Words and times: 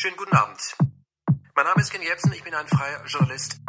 Schönen 0.00 0.16
guten 0.16 0.36
Abend. 0.36 0.76
Mein 1.56 1.64
Name 1.64 1.80
ist 1.80 1.90
Ken 1.90 2.00
Jebsen, 2.00 2.32
ich 2.32 2.44
bin 2.44 2.54
ein 2.54 2.68
freier 2.68 3.04
Journalist. 3.04 3.60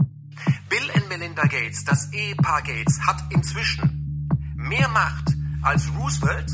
Bill 0.69 0.91
und 0.93 1.09
Melinda 1.09 1.41
Gates, 1.41 1.83
das 1.85 2.13
Ehepaar 2.13 2.61
Gates, 2.61 3.01
hat 3.01 3.17
inzwischen 3.31 4.29
mehr 4.55 4.87
Macht 4.89 5.33
als 5.63 5.89
Roosevelt, 5.97 6.51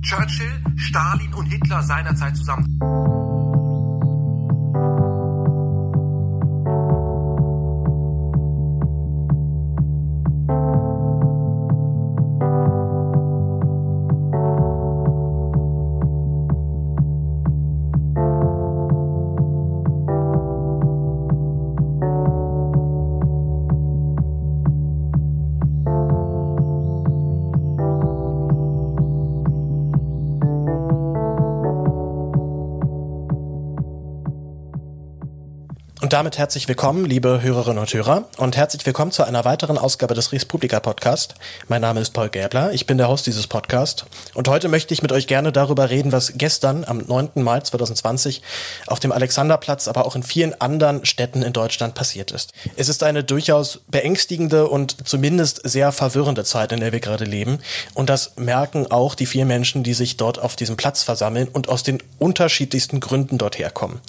Churchill, 0.00 0.64
Stalin 0.76 1.34
und 1.34 1.44
Hitler 1.44 1.82
seinerzeit 1.82 2.38
zusammen. 2.38 3.17
Damit 36.18 36.36
herzlich 36.36 36.66
willkommen, 36.66 37.04
liebe 37.04 37.42
Hörerinnen 37.42 37.78
und 37.78 37.94
Hörer, 37.94 38.24
und 38.38 38.56
herzlich 38.56 38.84
willkommen 38.84 39.12
zu 39.12 39.22
einer 39.22 39.44
weiteren 39.44 39.78
Ausgabe 39.78 40.14
des 40.14 40.32
Respublika 40.32 40.80
Podcast. 40.80 41.36
Mein 41.68 41.80
Name 41.80 42.00
ist 42.00 42.10
Paul 42.10 42.28
Gäbler, 42.28 42.72
ich 42.72 42.86
bin 42.86 42.98
der 42.98 43.06
Host 43.06 43.28
dieses 43.28 43.46
Podcasts 43.46 44.04
und 44.34 44.48
heute 44.48 44.66
möchte 44.66 44.92
ich 44.92 45.00
mit 45.00 45.12
euch 45.12 45.28
gerne 45.28 45.52
darüber 45.52 45.90
reden, 45.90 46.10
was 46.10 46.32
gestern 46.34 46.84
am 46.84 47.04
9. 47.06 47.30
Mai 47.36 47.60
2020 47.60 48.42
auf 48.88 48.98
dem 48.98 49.12
Alexanderplatz, 49.12 49.86
aber 49.86 50.06
auch 50.06 50.16
in 50.16 50.24
vielen 50.24 50.60
anderen 50.60 51.06
Städten 51.06 51.42
in 51.42 51.52
Deutschland 51.52 51.94
passiert 51.94 52.32
ist. 52.32 52.52
Es 52.74 52.88
ist 52.88 53.04
eine 53.04 53.22
durchaus 53.22 53.78
beängstigende 53.86 54.66
und 54.66 55.08
zumindest 55.08 55.60
sehr 55.62 55.92
verwirrende 55.92 56.42
Zeit, 56.42 56.72
in 56.72 56.80
der 56.80 56.90
wir 56.90 56.98
gerade 56.98 57.26
leben 57.26 57.60
und 57.94 58.10
das 58.10 58.32
merken 58.34 58.90
auch 58.90 59.14
die 59.14 59.26
vielen 59.26 59.46
Menschen, 59.46 59.84
die 59.84 59.94
sich 59.94 60.16
dort 60.16 60.40
auf 60.40 60.56
diesem 60.56 60.76
Platz 60.76 61.04
versammeln 61.04 61.46
und 61.46 61.68
aus 61.68 61.84
den 61.84 62.02
unterschiedlichsten 62.18 62.98
Gründen 62.98 63.38
dort 63.38 63.60
herkommen. 63.60 64.00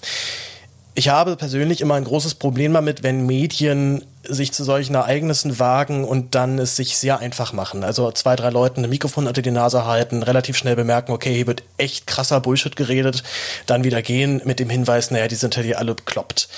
Ich 0.95 1.09
habe 1.09 1.35
persönlich 1.35 1.81
immer 1.81 1.95
ein 1.95 2.03
großes 2.03 2.35
Problem 2.35 2.73
damit, 2.73 3.03
wenn 3.03 3.25
Medien 3.25 4.03
sich 4.23 4.51
zu 4.51 4.63
solchen 4.63 4.95
Ereignissen 4.95 5.59
wagen 5.59 6.03
und 6.03 6.35
dann 6.35 6.59
es 6.59 6.75
sich 6.75 6.97
sehr 6.97 7.19
einfach 7.19 7.53
machen. 7.53 7.83
Also 7.83 8.11
zwei, 8.11 8.35
drei 8.35 8.49
Leuten 8.49 8.83
ein 8.83 8.89
Mikrofon 8.89 9.27
unter 9.27 9.41
die 9.41 9.51
Nase 9.51 9.85
halten, 9.85 10.23
relativ 10.23 10.57
schnell 10.57 10.75
bemerken, 10.75 11.11
okay, 11.11 11.33
hier 11.33 11.47
wird 11.47 11.63
echt 11.77 12.05
krasser 12.05 12.41
Bullshit 12.41 12.75
geredet, 12.75 13.23
dann 13.65 13.83
wieder 13.83 14.01
gehen 14.01 14.41
mit 14.43 14.59
dem 14.59 14.69
Hinweis, 14.69 15.09
naja, 15.09 15.27
die 15.27 15.35
sind 15.35 15.55
ja 15.55 15.61
hier 15.61 15.79
alle 15.79 15.95
bekloppt. 15.95 16.49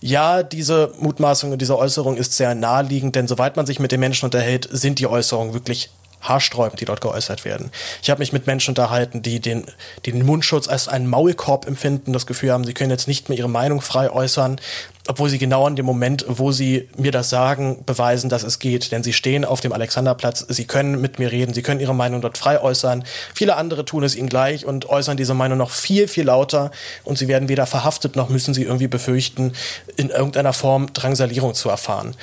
Ja, 0.00 0.42
diese 0.42 0.92
Mutmaßung 1.00 1.52
und 1.52 1.62
diese 1.62 1.78
Äußerung 1.78 2.16
ist 2.16 2.34
sehr 2.34 2.54
naheliegend, 2.54 3.16
denn 3.16 3.26
soweit 3.26 3.56
man 3.56 3.66
sich 3.66 3.80
mit 3.80 3.92
den 3.92 4.00
Menschen 4.00 4.26
unterhält, 4.26 4.68
sind 4.70 4.98
die 4.98 5.06
Äußerungen 5.06 5.54
wirklich 5.54 5.90
haarsträubend, 6.28 6.80
die 6.80 6.84
dort 6.84 7.00
geäußert 7.00 7.44
werden. 7.44 7.70
Ich 8.02 8.10
habe 8.10 8.20
mich 8.20 8.32
mit 8.32 8.46
Menschen 8.46 8.70
unterhalten, 8.70 9.22
die 9.22 9.40
den, 9.40 9.64
die 10.04 10.12
den 10.12 10.24
Mundschutz 10.24 10.68
als 10.68 10.88
einen 10.88 11.08
Maulkorb 11.08 11.66
empfinden, 11.66 12.12
das 12.12 12.26
Gefühl 12.26 12.52
haben, 12.52 12.64
sie 12.64 12.74
können 12.74 12.90
jetzt 12.90 13.08
nicht 13.08 13.28
mehr 13.28 13.38
ihre 13.38 13.48
Meinung 13.48 13.80
frei 13.80 14.10
äußern, 14.10 14.60
obwohl 15.08 15.28
sie 15.28 15.38
genau 15.38 15.66
in 15.68 15.76
dem 15.76 15.86
Moment, 15.86 16.24
wo 16.28 16.52
sie 16.52 16.88
mir 16.96 17.12
das 17.12 17.30
sagen, 17.30 17.84
beweisen, 17.86 18.28
dass 18.28 18.42
es 18.42 18.58
geht. 18.58 18.92
Denn 18.92 19.02
sie 19.02 19.12
stehen 19.12 19.44
auf 19.44 19.60
dem 19.60 19.72
Alexanderplatz, 19.72 20.44
sie 20.48 20.66
können 20.66 21.00
mit 21.00 21.18
mir 21.18 21.30
reden, 21.30 21.54
sie 21.54 21.62
können 21.62 21.80
ihre 21.80 21.94
Meinung 21.94 22.20
dort 22.20 22.38
frei 22.38 22.60
äußern. 22.60 23.04
Viele 23.34 23.56
andere 23.56 23.84
tun 23.84 24.04
es 24.04 24.16
ihnen 24.16 24.28
gleich 24.28 24.66
und 24.66 24.88
äußern 24.88 25.16
diese 25.16 25.34
Meinung 25.34 25.58
noch 25.58 25.70
viel, 25.70 26.08
viel 26.08 26.24
lauter 26.24 26.70
und 27.04 27.18
sie 27.18 27.28
werden 27.28 27.48
weder 27.48 27.66
verhaftet 27.66 28.16
noch 28.16 28.28
müssen 28.28 28.54
sie 28.54 28.64
irgendwie 28.64 28.88
befürchten, 28.88 29.52
in 29.96 30.10
irgendeiner 30.10 30.52
Form 30.52 30.92
Drangsalierung 30.92 31.54
zu 31.54 31.68
erfahren. 31.68 32.14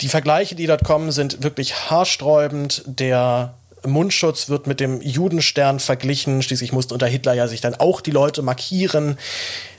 Die 0.00 0.08
Vergleiche, 0.08 0.54
die 0.54 0.66
dort 0.66 0.84
kommen, 0.84 1.12
sind 1.12 1.42
wirklich 1.42 1.90
haarsträubend. 1.90 2.82
Der 2.86 3.54
Mundschutz 3.84 4.48
wird 4.48 4.66
mit 4.66 4.80
dem 4.80 5.00
Judenstern 5.00 5.80
verglichen. 5.80 6.42
Schließlich 6.42 6.72
mussten 6.72 6.92
unter 6.92 7.06
Hitler 7.06 7.34
ja 7.34 7.48
sich 7.48 7.60
dann 7.60 7.74
auch 7.74 8.00
die 8.00 8.10
Leute 8.10 8.42
markieren. 8.42 9.18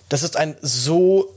Das 0.09 0.23
ist 0.23 0.37
ein 0.37 0.55
so 0.61 1.29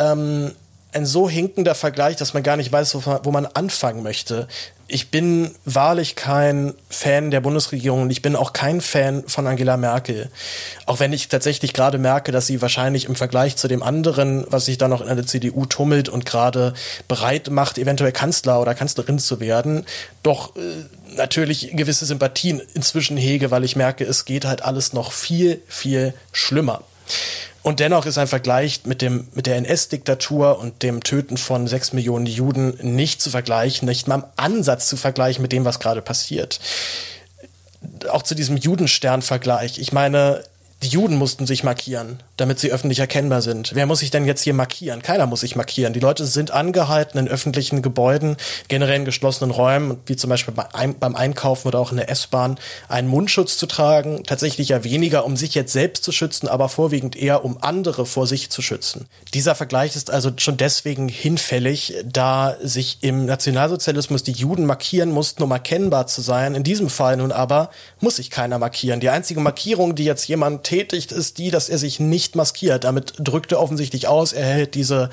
ähm, 0.00 0.52
ein 0.92 1.06
so 1.06 1.28
hinkender 1.28 1.74
Vergleich, 1.74 2.16
dass 2.16 2.34
man 2.34 2.42
gar 2.42 2.56
nicht 2.56 2.72
weiß, 2.72 2.96
wo 3.22 3.30
man 3.30 3.46
anfangen 3.46 4.02
möchte. 4.02 4.48
Ich 4.88 5.12
bin 5.12 5.52
wahrlich 5.64 6.16
kein 6.16 6.74
Fan 6.88 7.30
der 7.30 7.40
Bundesregierung 7.40 8.02
und 8.02 8.10
ich 8.10 8.22
bin 8.22 8.34
auch 8.34 8.52
kein 8.52 8.80
Fan 8.80 9.22
von 9.28 9.46
Angela 9.46 9.76
Merkel. 9.76 10.30
Auch 10.86 10.98
wenn 10.98 11.12
ich 11.12 11.28
tatsächlich 11.28 11.74
gerade 11.74 11.98
merke, 11.98 12.32
dass 12.32 12.48
sie 12.48 12.60
wahrscheinlich 12.60 13.04
im 13.04 13.14
Vergleich 13.14 13.54
zu 13.54 13.68
dem 13.68 13.84
anderen, 13.84 14.44
was 14.48 14.64
sich 14.64 14.78
da 14.78 14.88
noch 14.88 15.00
in 15.00 15.14
der 15.14 15.26
CDU 15.26 15.64
tummelt 15.64 16.08
und 16.08 16.26
gerade 16.26 16.74
bereit 17.06 17.50
macht, 17.50 17.78
eventuell 17.78 18.10
Kanzler 18.10 18.60
oder 18.60 18.74
Kanzlerin 18.74 19.20
zu 19.20 19.38
werden, 19.38 19.86
doch 20.24 20.56
äh, 20.56 20.60
natürlich 21.14 21.70
gewisse 21.74 22.04
Sympathien 22.04 22.60
inzwischen 22.74 23.16
hege, 23.16 23.52
weil 23.52 23.62
ich 23.62 23.76
merke, 23.76 24.04
es 24.04 24.24
geht 24.24 24.44
halt 24.44 24.62
alles 24.62 24.92
noch 24.92 25.12
viel, 25.12 25.62
viel 25.68 26.14
schlimmer. 26.32 26.82
Und 27.62 27.80
dennoch 27.80 28.06
ist 28.06 28.16
ein 28.16 28.26
Vergleich 28.26 28.82
mit, 28.84 29.02
dem, 29.02 29.28
mit 29.34 29.46
der 29.46 29.56
NS-Diktatur 29.56 30.58
und 30.58 30.82
dem 30.82 31.02
Töten 31.02 31.36
von 31.36 31.66
sechs 31.66 31.92
Millionen 31.92 32.26
Juden 32.26 32.78
nicht 32.80 33.20
zu 33.20 33.28
vergleichen, 33.28 33.86
nicht 33.86 34.08
mal 34.08 34.16
im 34.16 34.24
Ansatz 34.36 34.88
zu 34.88 34.96
vergleichen 34.96 35.42
mit 35.42 35.52
dem, 35.52 35.64
was 35.64 35.78
gerade 35.78 36.00
passiert. 36.00 36.58
Auch 38.08 38.22
zu 38.22 38.34
diesem 38.34 38.56
Judenstern-Vergleich. 38.56 39.78
Ich 39.78 39.92
meine, 39.92 40.42
die 40.82 40.88
Juden 40.88 41.16
mussten 41.16 41.46
sich 41.46 41.62
markieren, 41.62 42.22
damit 42.38 42.58
sie 42.58 42.72
öffentlich 42.72 43.00
erkennbar 43.00 43.42
sind. 43.42 43.74
Wer 43.74 43.84
muss 43.84 43.98
sich 43.98 44.10
denn 44.10 44.24
jetzt 44.24 44.42
hier 44.42 44.54
markieren? 44.54 45.02
Keiner 45.02 45.26
muss 45.26 45.40
sich 45.40 45.54
markieren. 45.54 45.92
Die 45.92 46.00
Leute 46.00 46.24
sind 46.24 46.52
angehalten, 46.52 47.18
in 47.18 47.28
öffentlichen 47.28 47.82
Gebäuden, 47.82 48.36
generell 48.68 48.96
in 48.96 49.04
geschlossenen 49.04 49.50
Räumen, 49.50 49.98
wie 50.06 50.16
zum 50.16 50.30
Beispiel 50.30 50.54
beim 50.54 51.16
Einkaufen 51.16 51.68
oder 51.68 51.78
auch 51.78 51.90
in 51.90 51.98
der 51.98 52.08
S-Bahn, 52.08 52.58
einen 52.88 53.08
Mundschutz 53.08 53.58
zu 53.58 53.66
tragen. 53.66 54.24
Tatsächlich 54.24 54.70
ja 54.70 54.82
weniger, 54.82 55.26
um 55.26 55.36
sich 55.36 55.54
jetzt 55.54 55.74
selbst 55.74 56.02
zu 56.02 56.12
schützen, 56.12 56.48
aber 56.48 56.70
vorwiegend 56.70 57.14
eher, 57.14 57.44
um 57.44 57.58
andere 57.62 58.06
vor 58.06 58.26
sich 58.26 58.48
zu 58.48 58.62
schützen. 58.62 59.06
Dieser 59.34 59.54
Vergleich 59.54 59.96
ist 59.96 60.10
also 60.10 60.30
schon 60.38 60.56
deswegen 60.56 61.10
hinfällig, 61.10 61.94
da 62.06 62.56
sich 62.62 62.98
im 63.02 63.26
Nationalsozialismus 63.26 64.22
die 64.22 64.32
Juden 64.32 64.64
markieren 64.64 65.10
mussten, 65.10 65.42
um 65.42 65.50
erkennbar 65.50 66.06
zu 66.06 66.22
sein. 66.22 66.54
In 66.54 66.62
diesem 66.62 66.88
Fall 66.88 67.18
nun 67.18 67.32
aber 67.32 67.68
muss 68.00 68.16
sich 68.16 68.30
keiner 68.30 68.58
markieren. 68.58 69.00
Die 69.00 69.10
einzige 69.10 69.40
Markierung, 69.40 69.94
die 69.94 70.04
jetzt 70.04 70.26
jemand 70.26 70.69
betätigt, 70.70 71.10
ist 71.10 71.38
die, 71.38 71.50
dass 71.50 71.68
er 71.68 71.78
sich 71.78 71.98
nicht 71.98 72.36
maskiert. 72.36 72.84
Damit 72.84 73.14
drückt 73.18 73.50
er 73.50 73.60
offensichtlich 73.60 74.06
aus, 74.06 74.32
er 74.32 74.44
hält 74.44 74.76
diese 74.76 75.10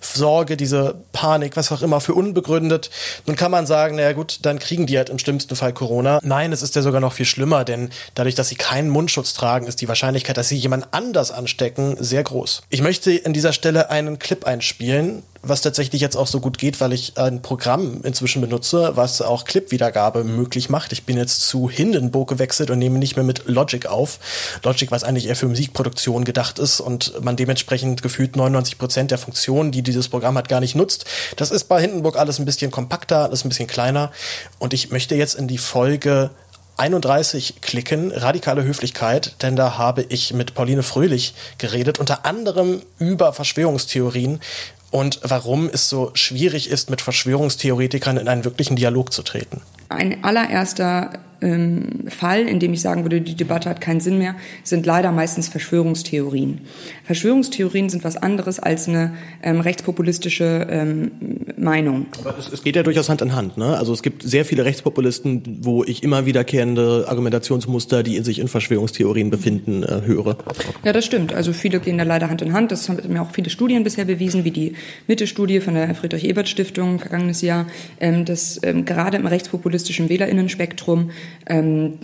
Sorge, 0.00 0.56
diese 0.56 0.94
Panik, 1.12 1.56
was 1.56 1.72
auch 1.72 1.82
immer, 1.82 2.00
für 2.00 2.14
unbegründet. 2.14 2.90
Nun 3.26 3.34
kann 3.34 3.50
man 3.50 3.66
sagen, 3.66 3.96
naja 3.96 4.12
gut, 4.12 4.38
dann 4.42 4.60
kriegen 4.60 4.86
die 4.86 4.96
halt 4.96 5.10
im 5.10 5.18
schlimmsten 5.18 5.56
Fall 5.56 5.72
Corona. 5.72 6.20
Nein, 6.22 6.52
es 6.52 6.62
ist 6.62 6.76
ja 6.76 6.82
sogar 6.82 7.00
noch 7.00 7.12
viel 7.12 7.26
schlimmer, 7.26 7.64
denn 7.64 7.90
dadurch, 8.14 8.36
dass 8.36 8.50
sie 8.50 8.54
keinen 8.54 8.88
Mundschutz 8.88 9.34
tragen, 9.34 9.66
ist 9.66 9.80
die 9.80 9.88
Wahrscheinlichkeit, 9.88 10.36
dass 10.36 10.48
sie 10.48 10.56
jemand 10.56 10.86
anders 10.92 11.32
anstecken, 11.32 11.96
sehr 11.98 12.22
groß. 12.22 12.62
Ich 12.70 12.80
möchte 12.80 13.20
an 13.24 13.32
dieser 13.32 13.52
Stelle 13.52 13.90
einen 13.90 14.20
Clip 14.20 14.44
einspielen, 14.44 15.24
was 15.42 15.62
tatsächlich 15.62 16.02
jetzt 16.02 16.16
auch 16.16 16.26
so 16.26 16.40
gut 16.40 16.58
geht, 16.58 16.80
weil 16.80 16.92
ich 16.92 17.16
ein 17.16 17.40
Programm 17.40 18.02
inzwischen 18.02 18.42
benutze, 18.42 18.92
was 18.94 19.22
auch 19.22 19.44
Clip-Wiedergabe 19.44 20.22
möglich 20.24 20.68
macht. 20.68 20.92
Ich 20.92 21.04
bin 21.04 21.16
jetzt 21.16 21.42
zu 21.42 21.70
Hindenburg 21.70 22.28
gewechselt 22.28 22.70
und 22.70 22.78
nehme 22.78 22.98
nicht 22.98 23.16
mehr 23.16 23.24
mit 23.24 23.46
Logic 23.46 23.86
auf. 23.86 24.18
Logic, 24.62 24.90
was 24.90 25.02
eigentlich 25.02 25.28
eher 25.28 25.36
für 25.36 25.48
Musikproduktion 25.48 26.24
gedacht 26.24 26.58
ist 26.58 26.80
und 26.80 27.24
man 27.24 27.36
dementsprechend 27.36 28.02
gefühlt 28.02 28.36
99 28.36 28.76
Prozent 28.78 29.10
der 29.10 29.18
Funktionen, 29.18 29.72
die 29.72 29.82
dieses 29.82 30.08
Programm 30.08 30.36
hat, 30.36 30.48
gar 30.48 30.60
nicht 30.60 30.76
nutzt. 30.76 31.06
Das 31.36 31.50
ist 31.50 31.64
bei 31.64 31.80
Hindenburg 31.80 32.18
alles 32.18 32.38
ein 32.38 32.44
bisschen 32.44 32.70
kompakter, 32.70 33.24
alles 33.24 33.44
ein 33.44 33.48
bisschen 33.48 33.66
kleiner 33.66 34.10
und 34.58 34.74
ich 34.74 34.90
möchte 34.90 35.14
jetzt 35.14 35.34
in 35.34 35.48
die 35.48 35.58
Folge 35.58 36.30
31 36.80 37.60
klicken, 37.60 38.10
radikale 38.10 38.64
Höflichkeit, 38.64 39.42
denn 39.42 39.54
da 39.54 39.76
habe 39.76 40.02
ich 40.08 40.32
mit 40.32 40.54
Pauline 40.54 40.82
Fröhlich 40.82 41.34
geredet, 41.58 41.98
unter 41.98 42.24
anderem 42.24 42.80
über 42.98 43.34
Verschwörungstheorien 43.34 44.40
und 44.90 45.20
warum 45.22 45.68
es 45.72 45.88
so 45.88 46.10
schwierig 46.14 46.70
ist, 46.70 46.90
mit 46.90 47.00
Verschwörungstheoretikern 47.00 48.16
in 48.16 48.28
einen 48.28 48.44
wirklichen 48.44 48.76
Dialog 48.76 49.12
zu 49.12 49.22
treten. 49.22 49.62
Ein 49.88 50.24
allererster 50.24 51.18
ähm, 51.42 52.04
Fall, 52.08 52.46
in 52.46 52.60
dem 52.60 52.72
ich 52.72 52.80
sagen 52.80 53.02
würde, 53.02 53.20
die 53.20 53.34
Debatte 53.34 53.68
hat 53.68 53.80
keinen 53.80 54.00
Sinn 54.00 54.18
mehr, 54.18 54.34
sind 54.62 54.86
leider 54.86 55.12
meistens 55.12 55.48
Verschwörungstheorien. 55.48 56.60
Verschwörungstheorien 57.04 57.88
sind 57.88 58.04
was 58.04 58.16
anderes 58.16 58.58
als 58.60 58.88
eine 58.88 59.14
ähm, 59.42 59.60
rechtspopulistische 59.60 60.66
ähm, 60.70 61.10
Meinung. 61.56 62.06
Aber 62.20 62.38
es, 62.38 62.52
es, 62.52 62.62
geht 62.62 62.76
ja 62.76 62.82
durchaus 62.82 63.08
Hand 63.08 63.22
in 63.22 63.34
Hand. 63.34 63.56
Ne? 63.56 63.76
Also 63.76 63.92
es 63.92 64.02
gibt 64.02 64.22
sehr 64.22 64.44
viele 64.44 64.64
Rechtspopulisten, 64.64 65.58
wo 65.62 65.84
ich 65.84 66.02
immer 66.02 66.26
wiederkehrende 66.26 67.06
Argumentationsmuster, 67.08 68.02
die 68.02 68.16
in 68.16 68.24
sich 68.24 68.38
in 68.38 68.48
Verschwörungstheorien 68.48 69.30
befinden, 69.30 69.82
äh, 69.82 70.02
höre. 70.04 70.36
Ja, 70.84 70.92
das 70.92 71.04
stimmt. 71.04 71.32
Also 71.32 71.52
viele 71.52 71.80
gehen 71.80 71.98
da 71.98 72.04
leider 72.04 72.30
Hand 72.30 72.42
in 72.42 72.52
Hand. 72.52 72.72
Das 72.72 72.88
haben 72.88 73.00
mir 73.08 73.22
auch 73.22 73.32
viele 73.32 73.50
Studien 73.50 73.84
bisher 73.84 74.04
bewiesen, 74.04 74.44
wie 74.44 74.50
die 74.50 74.74
Mitte-Studie 75.06 75.60
von 75.60 75.74
der 75.74 75.94
Friedrich-Ebert-Stiftung 75.94 76.98
vergangenes 76.98 77.42
Jahr, 77.42 77.66
ähm, 78.00 78.24
dass 78.24 78.60
ähm, 78.62 78.84
gerade 78.84 79.16
im 79.16 79.26
rechtspopulistischen 79.26 80.08
Wählerinnenspektrum 80.08 81.10
ähm, 81.46 81.98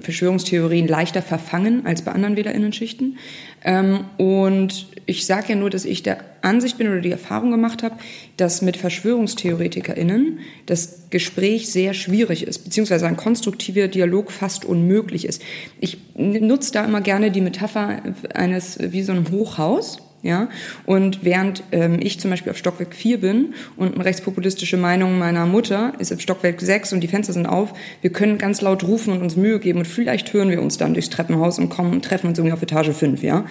Verschwörungstheorien 0.00 0.88
leichter 0.88 1.22
verfangen 1.22 1.86
als 1.86 2.02
bei 2.02 2.12
anderen 2.12 2.36
Wählerinnenschichten. 2.36 3.18
Ähm, 3.64 4.04
und 4.16 4.88
ich 5.06 5.26
sage 5.26 5.50
ja 5.50 5.54
nur, 5.54 5.70
dass 5.70 5.84
ich 5.84 6.02
der 6.02 6.18
Ansicht 6.42 6.78
bin 6.78 6.88
oder 6.88 7.00
die 7.00 7.10
Erfahrung 7.10 7.50
gemacht 7.50 7.82
habe, 7.82 7.96
dass 8.36 8.62
mit 8.62 8.76
VerschwörungstheoretikerInnen 8.76 10.40
das 10.66 11.10
Gespräch 11.10 11.70
sehr 11.70 11.94
schwierig 11.94 12.46
ist, 12.46 12.64
beziehungsweise 12.64 13.06
ein 13.06 13.16
konstruktiver 13.16 13.88
Dialog 13.88 14.30
fast 14.30 14.64
unmöglich 14.64 15.24
ist. 15.24 15.42
Ich 15.80 15.98
nutze 16.16 16.72
da 16.72 16.84
immer 16.84 17.00
gerne 17.00 17.30
die 17.30 17.40
Metapher 17.40 18.02
eines 18.34 18.78
wie 18.80 19.02
so 19.02 19.12
einem 19.12 19.30
Hochhaus 19.30 20.07
ja, 20.22 20.48
und 20.84 21.24
während 21.24 21.62
ähm, 21.70 21.98
ich 22.00 22.18
zum 22.18 22.30
Beispiel 22.30 22.50
auf 22.50 22.58
Stockwerk 22.58 22.92
4 22.92 23.20
bin 23.20 23.54
und 23.76 23.94
eine 23.94 24.04
rechtspopulistische 24.04 24.76
Meinung 24.76 25.16
meiner 25.16 25.46
Mutter 25.46 25.92
ist 26.00 26.12
auf 26.12 26.20
Stockwerk 26.20 26.60
6 26.60 26.92
und 26.92 27.00
die 27.02 27.08
Fenster 27.08 27.32
sind 27.32 27.46
auf, 27.46 27.72
wir 28.00 28.10
können 28.10 28.36
ganz 28.36 28.60
laut 28.60 28.82
rufen 28.82 29.12
und 29.12 29.22
uns 29.22 29.36
Mühe 29.36 29.60
geben 29.60 29.78
und 29.78 29.86
vielleicht 29.86 30.32
hören 30.32 30.50
wir 30.50 30.60
uns 30.60 30.76
dann 30.76 30.94
durchs 30.94 31.10
Treppenhaus 31.10 31.60
und 31.60 31.68
kommen 31.68 31.92
und 31.92 32.04
treffen 32.04 32.26
uns 32.26 32.38
irgendwie 32.38 32.52
auf 32.52 32.62
Etage 32.62 32.90
5, 32.90 33.22
ja. 33.22 33.46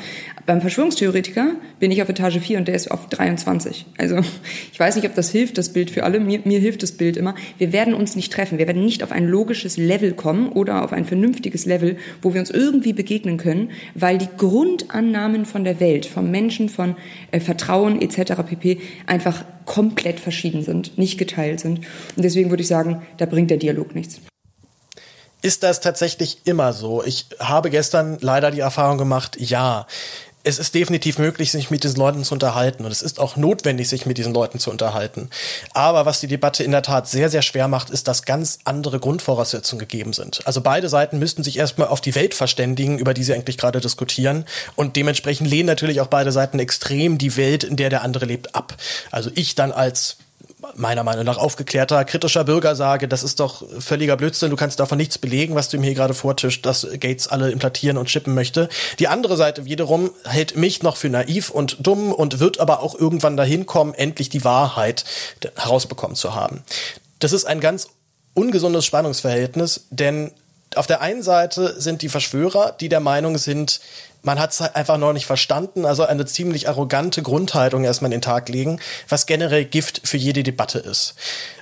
Beim 0.46 0.60
Verschwörungstheoretiker 0.60 1.56
bin 1.80 1.92
ich 1.92 2.02
auf 2.02 2.10
Etage 2.10 2.40
4 2.40 2.58
und 2.58 2.68
der 2.68 2.76
ist 2.76 2.92
auf 2.92 3.08
23. 3.08 3.86
Also 3.98 4.20
ich 4.72 4.80
weiß 4.80 4.98
nicht, 4.98 5.06
ob 5.06 5.16
das 5.16 5.30
hilft, 5.30 5.58
das 5.58 5.72
Bild 5.72 5.90
für 5.92 6.04
alle. 6.04 6.20
Mir, 6.20 6.42
mir 6.44 6.60
hilft 6.60 6.84
das 6.84 6.92
Bild 6.92 7.16
immer. 7.16 7.36
Wir 7.58 7.72
werden 7.72 7.94
uns 7.94 8.16
nicht 8.16 8.34
treffen. 8.34 8.58
Wir 8.58 8.68
werden 8.68 8.84
nicht 8.84 9.04
auf 9.04 9.12
ein 9.12 9.26
logisches 9.28 9.78
Level 9.78 10.14
kommen 10.14 10.50
oder 10.50 10.84
auf 10.84 10.92
ein 10.92 11.06
vernünftiges 11.06 11.66
Level, 11.66 11.98
wo 12.22 12.34
wir 12.34 12.42
uns 12.42 12.50
irgendwie 12.50 12.94
begegnen 12.94 13.38
können, 13.38 13.72
weil 13.94 14.18
die 14.18 14.28
Grundannahmen 14.38 15.46
von 15.46 15.64
der 15.64 15.80
Welt, 15.80 16.06
vom 16.06 16.32
Menschen, 16.32 16.57
Menschen, 16.58 16.70
von 16.70 16.96
äh, 17.32 17.40
Vertrauen 17.40 18.02
etc. 18.02 18.34
pp. 18.48 18.82
einfach 19.06 19.46
komplett 19.66 20.20
verschieden 20.20 20.64
sind, 20.64 20.98
nicht 20.98 21.18
geteilt 21.18 21.60
sind. 21.60 21.80
Und 22.16 22.24
deswegen 22.24 22.50
würde 22.50 22.62
ich 22.62 22.68
sagen, 22.68 23.06
da 23.18 23.26
bringt 23.26 23.52
der 23.52 23.58
Dialog 23.58 23.96
nichts. 23.96 24.20
Ist 25.44 25.62
das 25.62 25.82
tatsächlich 25.82 26.40
immer 26.46 26.74
so? 26.74 27.04
Ich 27.04 27.28
habe 27.40 27.70
gestern 27.70 28.18
leider 28.22 28.50
die 28.50 28.60
Erfahrung 28.60 28.98
gemacht, 28.98 29.38
ja 29.40 29.86
es 30.48 30.60
ist 30.60 30.74
definitiv 30.74 31.18
möglich, 31.18 31.52
sich 31.52 31.70
mit 31.72 31.84
diesen 31.84 31.98
Leuten 31.98 32.24
zu 32.24 32.34
unterhalten 32.34 32.86
und 32.86 32.92
es 32.92 33.02
ist 33.02 33.20
auch 33.20 33.36
notwendig, 33.36 33.90
sich 33.90 34.06
mit 34.06 34.18
diesen 34.18 34.34
Leuten 34.34 34.60
zu 34.60 34.72
unterhalten. 34.72 35.30
Aber 35.74 36.06
was 36.06 36.22
die 36.22 36.28
Debatte 36.28 36.64
in 36.64 36.72
der 36.72 36.84
Tat 36.84 37.10
sehr, 37.10 37.30
sehr 37.30 37.42
schwer 37.42 37.68
macht, 37.68 37.90
ist, 37.90 38.08
dass 38.08 38.24
ganz 38.24 38.60
andere 38.64 39.00
Grundvoraussetzungen 39.00 39.80
gegeben 39.80 40.14
sind. 40.14 40.40
Also 40.46 40.62
beide 40.62 40.88
Seiten 40.88 41.20
müssten 41.20 41.44
sich 41.44 41.58
erstmal 41.58 41.90
auf 41.90 42.00
die 42.00 42.16
Welt 42.16 42.34
verständigen, 42.34 42.98
über 42.98 43.14
die 43.14 43.24
sie 43.24 43.34
eigentlich 43.34 43.58
gerade 43.58 43.82
diskutieren 43.82 44.46
und 44.78 44.96
dementsprechend 44.96 45.50
lehnen 45.50 45.68
natürlich 45.68 46.00
auch 46.00 46.08
beide 46.08 46.32
Seiten 46.32 46.60
extrem 46.60 47.18
die 47.18 47.36
Welt, 47.36 47.66
in 47.66 47.76
der 47.76 47.90
der 47.90 48.04
andere 48.04 48.26
lebt, 48.26 48.56
ab. 48.56 48.76
Also 49.12 49.30
ich 49.36 49.56
dann 49.56 49.74
als 49.74 50.16
meiner 50.76 51.04
Meinung 51.04 51.26
nach 51.26 51.38
aufgeklärter, 51.38 52.04
kritischer 52.06 52.44
Bürger 52.44 52.76
sage, 52.76 53.08
das 53.08 53.24
ist 53.24 53.40
doch 53.40 53.64
völliger 53.80 54.18
Blödsinn, 54.18 54.50
du 54.50 54.56
kannst 54.56 54.80
davon 54.80 54.98
nichts 54.98 55.18
belegen, 55.18 55.56
was 55.56 55.70
du 55.70 55.78
ihm 55.78 55.84
hier 55.84 55.94
gerade 55.94 56.14
vortischt, 56.14 56.66
dass 56.66 56.88
Gates 57.00 57.28
alle 57.28 57.52
implantieren 57.52 57.98
und 57.98 58.08
chippen 58.08 58.34
möchte. 58.34 58.70
Die 59.00 59.08
andere 59.08 59.38
Seite 59.38 59.66
wiederum 59.66 60.12
hält 60.26 60.56
mich 60.56 60.84
noch 60.84 60.98
für 60.98 61.10
naiv 61.10 61.50
und 61.50 61.78
dumm 61.80 62.12
und 62.12 62.40
wird 62.40 62.60
aber 62.60 62.82
auch 62.82 62.96
irgendwann 62.96 63.38
dahin 63.38 63.66
kommen, 63.66 63.94
endlich 63.94 64.30
die 64.30 64.44
Wahrheit 64.44 65.06
herausbekommen 65.56 66.16
zu 66.16 66.36
haben. 66.36 66.64
Das 67.20 67.34
ist 67.34 67.46
ein 67.46 67.60
ganz 67.60 67.88
ungesundes 68.34 68.86
Spannungsverhältnis, 68.86 69.88
denn 69.90 70.32
auf 70.76 70.88
der 70.88 71.02
einen 71.02 71.24
Seite 71.24 71.80
sind 71.80 72.02
die 72.02 72.10
Verschwörer, 72.10 72.76
die 72.80 72.90
der 72.90 73.00
Meinung 73.00 73.38
sind, 73.38 73.80
man 74.24 74.40
hat 74.40 74.52
es 74.52 74.62
einfach 74.62 74.98
noch 74.98 75.14
nicht 75.14 75.26
verstanden, 75.26 75.86
also 75.86 76.04
eine 76.06 76.26
ziemlich 76.26 76.68
arrogante 76.68 77.22
Grundhaltung 77.22 77.84
erstmal 77.84 78.12
in 78.12 78.18
den 78.18 78.22
Tag 78.22 78.50
legen, 78.50 78.80
was 79.08 79.26
generell 79.26 79.66
Gift 79.66 80.02
für 80.04 80.18
jede 80.18 80.44
Debatte 80.44 80.80
ist. 80.80 81.16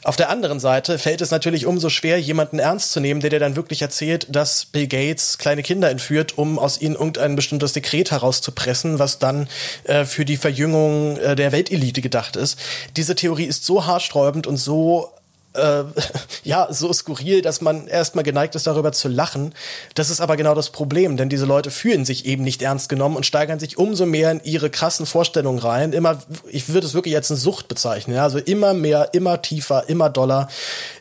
Auf 0.04 0.16
der 0.16 0.30
anderen 0.30 0.60
Seite 0.60 1.00
fällt 1.00 1.22
es 1.22 1.32
natürlich 1.32 1.66
umso 1.66 1.90
schwer, 1.90 2.20
jemanden 2.20 2.60
ernst 2.60 2.92
zu 2.92 3.00
nehmen, 3.00 3.22
der 3.22 3.30
dir 3.30 3.40
dann 3.40 3.56
wirklich 3.56 3.82
erzählt, 3.82 4.28
dass 4.30 4.66
Bill 4.66 4.88
Gates 4.88 5.38
kleine 5.38 5.64
Kinder 5.64 5.90
entführt, 5.90 6.38
um 6.38 6.60
aus 6.60 6.80
ihnen 6.80 6.96
irgendein 6.96 7.36
bestimmtes 7.36 7.74
Dekret 7.74 8.12
herauszupressen, 8.12 9.00
was 9.00 9.20
dann 9.20 9.48
äh, 9.86 10.06
für 10.06 10.26
die 10.26 10.38
Verjüngung 10.38 11.18
äh, 11.18 11.36
der 11.36 11.52
Weltelite 11.52 12.02
gedacht 12.02 12.36
ist. 12.36 12.60
Diese 12.98 13.16
Theorie 13.16 13.46
ist 13.46 13.66
so 13.66 13.86
haarsträubend 13.86 14.48
und 14.48 14.58
so 14.58 15.12
äh, 15.56 15.84
ja, 16.44 16.68
so 16.72 16.92
skurril, 16.92 17.42
dass 17.42 17.62
man 17.62 17.88
erstmal 17.88 18.24
geneigt 18.24 18.56
ist, 18.56 18.68
darüber 18.68 18.92
zu 18.92 19.08
lachen. 19.08 19.54
Das 19.94 20.10
ist 20.10 20.22
aber 20.22 20.38
genau 20.38 20.54
das 20.56 20.70
Problem, 20.70 21.18
denn 21.18 21.30
diese 21.30 21.46
Leute 21.46 21.72
fühlen 21.72 22.06
sich 22.06 22.26
eben 22.26 22.44
nicht 22.44 22.62
ernst 22.62 22.90
genommen 22.90 23.16
und 23.16 23.26
steigern 23.26 23.60
sich 23.60 23.78
umso 23.78 24.06
mehr 24.06 24.32
in 24.32 24.42
ihre 24.44 24.70
krassen 24.70 25.06
Vorstellungen 25.06 25.60
rein. 25.60 25.94
Immer, 25.94 26.20
ich 26.50 26.70
würde 26.70 26.88
es 26.88 26.94
wirklich 26.94 27.16
als 27.16 27.32
eine 27.32 27.40
Sucht 27.40 27.68
bezeichnen, 27.68 28.16
ja, 28.16 28.24
also 28.24 28.38
immer 28.38 28.74
mehr, 28.74 29.10
immer 29.14 29.42
tiefer, 29.42 29.88
immer 29.88 30.10
doller, 30.10 30.48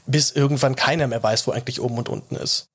bis 0.07 0.31
irgendwann 0.31 0.77
keiner 0.77 1.07
mehr 1.07 1.23
weiß, 1.23 1.47
wo 1.47 1.53
eigentlich 1.53 1.81
oben 1.81 1.99
und 1.99 2.09
unten 2.09 2.37
ist. 2.37 2.69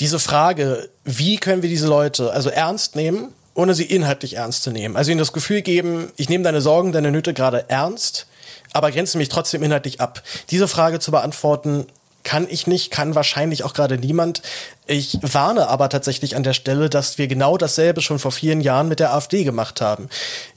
Diese 0.00 0.18
Frage, 0.18 0.88
wie 1.04 1.38
können 1.38 1.62
wir 1.62 1.70
diese 1.70 1.86
Leute 1.86 2.32
also 2.32 2.50
ernst 2.50 2.96
nehmen, 2.96 3.32
ohne 3.54 3.74
sie 3.74 3.84
inhaltlich 3.84 4.34
ernst 4.34 4.62
zu 4.62 4.70
nehmen? 4.70 4.96
Also 4.96 5.10
ihnen 5.10 5.18
das 5.18 5.32
Gefühl 5.32 5.62
geben, 5.62 6.12
ich 6.16 6.28
nehme 6.28 6.44
deine 6.44 6.60
Sorgen, 6.60 6.92
deine 6.92 7.10
Nöte 7.10 7.32
gerade 7.32 7.64
ernst, 7.68 8.26
aber 8.76 8.92
grenze 8.92 9.18
mich 9.18 9.28
trotzdem 9.28 9.62
inhaltlich 9.62 10.00
ab. 10.00 10.22
Diese 10.50 10.68
Frage 10.68 11.00
zu 11.00 11.10
beantworten, 11.10 11.86
kann 12.26 12.48
ich 12.50 12.66
nicht, 12.66 12.90
kann 12.90 13.14
wahrscheinlich 13.14 13.62
auch 13.62 13.72
gerade 13.72 13.98
niemand. 13.98 14.42
Ich 14.88 15.18
warne 15.22 15.68
aber 15.68 15.88
tatsächlich 15.88 16.34
an 16.34 16.42
der 16.42 16.54
Stelle, 16.54 16.90
dass 16.90 17.18
wir 17.18 17.28
genau 17.28 17.56
dasselbe 17.56 18.02
schon 18.02 18.18
vor 18.18 18.32
vielen 18.32 18.60
Jahren 18.60 18.88
mit 18.88 18.98
der 18.98 19.14
AfD 19.14 19.44
gemacht 19.44 19.80
haben. 19.80 20.08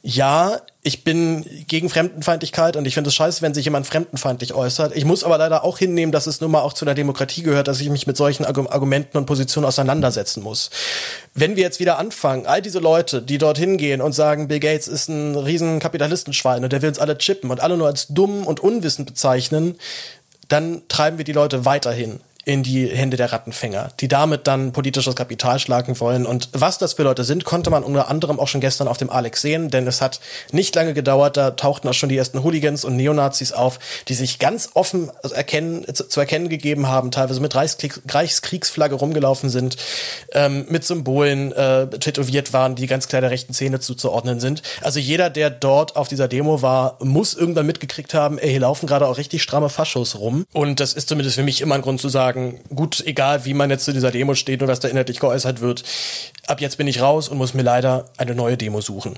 Ja, 0.01 0.61
ich 0.81 1.03
bin 1.03 1.45
gegen 1.67 1.89
Fremdenfeindlichkeit 1.89 2.75
und 2.75 2.85
ich 2.87 2.95
finde 2.95 3.09
es 3.09 3.13
scheiße, 3.13 3.41
wenn 3.43 3.53
sich 3.53 3.65
jemand 3.65 3.85
fremdenfeindlich 3.85 4.53
äußert. 4.53 4.95
Ich 4.95 5.05
muss 5.05 5.23
aber 5.23 5.37
leider 5.37 5.63
auch 5.63 5.77
hinnehmen, 5.77 6.11
dass 6.11 6.25
es 6.25 6.41
nun 6.41 6.49
mal 6.49 6.61
auch 6.61 6.73
zu 6.73 6.85
einer 6.85 6.95
Demokratie 6.95 7.43
gehört, 7.43 7.67
dass 7.67 7.81
ich 7.81 7.89
mich 7.89 8.07
mit 8.07 8.17
solchen 8.17 8.45
Argumenten 8.45 9.17
und 9.17 9.25
Positionen 9.25 9.67
auseinandersetzen 9.67 10.41
muss. 10.41 10.71
Wenn 11.35 11.55
wir 11.55 11.63
jetzt 11.63 11.79
wieder 11.79 11.99
anfangen, 11.99 12.47
all 12.47 12.61
diese 12.61 12.79
Leute, 12.79 13.21
die 13.21 13.37
dorthin 13.37 13.77
gehen 13.77 14.01
und 14.01 14.13
sagen, 14.13 14.47
Bill 14.47 14.59
Gates 14.59 14.87
ist 14.87 15.09
ein 15.09 15.35
riesen 15.35 15.79
Kapitalistenschwein 15.79 16.63
und 16.63 16.71
der 16.71 16.81
will 16.81 16.89
uns 16.89 16.99
alle 16.99 17.17
chippen 17.17 17.51
und 17.51 17.59
alle 17.59 17.77
nur 17.77 17.87
als 17.87 18.07
dumm 18.07 18.47
und 18.47 18.59
unwissend 18.59 19.07
bezeichnen, 19.07 19.75
dann 20.49 20.81
treiben 20.89 21.17
wir 21.17 21.25
die 21.25 21.33
Leute 21.33 21.65
weiterhin 21.65 22.19
in 22.45 22.63
die 22.63 22.87
Hände 22.87 23.17
der 23.17 23.31
Rattenfänger, 23.31 23.89
die 23.99 24.07
damit 24.07 24.47
dann 24.47 24.71
politisches 24.71 25.15
Kapital 25.15 25.59
schlagen 25.59 25.99
wollen. 25.99 26.25
Und 26.25 26.49
was 26.53 26.77
das 26.77 26.93
für 26.93 27.03
Leute 27.03 27.23
sind, 27.23 27.43
konnte 27.43 27.69
man 27.69 27.83
unter 27.83 28.09
anderem 28.09 28.39
auch 28.39 28.47
schon 28.47 28.61
gestern 28.61 28.87
auf 28.87 28.97
dem 28.97 29.09
Alex 29.09 29.41
sehen, 29.41 29.69
denn 29.69 29.85
es 29.87 30.01
hat 30.01 30.19
nicht 30.51 30.73
lange 30.75 30.93
gedauert, 30.93 31.37
da 31.37 31.51
tauchten 31.51 31.87
auch 31.89 31.93
schon 31.93 32.09
die 32.09 32.17
ersten 32.17 32.43
Hooligans 32.43 32.85
und 32.85 32.95
Neonazis 32.95 33.51
auf, 33.51 33.79
die 34.07 34.13
sich 34.13 34.39
ganz 34.39 34.69
offen 34.73 35.11
erkennen, 35.33 35.85
zu 35.93 36.19
erkennen 36.19 36.49
gegeben 36.49 36.87
haben, 36.87 37.11
teilweise 37.11 37.41
mit 37.41 37.55
Reichskriegsflagge 37.55 38.95
rumgelaufen 38.95 39.49
sind, 39.49 39.77
ähm, 40.31 40.65
mit 40.69 40.85
Symbolen 40.85 41.51
äh, 41.51 41.87
tätowiert 41.87 42.53
waren, 42.53 42.75
die 42.75 42.87
ganz 42.87 43.07
klar 43.07 43.21
der 43.21 43.31
rechten 43.31 43.53
Szene 43.53 43.79
zuzuordnen 43.79 44.39
sind. 44.39 44.63
Also 44.81 44.99
jeder, 44.99 45.29
der 45.29 45.49
dort 45.49 45.95
auf 45.97 46.07
dieser 46.07 46.27
Demo 46.27 46.61
war, 46.61 46.97
muss 46.99 47.33
irgendwann 47.33 47.65
mitgekriegt 47.65 48.13
haben, 48.13 48.37
ey, 48.37 48.49
hier 48.49 48.61
laufen 48.61 48.87
gerade 48.87 49.07
auch 49.07 49.17
richtig 49.17 49.43
stramme 49.43 49.69
Faschos 49.69 50.17
rum. 50.17 50.45
Und 50.53 50.79
das 50.79 50.93
ist 50.93 51.09
zumindest 51.09 51.35
für 51.35 51.43
mich 51.43 51.61
immer 51.61 51.75
ein 51.75 51.81
Grund 51.81 51.99
zu 51.99 52.09
sagen, 52.09 52.28
sagen, 52.29 52.59
gut, 52.75 53.03
egal 53.05 53.45
wie 53.45 53.53
man 53.55 53.69
jetzt 53.69 53.85
zu 53.85 53.93
dieser 53.93 54.11
Demo 54.11 54.35
steht 54.35 54.61
und 54.61 54.67
was 54.67 54.79
da 54.79 54.87
inhaltlich 54.87 55.19
geäußert 55.19 55.61
wird, 55.61 55.83
ab 56.45 56.61
jetzt 56.61 56.77
bin 56.77 56.87
ich 56.87 57.01
raus 57.01 57.27
und 57.27 57.37
muss 57.37 57.55
mir 57.55 57.63
leider 57.63 58.05
eine 58.17 58.35
neue 58.35 58.55
Demo 58.55 58.81
suchen. 58.81 59.17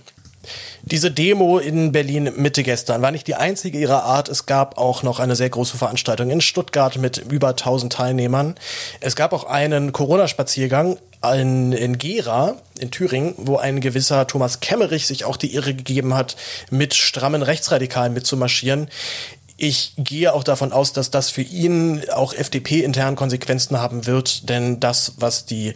Diese 0.83 1.11
Demo 1.11 1.59
in 1.59 1.91
Berlin 1.91 2.31
Mitte 2.37 2.63
gestern 2.63 3.01
war 3.01 3.11
nicht 3.11 3.27
die 3.27 3.35
einzige 3.35 3.77
ihrer 3.77 4.03
Art. 4.03 4.29
Es 4.29 4.45
gab 4.45 4.77
auch 4.77 5.03
noch 5.03 5.19
eine 5.19 5.35
sehr 5.35 5.49
große 5.49 5.77
Veranstaltung 5.77 6.31
in 6.31 6.41
Stuttgart 6.41 6.97
mit 6.97 7.17
über 7.17 7.49
1000 7.49 7.93
Teilnehmern. 7.93 8.55
Es 9.01 9.15
gab 9.15 9.33
auch 9.33 9.43
einen 9.43 9.91
Corona-Spaziergang 9.91 10.97
in, 11.35 11.71
in 11.73 11.97
Gera 11.99 12.55
in 12.79 12.89
Thüringen, 12.89 13.35
wo 13.37 13.57
ein 13.57 13.79
gewisser 13.79 14.25
Thomas 14.25 14.59
Kemmerich 14.59 15.05
sich 15.05 15.23
auch 15.23 15.37
die 15.37 15.53
Irre 15.53 15.75
gegeben 15.75 16.15
hat, 16.15 16.35
mit 16.71 16.95
strammen 16.95 17.43
Rechtsradikalen 17.43 18.13
mitzumarschieren. 18.13 18.89
Ich 19.63 19.93
gehe 19.95 20.33
auch 20.33 20.43
davon 20.43 20.71
aus, 20.71 20.91
dass 20.91 21.11
das 21.11 21.29
für 21.29 21.43
ihn 21.43 22.01
auch 22.09 22.33
FDP-intern 22.33 23.15
Konsequenzen 23.15 23.79
haben 23.79 24.07
wird, 24.07 24.49
denn 24.49 24.79
das, 24.79 25.13
was 25.17 25.45
die 25.45 25.75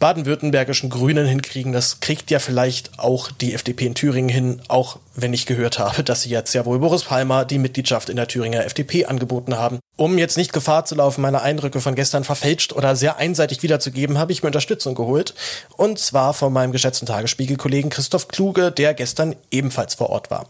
baden-württembergischen 0.00 0.90
Grünen 0.90 1.24
hinkriegen, 1.24 1.72
das 1.72 2.00
kriegt 2.00 2.32
ja 2.32 2.40
vielleicht 2.40 2.98
auch 2.98 3.30
die 3.30 3.54
FDP 3.54 3.86
in 3.86 3.94
Thüringen 3.94 4.28
hin, 4.28 4.60
auch 4.66 4.98
wenn 5.14 5.32
ich 5.32 5.46
gehört 5.46 5.78
habe, 5.78 6.02
dass 6.02 6.22
sie 6.22 6.30
jetzt 6.30 6.52
ja 6.52 6.66
wohl 6.66 6.80
Boris 6.80 7.04
Palmer 7.04 7.44
die 7.44 7.60
Mitgliedschaft 7.60 8.08
in 8.08 8.16
der 8.16 8.26
Thüringer 8.26 8.64
FDP 8.64 9.04
angeboten 9.04 9.56
haben. 9.56 9.78
Um 9.96 10.18
jetzt 10.18 10.36
nicht 10.36 10.52
Gefahr 10.52 10.84
zu 10.84 10.96
laufen, 10.96 11.22
meine 11.22 11.42
Eindrücke 11.42 11.80
von 11.80 11.94
gestern 11.94 12.24
verfälscht 12.24 12.72
oder 12.72 12.96
sehr 12.96 13.18
einseitig 13.18 13.62
wiederzugeben, 13.62 14.18
habe 14.18 14.32
ich 14.32 14.42
mir 14.42 14.48
Unterstützung 14.48 14.96
geholt. 14.96 15.32
Und 15.76 16.00
zwar 16.00 16.34
von 16.34 16.52
meinem 16.52 16.72
geschätzten 16.72 17.06
Tagesspiegel-Kollegen 17.06 17.88
Christoph 17.90 18.26
Kluge, 18.26 18.72
der 18.72 18.94
gestern 18.94 19.36
ebenfalls 19.52 19.94
vor 19.94 20.10
Ort 20.10 20.32
war. 20.32 20.48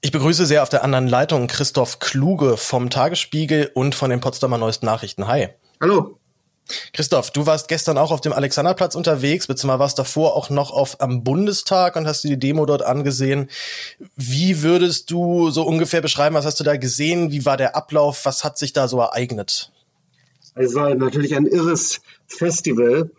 Ich 0.00 0.12
begrüße 0.12 0.46
sehr 0.46 0.62
auf 0.62 0.68
der 0.68 0.84
anderen 0.84 1.08
Leitung 1.08 1.46
Christoph 1.46 1.98
Kluge 1.98 2.56
vom 2.56 2.90
Tagesspiegel 2.90 3.70
und 3.74 3.94
von 3.94 4.10
den 4.10 4.20
Potsdamer 4.20 4.58
Neuesten 4.58 4.86
Nachrichten. 4.86 5.26
Hi. 5.26 5.48
Hallo. 5.80 6.18
Christoph, 6.92 7.30
du 7.30 7.46
warst 7.46 7.68
gestern 7.68 7.96
auch 7.96 8.10
auf 8.10 8.20
dem 8.20 8.32
Alexanderplatz 8.32 8.94
unterwegs, 8.96 9.46
beziehungsweise 9.46 9.78
warst 9.78 9.98
davor 9.98 10.34
auch 10.34 10.50
noch 10.50 10.72
auf 10.72 11.00
am 11.00 11.22
Bundestag 11.22 11.96
und 11.96 12.06
hast 12.06 12.24
dir 12.24 12.30
die 12.30 12.38
Demo 12.38 12.66
dort 12.66 12.82
angesehen. 12.82 13.48
Wie 14.16 14.62
würdest 14.62 15.10
du 15.10 15.50
so 15.50 15.62
ungefähr 15.62 16.00
beschreiben, 16.00 16.34
was 16.34 16.44
hast 16.44 16.58
du 16.58 16.64
da 16.64 16.76
gesehen? 16.76 17.30
Wie 17.30 17.44
war 17.44 17.56
der 17.56 17.76
Ablauf? 17.76 18.24
Was 18.24 18.42
hat 18.42 18.58
sich 18.58 18.72
da 18.72 18.88
so 18.88 18.98
ereignet? 18.98 19.72
Es 20.54 20.74
war 20.74 20.94
natürlich 20.94 21.36
ein 21.36 21.46
irres 21.46 22.00
Festival, 22.26 23.10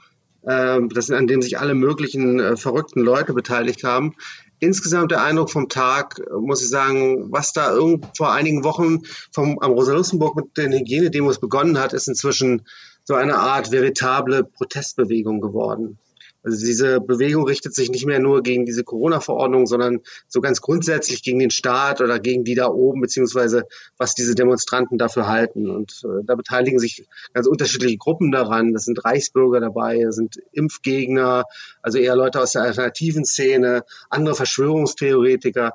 äh, 0.43 0.79
das, 0.93 1.09
an 1.09 1.27
dem 1.27 1.41
sich 1.41 1.57
alle 1.57 1.73
möglichen 1.73 2.39
äh, 2.39 2.57
verrückten 2.57 2.99
Leute 2.99 3.33
beteiligt 3.33 3.83
haben. 3.83 4.15
Insgesamt 4.59 5.11
der 5.11 5.21
Eindruck 5.21 5.51
vom 5.51 5.69
Tag, 5.69 6.19
muss 6.39 6.63
ich 6.63 6.69
sagen, 6.69 7.31
was 7.31 7.53
da 7.53 7.77
vor 8.15 8.31
einigen 8.31 8.63
Wochen 8.63 9.03
vom, 9.31 9.59
am 9.59 9.71
Rosa-Luxemburg 9.71 10.35
mit 10.35 10.57
den 10.57 10.73
Hygienedemos 10.73 11.39
begonnen 11.39 11.79
hat, 11.79 11.93
ist 11.93 12.07
inzwischen 12.07 12.63
so 13.03 13.13
eine 13.13 13.37
Art 13.37 13.71
veritable 13.71 14.43
Protestbewegung 14.43 15.41
geworden. 15.41 15.99
Also 16.47 16.65
diese 16.65 17.01
Bewegung 17.01 17.43
richtet 17.43 17.75
sich 17.75 17.89
nicht 17.89 18.05
mehr 18.05 18.19
nur 18.19 18.41
gegen 18.41 18.65
diese 18.65 18.85
Corona-Verordnung, 18.85 19.67
sondern 19.67 19.99
so 20.29 20.39
ganz 20.39 20.61
grundsätzlich 20.61 21.21
gegen 21.21 21.39
den 21.39 21.51
Staat 21.51 21.99
oder 21.99 22.19
gegen 22.19 22.45
die 22.45 22.55
da 22.55 22.69
oben, 22.69 23.01
beziehungsweise 23.01 23.65
was 23.97 24.15
diese 24.15 24.33
Demonstranten 24.33 24.97
dafür 24.97 25.27
halten. 25.27 25.69
Und 25.69 26.05
äh, 26.05 26.23
da 26.23 26.35
beteiligen 26.35 26.79
sich 26.79 27.05
ganz 27.33 27.47
unterschiedliche 27.47 27.97
Gruppen 27.97 28.31
daran. 28.31 28.71
Das 28.71 28.85
sind 28.85 29.03
Reichsbürger 29.03 29.59
dabei, 29.59 30.01
das 30.01 30.15
sind 30.15 30.37
Impfgegner, 30.53 31.43
also 31.81 31.97
eher 31.97 32.15
Leute 32.15 32.39
aus 32.39 32.53
der 32.53 32.61
alternativen 32.61 33.25
Szene, 33.25 33.83
andere 34.09 34.35
Verschwörungstheoretiker 34.35 35.73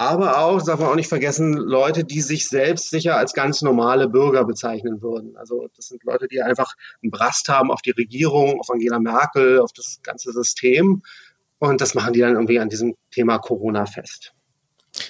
aber 0.00 0.38
auch, 0.38 0.62
darf 0.62 0.80
man 0.80 0.88
auch 0.88 0.94
nicht 0.94 1.10
vergessen, 1.10 1.52
Leute, 1.52 2.04
die 2.04 2.22
sich 2.22 2.48
selbst 2.48 2.88
sicher 2.88 3.18
als 3.18 3.34
ganz 3.34 3.60
normale 3.60 4.08
Bürger 4.08 4.46
bezeichnen 4.46 5.02
würden. 5.02 5.36
Also 5.36 5.68
das 5.76 5.88
sind 5.88 6.02
Leute, 6.04 6.26
die 6.26 6.40
einfach 6.40 6.72
einen 7.02 7.10
Brast 7.10 7.50
haben 7.50 7.70
auf 7.70 7.82
die 7.82 7.90
Regierung, 7.90 8.60
auf 8.60 8.70
Angela 8.70 8.98
Merkel, 8.98 9.58
auf 9.58 9.72
das 9.74 10.00
ganze 10.02 10.32
System. 10.32 11.02
Und 11.58 11.82
das 11.82 11.94
machen 11.94 12.14
die 12.14 12.20
dann 12.20 12.32
irgendwie 12.32 12.58
an 12.58 12.70
diesem 12.70 12.96
Thema 13.10 13.36
Corona 13.36 13.84
fest. 13.84 14.32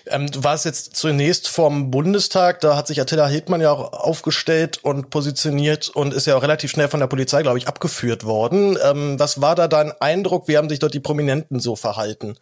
Ähm, 0.06 0.28
du 0.28 0.42
warst 0.42 0.64
jetzt 0.64 0.97
zunächst 0.97 1.47
vom 1.47 1.92
Bundestag, 1.92 2.59
da 2.61 2.76
hat 2.76 2.88
sich 2.88 3.00
Attila 3.00 3.28
Hildmann 3.28 3.61
ja 3.61 3.70
auch 3.70 3.92
aufgestellt 3.92 4.80
und 4.82 5.11
positioniert 5.11 5.88
und 5.88 6.12
ist 6.12 6.26
ja 6.26 6.35
auch 6.35 6.42
relativ 6.42 6.73
schnell 6.73 6.88
von 6.88 6.99
der 6.99 7.06
Polizei, 7.06 7.42
glaube 7.42 7.59
ich, 7.59 7.68
abgeführt 7.68 8.25
worden. 8.25 8.76
Ähm, 8.85 9.20
was 9.20 9.40
war 9.40 9.54
da 9.54 9.68
dein 9.68 9.92
Eindruck? 10.00 10.49
Wie 10.49 10.59
haben 10.59 10.68
sich 10.68 10.80
dort 10.80 10.94
die 10.94 11.00
Prominenten 11.00 11.61
so 11.61 11.76
verhalten? 11.76 12.37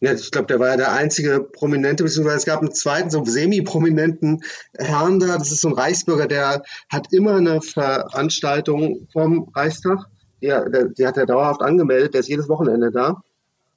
Ja, 0.00 0.14
ich 0.14 0.30
glaube, 0.30 0.46
der 0.46 0.58
war 0.58 0.68
ja 0.68 0.76
der 0.76 0.92
einzige 0.92 1.40
Prominente, 1.40 2.02
beziehungsweise 2.04 2.38
es 2.38 2.46
gab 2.46 2.60
einen 2.60 2.72
zweiten, 2.72 3.10
so 3.10 3.22
semi-prominenten 3.24 4.42
Herrn 4.78 5.20
da, 5.20 5.36
das 5.36 5.52
ist 5.52 5.60
so 5.60 5.68
ein 5.68 5.74
Reichsbürger, 5.74 6.26
der 6.26 6.62
hat 6.88 7.12
immer 7.12 7.36
eine 7.36 7.60
Veranstaltung 7.60 9.06
vom 9.12 9.50
Reichstag, 9.54 9.98
ja, 10.40 10.66
der, 10.66 10.86
die 10.86 11.06
hat 11.06 11.18
er 11.18 11.26
dauerhaft 11.26 11.60
angemeldet, 11.60 12.14
der 12.14 12.20
ist 12.20 12.28
jedes 12.28 12.48
Wochenende 12.48 12.90
da, 12.90 13.22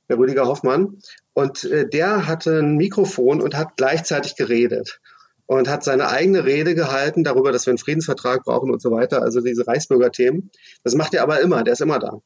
der 0.08 0.18
Rüdiger 0.18 0.48
Hoffmann, 0.48 0.98
und 1.34 1.66
äh, 1.66 1.90
der 1.90 2.26
hatte 2.26 2.60
ein 2.60 2.78
Mikrofon 2.78 3.42
und 3.42 3.58
hat 3.58 3.76
gleichzeitig 3.76 4.38
geredet 4.38 5.02
und 5.46 5.68
hat 5.68 5.84
seine 5.84 6.08
eigene 6.08 6.46
Rede 6.46 6.74
gehalten 6.74 7.26
darüber, 7.26 7.52
dass 7.52 7.66
wir 7.66 7.72
einen 7.72 7.80
Friedensvertrag 7.80 8.46
brauchen 8.46 8.72
und 8.72 8.82
so 8.82 8.92
weiter, 8.92 9.22
also 9.22 9.42
diese 9.42 9.68
Reichsbürger-Themen. 9.68 10.52
Das 10.86 10.96
macht 10.96 11.14
er 11.14 11.24
aber 11.24 11.42
immer, 11.42 11.64
der 11.64 11.74
ist 11.74 11.82
immer 11.82 12.00
da. 12.00 12.20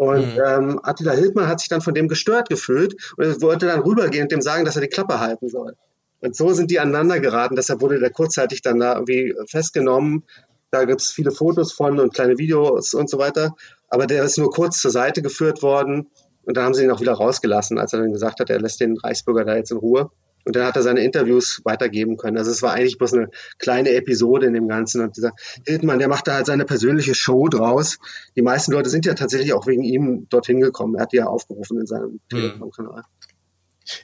Und 0.00 0.34
mhm. 0.34 0.42
ähm, 0.46 0.80
Attila 0.82 1.12
Hildmann 1.12 1.46
hat 1.46 1.60
sich 1.60 1.68
dann 1.68 1.82
von 1.82 1.92
dem 1.92 2.08
gestört 2.08 2.48
gefühlt 2.48 2.94
und 3.18 3.42
wollte 3.42 3.66
dann 3.66 3.80
rübergehen 3.80 4.22
und 4.22 4.32
dem 4.32 4.40
sagen, 4.40 4.64
dass 4.64 4.74
er 4.74 4.80
die 4.80 4.88
Klappe 4.88 5.20
halten 5.20 5.50
soll. 5.50 5.74
Und 6.20 6.34
so 6.34 6.54
sind 6.54 6.70
die 6.70 6.80
aneinander 6.80 7.20
geraten. 7.20 7.54
Deshalb 7.54 7.82
wurde 7.82 7.98
der 7.98 8.08
kurzzeitig 8.08 8.62
dann 8.62 8.80
da 8.80 8.94
irgendwie 8.94 9.34
festgenommen. 9.46 10.24
Da 10.70 10.86
gibt 10.86 11.02
es 11.02 11.10
viele 11.10 11.32
Fotos 11.32 11.72
von 11.72 12.00
und 12.00 12.14
kleine 12.14 12.38
Videos 12.38 12.94
und 12.94 13.10
so 13.10 13.18
weiter. 13.18 13.54
Aber 13.90 14.06
der 14.06 14.24
ist 14.24 14.38
nur 14.38 14.50
kurz 14.50 14.80
zur 14.80 14.90
Seite 14.90 15.20
geführt 15.20 15.62
worden. 15.62 16.06
Und 16.44 16.56
dann 16.56 16.64
haben 16.64 16.72
sie 16.72 16.84
ihn 16.84 16.90
auch 16.90 17.02
wieder 17.02 17.12
rausgelassen, 17.12 17.76
als 17.76 17.92
er 17.92 17.98
dann 17.98 18.12
gesagt 18.14 18.40
hat, 18.40 18.48
er 18.48 18.58
lässt 18.58 18.80
den 18.80 18.96
Reichsbürger 18.96 19.44
da 19.44 19.56
jetzt 19.56 19.70
in 19.70 19.76
Ruhe. 19.76 20.10
Und 20.50 20.56
dann 20.56 20.66
hat 20.66 20.74
er 20.74 20.82
seine 20.82 21.04
Interviews 21.04 21.60
weitergeben 21.62 22.16
können. 22.16 22.36
Also 22.36 22.50
es 22.50 22.60
war 22.60 22.72
eigentlich 22.72 22.98
bloß 22.98 23.14
eine 23.14 23.30
kleine 23.60 23.90
Episode 23.90 24.46
in 24.46 24.52
dem 24.52 24.66
Ganzen. 24.66 25.00
Und 25.00 25.16
dieser 25.16 25.30
Hildmann, 25.64 26.00
der 26.00 26.08
macht 26.08 26.26
da 26.26 26.34
halt 26.34 26.46
seine 26.46 26.64
persönliche 26.64 27.14
Show 27.14 27.46
draus. 27.46 27.98
Die 28.34 28.42
meisten 28.42 28.72
Leute 28.72 28.90
sind 28.90 29.06
ja 29.06 29.14
tatsächlich 29.14 29.52
auch 29.52 29.68
wegen 29.68 29.84
ihm 29.84 30.26
dorthin 30.28 30.60
gekommen. 30.60 30.96
Er 30.96 31.02
hat 31.02 31.12
die 31.12 31.18
ja 31.18 31.26
aufgerufen 31.26 31.78
in 31.78 31.86
seinem 31.86 32.14
mhm. 32.14 32.20
Telegram-Kanal. 32.30 33.04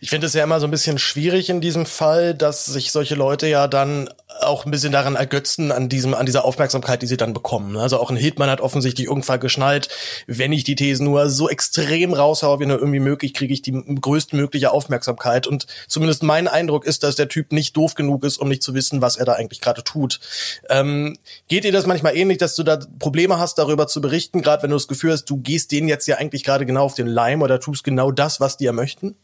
Ich 0.00 0.11
finde 0.11 0.26
es 0.26 0.35
ja 0.35 0.45
immer 0.45 0.61
so 0.61 0.66
ein 0.66 0.71
bisschen 0.71 0.99
schwierig 0.99 1.49
in 1.49 1.61
diesem 1.61 1.87
Fall, 1.87 2.35
dass 2.35 2.66
sich 2.66 2.93
solche 2.93 3.14
Leute 3.14 3.47
ja 3.47 3.69
dann 3.69 4.09
auch 4.40 4.64
ein 4.64 4.71
bisschen 4.71 4.93
daran 4.93 5.14
ergötzen, 5.14 5.73
an 5.73 5.88
diesem, 5.88 6.14
an 6.14 6.26
dieser 6.26 6.45
Aufmerksamkeit, 6.45 7.02
die 7.02 7.07
sie 7.07 7.16
dann 7.16 7.33
bekommen. 7.33 7.76
Also 7.76 7.99
auch 7.99 8.11
ein 8.11 8.16
Hitman 8.16 8.50
hat 8.50 8.61
offensichtlich 8.61 9.07
irgendwann 9.07 9.40
geschnallt, 9.40 9.88
wenn 10.26 10.52
ich 10.52 10.64
die 10.64 10.75
Thesen 10.75 11.05
nur 11.05 11.31
so 11.31 11.49
extrem 11.49 12.12
raushaue, 12.12 12.61
wie 12.61 12.66
nur 12.66 12.78
irgendwie 12.78 13.00
möglich, 13.00 13.35
kriege 13.35 13.52
ich 13.52 13.62
die 13.62 13.73
größtmögliche 13.73 14.71
Aufmerksamkeit. 14.71 15.47
Und 15.47 15.66
zumindest 15.88 16.23
mein 16.23 16.49
Eindruck 16.49 16.85
ist, 16.85 17.02
dass 17.02 17.16
der 17.16 17.28
Typ 17.28 17.52
nicht 17.52 17.76
doof 17.76 17.95
genug 17.95 18.25
ist, 18.25 18.38
um 18.38 18.49
nicht 18.49 18.62
zu 18.62 18.75
wissen, 18.75 19.02
was 19.02 19.16
er 19.16 19.25
da 19.25 19.33
eigentlich 19.33 19.61
gerade 19.61 19.83
tut. 19.83 20.21
Ähm, 20.69 21.16
geht 21.49 21.64
dir 21.64 21.73
das 21.73 21.87
manchmal 21.87 22.16
ähnlich, 22.16 22.38
dass 22.38 22.55
du 22.55 22.62
da 22.62 22.78
Probleme 22.99 23.38
hast, 23.38 23.59
darüber 23.59 23.87
zu 23.87 24.00
berichten, 24.00 24.43
gerade 24.43 24.62
wenn 24.62 24.71
du 24.71 24.76
das 24.76 24.88
Gefühl 24.88 25.12
hast, 25.12 25.25
du 25.25 25.38
gehst 25.38 25.73
denen 25.73 25.88
jetzt 25.88 26.07
ja 26.07 26.16
eigentlich 26.16 26.45
gerade 26.45 26.66
genau 26.66 26.85
auf 26.85 26.95
den 26.95 27.07
Leim 27.07 27.43
oder 27.43 27.61
tust 27.61 27.85
genau 27.85 28.11
das, 28.11 28.40
was 28.40 28.57
die 28.57 28.64
ja 28.64 28.73
möchten? 28.73 29.16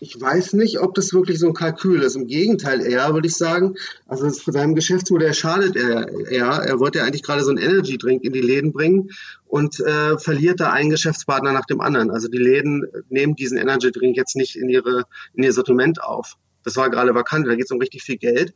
Ich 0.00 0.20
weiß 0.20 0.52
nicht, 0.52 0.78
ob 0.78 0.94
das 0.94 1.12
wirklich 1.12 1.40
so 1.40 1.48
ein 1.48 1.54
Kalkül 1.54 2.02
ist. 2.02 2.14
Im 2.14 2.26
Gegenteil 2.28 2.80
eher, 2.80 3.12
würde 3.14 3.26
ich 3.26 3.34
sagen. 3.34 3.74
Also 4.06 4.30
für 4.30 4.52
seinem 4.52 4.76
Geschäftsmodell 4.76 5.34
schadet 5.34 5.74
er 5.74 6.08
eher. 6.30 6.46
Er 6.46 6.78
wollte 6.78 6.98
ja 6.98 7.04
eigentlich 7.04 7.24
gerade 7.24 7.42
so 7.42 7.50
einen 7.50 7.58
Energy 7.58 7.98
Drink 7.98 8.22
in 8.22 8.32
die 8.32 8.40
Läden 8.40 8.72
bringen 8.72 9.10
und 9.46 9.80
äh, 9.80 10.16
verliert 10.18 10.60
da 10.60 10.70
einen 10.70 10.90
Geschäftspartner 10.90 11.52
nach 11.52 11.66
dem 11.66 11.80
anderen. 11.80 12.10
Also 12.12 12.28
die 12.28 12.38
Läden 12.38 12.86
nehmen 13.08 13.34
diesen 13.34 13.58
Energy 13.58 13.90
Drink 13.90 14.16
jetzt 14.16 14.36
nicht 14.36 14.54
in 14.54 14.68
ihre 14.68 15.04
in 15.34 15.42
ihr 15.42 15.52
Sortiment 15.52 16.00
auf. 16.02 16.36
Das 16.62 16.76
war 16.76 16.90
gerade 16.90 17.14
vakant, 17.14 17.46
da 17.46 17.54
geht 17.54 17.64
es 17.64 17.70
um 17.70 17.78
richtig 17.78 18.02
viel 18.02 18.18
Geld. 18.18 18.52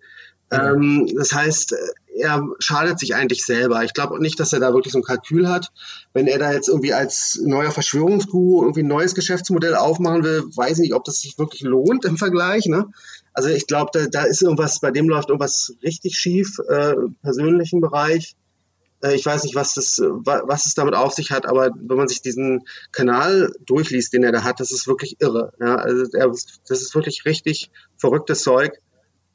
Ähm, 0.51 1.09
das 1.17 1.33
heißt, 1.33 1.75
er 2.15 2.43
schadet 2.59 2.99
sich 2.99 3.15
eigentlich 3.15 3.45
selber. 3.45 3.83
Ich 3.85 3.95
glaube 3.95 4.21
nicht, 4.21 4.39
dass 4.39 4.53
er 4.53 4.61
da 4.61 4.75
wirklich 4.75 4.93
so 4.93 4.99
ein 4.99 5.05
Kalkül 5.05 5.49
hat. 5.49 5.73
Wenn 6.13 6.27
er 6.27 6.39
da 6.39 6.53
jetzt 6.53 6.69
irgendwie 6.69 6.93
als 6.93 7.41
neuer 7.43 7.71
Verschwörungsguru 7.71 8.63
irgendwie 8.63 8.83
ein 8.83 8.89
neues 8.89 9.15
Geschäftsmodell 9.15 9.75
aufmachen 9.75 10.23
will, 10.23 10.45
weiß 10.55 10.79
ich 10.79 10.83
nicht, 10.83 10.95
ob 10.95 11.05
das 11.05 11.21
sich 11.21 11.39
wirklich 11.39 11.63
lohnt 11.63 12.05
im 12.05 12.19
Vergleich. 12.19 12.67
Ne? 12.67 12.87
Also 13.33 13.49
ich 13.49 13.67
glaube, 13.67 13.91
da, 13.95 14.07
da 14.07 14.25
ist 14.25 14.43
irgendwas, 14.43 14.81
bei 14.81 14.91
dem 14.91 15.09
läuft 15.09 15.31
irgendwas 15.31 15.75
richtig 15.83 16.17
schief, 16.17 16.59
äh, 16.69 16.95
persönlichen 17.23 17.81
Bereich. 17.81 18.35
Äh, 19.03 19.15
ich 19.15 19.25
weiß 19.25 19.45
nicht, 19.45 19.55
was 19.55 19.75
das, 19.75 19.99
was 19.99 20.67
es 20.67 20.75
damit 20.75 20.95
auf 20.95 21.15
sich 21.15 21.31
hat, 21.31 21.47
aber 21.47 21.71
wenn 21.75 21.97
man 21.97 22.09
sich 22.09 22.21
diesen 22.21 22.67
Kanal 22.93 23.53
durchliest, 23.65 24.13
den 24.13 24.23
er 24.23 24.33
da 24.33 24.45
hat, 24.45 24.61
das 24.61 24.71
ist 24.71 24.87
wirklich 24.87 25.17
irre. 25.21 25.53
Ja? 25.61 25.77
Also 25.77 26.05
er, 26.13 26.29
das 26.29 26.83
ist 26.83 26.95
wirklich 26.95 27.25
richtig 27.25 27.71
verrücktes 27.97 28.43
Zeug. 28.43 28.79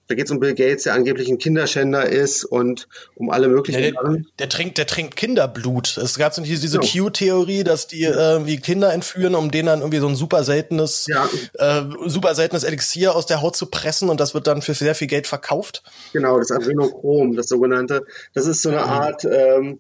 Da 0.07 0.15
geht 0.15 0.25
es 0.25 0.31
um 0.31 0.39
Bill 0.39 0.55
Gates, 0.55 0.83
der 0.83 0.93
angeblich 0.93 1.27
ein 1.27 1.37
Kinderschänder 1.37 2.07
ist 2.07 2.45
und 2.45 2.87
um 3.15 3.29
alle 3.29 3.49
möglichen 3.49 3.81
ja, 3.81 3.91
der, 3.91 4.21
der, 4.39 4.49
trinkt, 4.49 4.77
der 4.77 4.87
trinkt 4.87 5.17
Kinderblut. 5.17 5.97
Es 5.97 6.17
gab 6.17 6.33
so 6.33 6.41
diese 6.41 6.79
ja. 6.81 6.81
Q-Theorie, 6.81 7.65
dass 7.65 7.87
die 7.87 8.05
äh, 8.05 8.45
wie 8.45 8.57
Kinder 8.57 8.93
entführen, 8.93 9.35
um 9.35 9.51
denen 9.51 9.67
dann 9.67 9.79
irgendwie 9.79 9.99
so 9.99 10.07
ein 10.07 10.15
super 10.15 10.45
seltenes, 10.45 11.07
ja. 11.07 11.29
äh, 11.55 11.83
super 12.05 12.35
seltenes 12.35 12.63
Elixier 12.63 13.15
aus 13.15 13.25
der 13.25 13.41
Haut 13.41 13.57
zu 13.57 13.65
pressen 13.65 14.09
und 14.09 14.21
das 14.21 14.33
wird 14.33 14.47
dann 14.47 14.61
für 14.61 14.73
sehr 14.73 14.95
viel 14.95 15.07
Geld 15.07 15.27
verkauft. 15.27 15.83
Genau, 16.13 16.37
das 16.39 16.51
Adrenochrom, 16.51 17.35
das 17.35 17.47
sogenannte. 17.47 18.05
Das 18.33 18.47
ist 18.47 18.61
so 18.61 18.69
eine 18.69 18.79
mhm. 18.79 18.83
Art 18.85 19.25
ähm, 19.25 19.79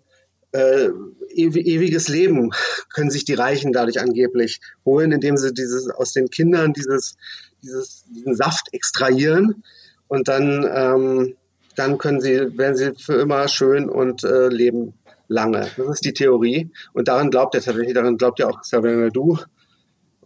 äh, 0.51 0.89
ewiges 1.29 2.09
Leben 2.09 2.51
können 2.93 3.11
sich 3.11 3.23
die 3.23 3.33
Reichen 3.33 3.71
dadurch 3.71 4.01
angeblich 4.01 4.59
holen, 4.83 5.13
indem 5.13 5.37
sie 5.37 5.53
dieses 5.53 5.89
aus 5.89 6.11
den 6.11 6.29
Kindern 6.29 6.73
dieses, 6.73 7.15
dieses 7.63 8.03
diesen 8.09 8.35
Saft 8.35 8.73
extrahieren 8.73 9.63
und 10.07 10.27
dann, 10.27 10.65
ähm, 10.73 11.35
dann 11.75 11.97
können 11.97 12.21
sie, 12.21 12.57
werden 12.57 12.75
sie 12.75 12.93
für 12.95 13.15
immer 13.15 13.47
schön 13.47 13.89
und 13.89 14.23
äh, 14.23 14.47
leben 14.47 14.93
lange. 15.27 15.67
Das 15.77 15.87
ist 15.87 16.05
die 16.05 16.13
Theorie. 16.13 16.69
Und 16.93 17.07
daran 17.07 17.29
glaubt 17.29 17.55
er 17.55 17.61
tatsächlich, 17.61 17.93
daran 17.93 18.17
glaubt 18.17 18.39
ja 18.39 18.47
auch 18.47 18.61
Xavier 18.61 19.11
Du. 19.11 19.37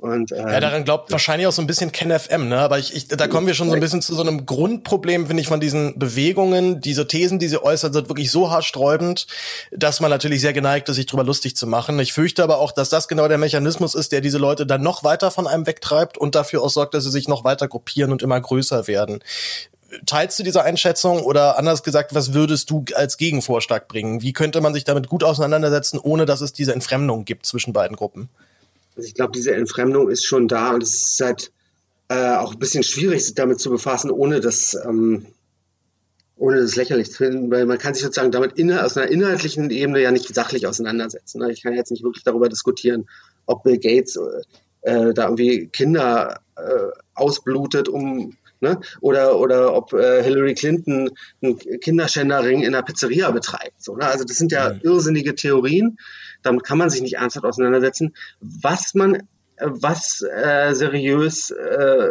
Und, 0.01 0.31
ähm, 0.31 0.47
ja, 0.47 0.59
daran 0.59 0.83
glaubt 0.83 1.11
wahrscheinlich 1.11 1.45
auch 1.45 1.51
so 1.51 1.61
ein 1.61 1.67
bisschen 1.67 1.91
Ken 1.91 2.09
FM, 2.09 2.49
ne? 2.49 2.57
Aber 2.57 2.79
ich, 2.79 2.95
ich, 2.95 3.07
da 3.07 3.27
kommen 3.27 3.45
wir 3.45 3.53
schon 3.53 3.69
so 3.69 3.75
ein 3.75 3.79
bisschen 3.79 4.01
zu 4.01 4.15
so 4.15 4.23
einem 4.23 4.47
Grundproblem, 4.47 5.27
finde 5.27 5.41
ich, 5.41 5.47
von 5.47 5.59
diesen 5.59 5.99
Bewegungen. 5.99 6.81
Diese 6.81 7.07
Thesen, 7.07 7.37
die 7.37 7.47
sie 7.47 7.61
äußern, 7.61 7.93
sind 7.93 8.09
wirklich 8.09 8.31
so 8.31 8.49
haarsträubend, 8.49 9.27
dass 9.69 9.99
man 9.99 10.09
natürlich 10.09 10.41
sehr 10.41 10.53
geneigt 10.53 10.89
ist, 10.89 10.95
sich 10.95 11.05
drüber 11.05 11.23
lustig 11.23 11.55
zu 11.55 11.67
machen. 11.67 11.99
Ich 11.99 12.13
fürchte 12.13 12.41
aber 12.43 12.57
auch, 12.57 12.71
dass 12.71 12.89
das 12.89 13.07
genau 13.07 13.27
der 13.27 13.37
Mechanismus 13.37 13.93
ist, 13.93 14.11
der 14.11 14.21
diese 14.21 14.39
Leute 14.39 14.65
dann 14.65 14.81
noch 14.81 15.03
weiter 15.03 15.29
von 15.29 15.45
einem 15.45 15.67
wegtreibt 15.67 16.17
und 16.17 16.33
dafür 16.33 16.63
auch 16.63 16.71
sorgt, 16.71 16.95
dass 16.95 17.03
sie 17.03 17.11
sich 17.11 17.27
noch 17.27 17.43
weiter 17.43 17.67
gruppieren 17.67 18.11
und 18.11 18.23
immer 18.23 18.41
größer 18.41 18.87
werden. 18.87 19.19
Teilst 20.07 20.39
du 20.39 20.43
diese 20.43 20.63
Einschätzung 20.63 21.21
oder 21.21 21.59
anders 21.59 21.83
gesagt, 21.83 22.15
was 22.15 22.33
würdest 22.33 22.71
du 22.71 22.85
als 22.95 23.17
Gegenvorschlag 23.17 23.87
bringen? 23.87 24.23
Wie 24.23 24.33
könnte 24.33 24.61
man 24.61 24.73
sich 24.73 24.83
damit 24.83 25.09
gut 25.09 25.23
auseinandersetzen, 25.23 25.99
ohne 25.99 26.25
dass 26.25 26.41
es 26.41 26.53
diese 26.53 26.73
Entfremdung 26.73 27.23
gibt 27.23 27.45
zwischen 27.45 27.71
beiden 27.71 27.95
Gruppen? 27.95 28.29
Also 28.95 29.07
ich 29.07 29.13
glaube, 29.13 29.31
diese 29.33 29.53
Entfremdung 29.53 30.09
ist 30.09 30.25
schon 30.25 30.47
da 30.47 30.73
und 30.73 30.83
es 30.83 30.93
ist 30.93 31.21
halt 31.21 31.51
äh, 32.09 32.35
auch 32.35 32.53
ein 32.53 32.59
bisschen 32.59 32.83
schwierig, 32.83 33.23
sich 33.25 33.35
damit 33.35 33.59
zu 33.59 33.69
befassen, 33.69 34.11
ohne 34.11 34.41
das, 34.41 34.77
ähm, 34.85 35.27
ohne 36.35 36.59
das 36.61 36.75
lächerlich 36.75 37.11
zu 37.11 37.17
finden, 37.17 37.51
weil 37.51 37.65
man 37.65 37.77
kann 37.77 37.93
sich 37.93 38.03
sozusagen 38.03 38.31
damit 38.31 38.57
inner, 38.57 38.85
aus 38.85 38.97
einer 38.97 39.09
inhaltlichen 39.09 39.69
Ebene 39.69 40.01
ja 40.01 40.11
nicht 40.11 40.33
sachlich 40.33 40.67
auseinandersetzen. 40.67 41.39
Ne? 41.39 41.51
Ich 41.51 41.63
kann 41.63 41.73
jetzt 41.73 41.91
nicht 41.91 42.03
wirklich 42.03 42.23
darüber 42.23 42.49
diskutieren, 42.49 43.07
ob 43.45 43.63
Bill 43.63 43.77
Gates 43.77 44.19
äh, 44.81 45.13
da 45.13 45.25
irgendwie 45.25 45.67
Kinder 45.67 46.41
äh, 46.57 46.61
ausblutet, 47.13 47.87
um 47.87 48.35
Ne? 48.61 48.79
Oder, 49.01 49.39
oder 49.39 49.73
ob 49.73 49.91
äh, 49.93 50.23
Hillary 50.23 50.53
Clinton 50.53 51.09
einen 51.41 51.57
Kinderschänderring 51.57 52.61
in 52.61 52.75
einer 52.75 52.83
Pizzeria 52.83 53.31
betreibt. 53.31 53.83
So, 53.83 53.95
ne? 53.95 54.05
Also 54.05 54.23
das 54.23 54.37
sind 54.37 54.51
ja 54.51 54.73
mhm. 54.73 54.81
irrsinnige 54.83 55.33
Theorien. 55.33 55.97
Damit 56.43 56.63
kann 56.63 56.77
man 56.77 56.91
sich 56.91 57.01
nicht 57.01 57.15
ernsthaft 57.15 57.45
auseinandersetzen. 57.45 58.13
Was 58.39 58.93
man, 58.93 59.23
was 59.57 60.21
äh, 60.21 60.73
seriös 60.73 61.49
äh, 61.49 62.09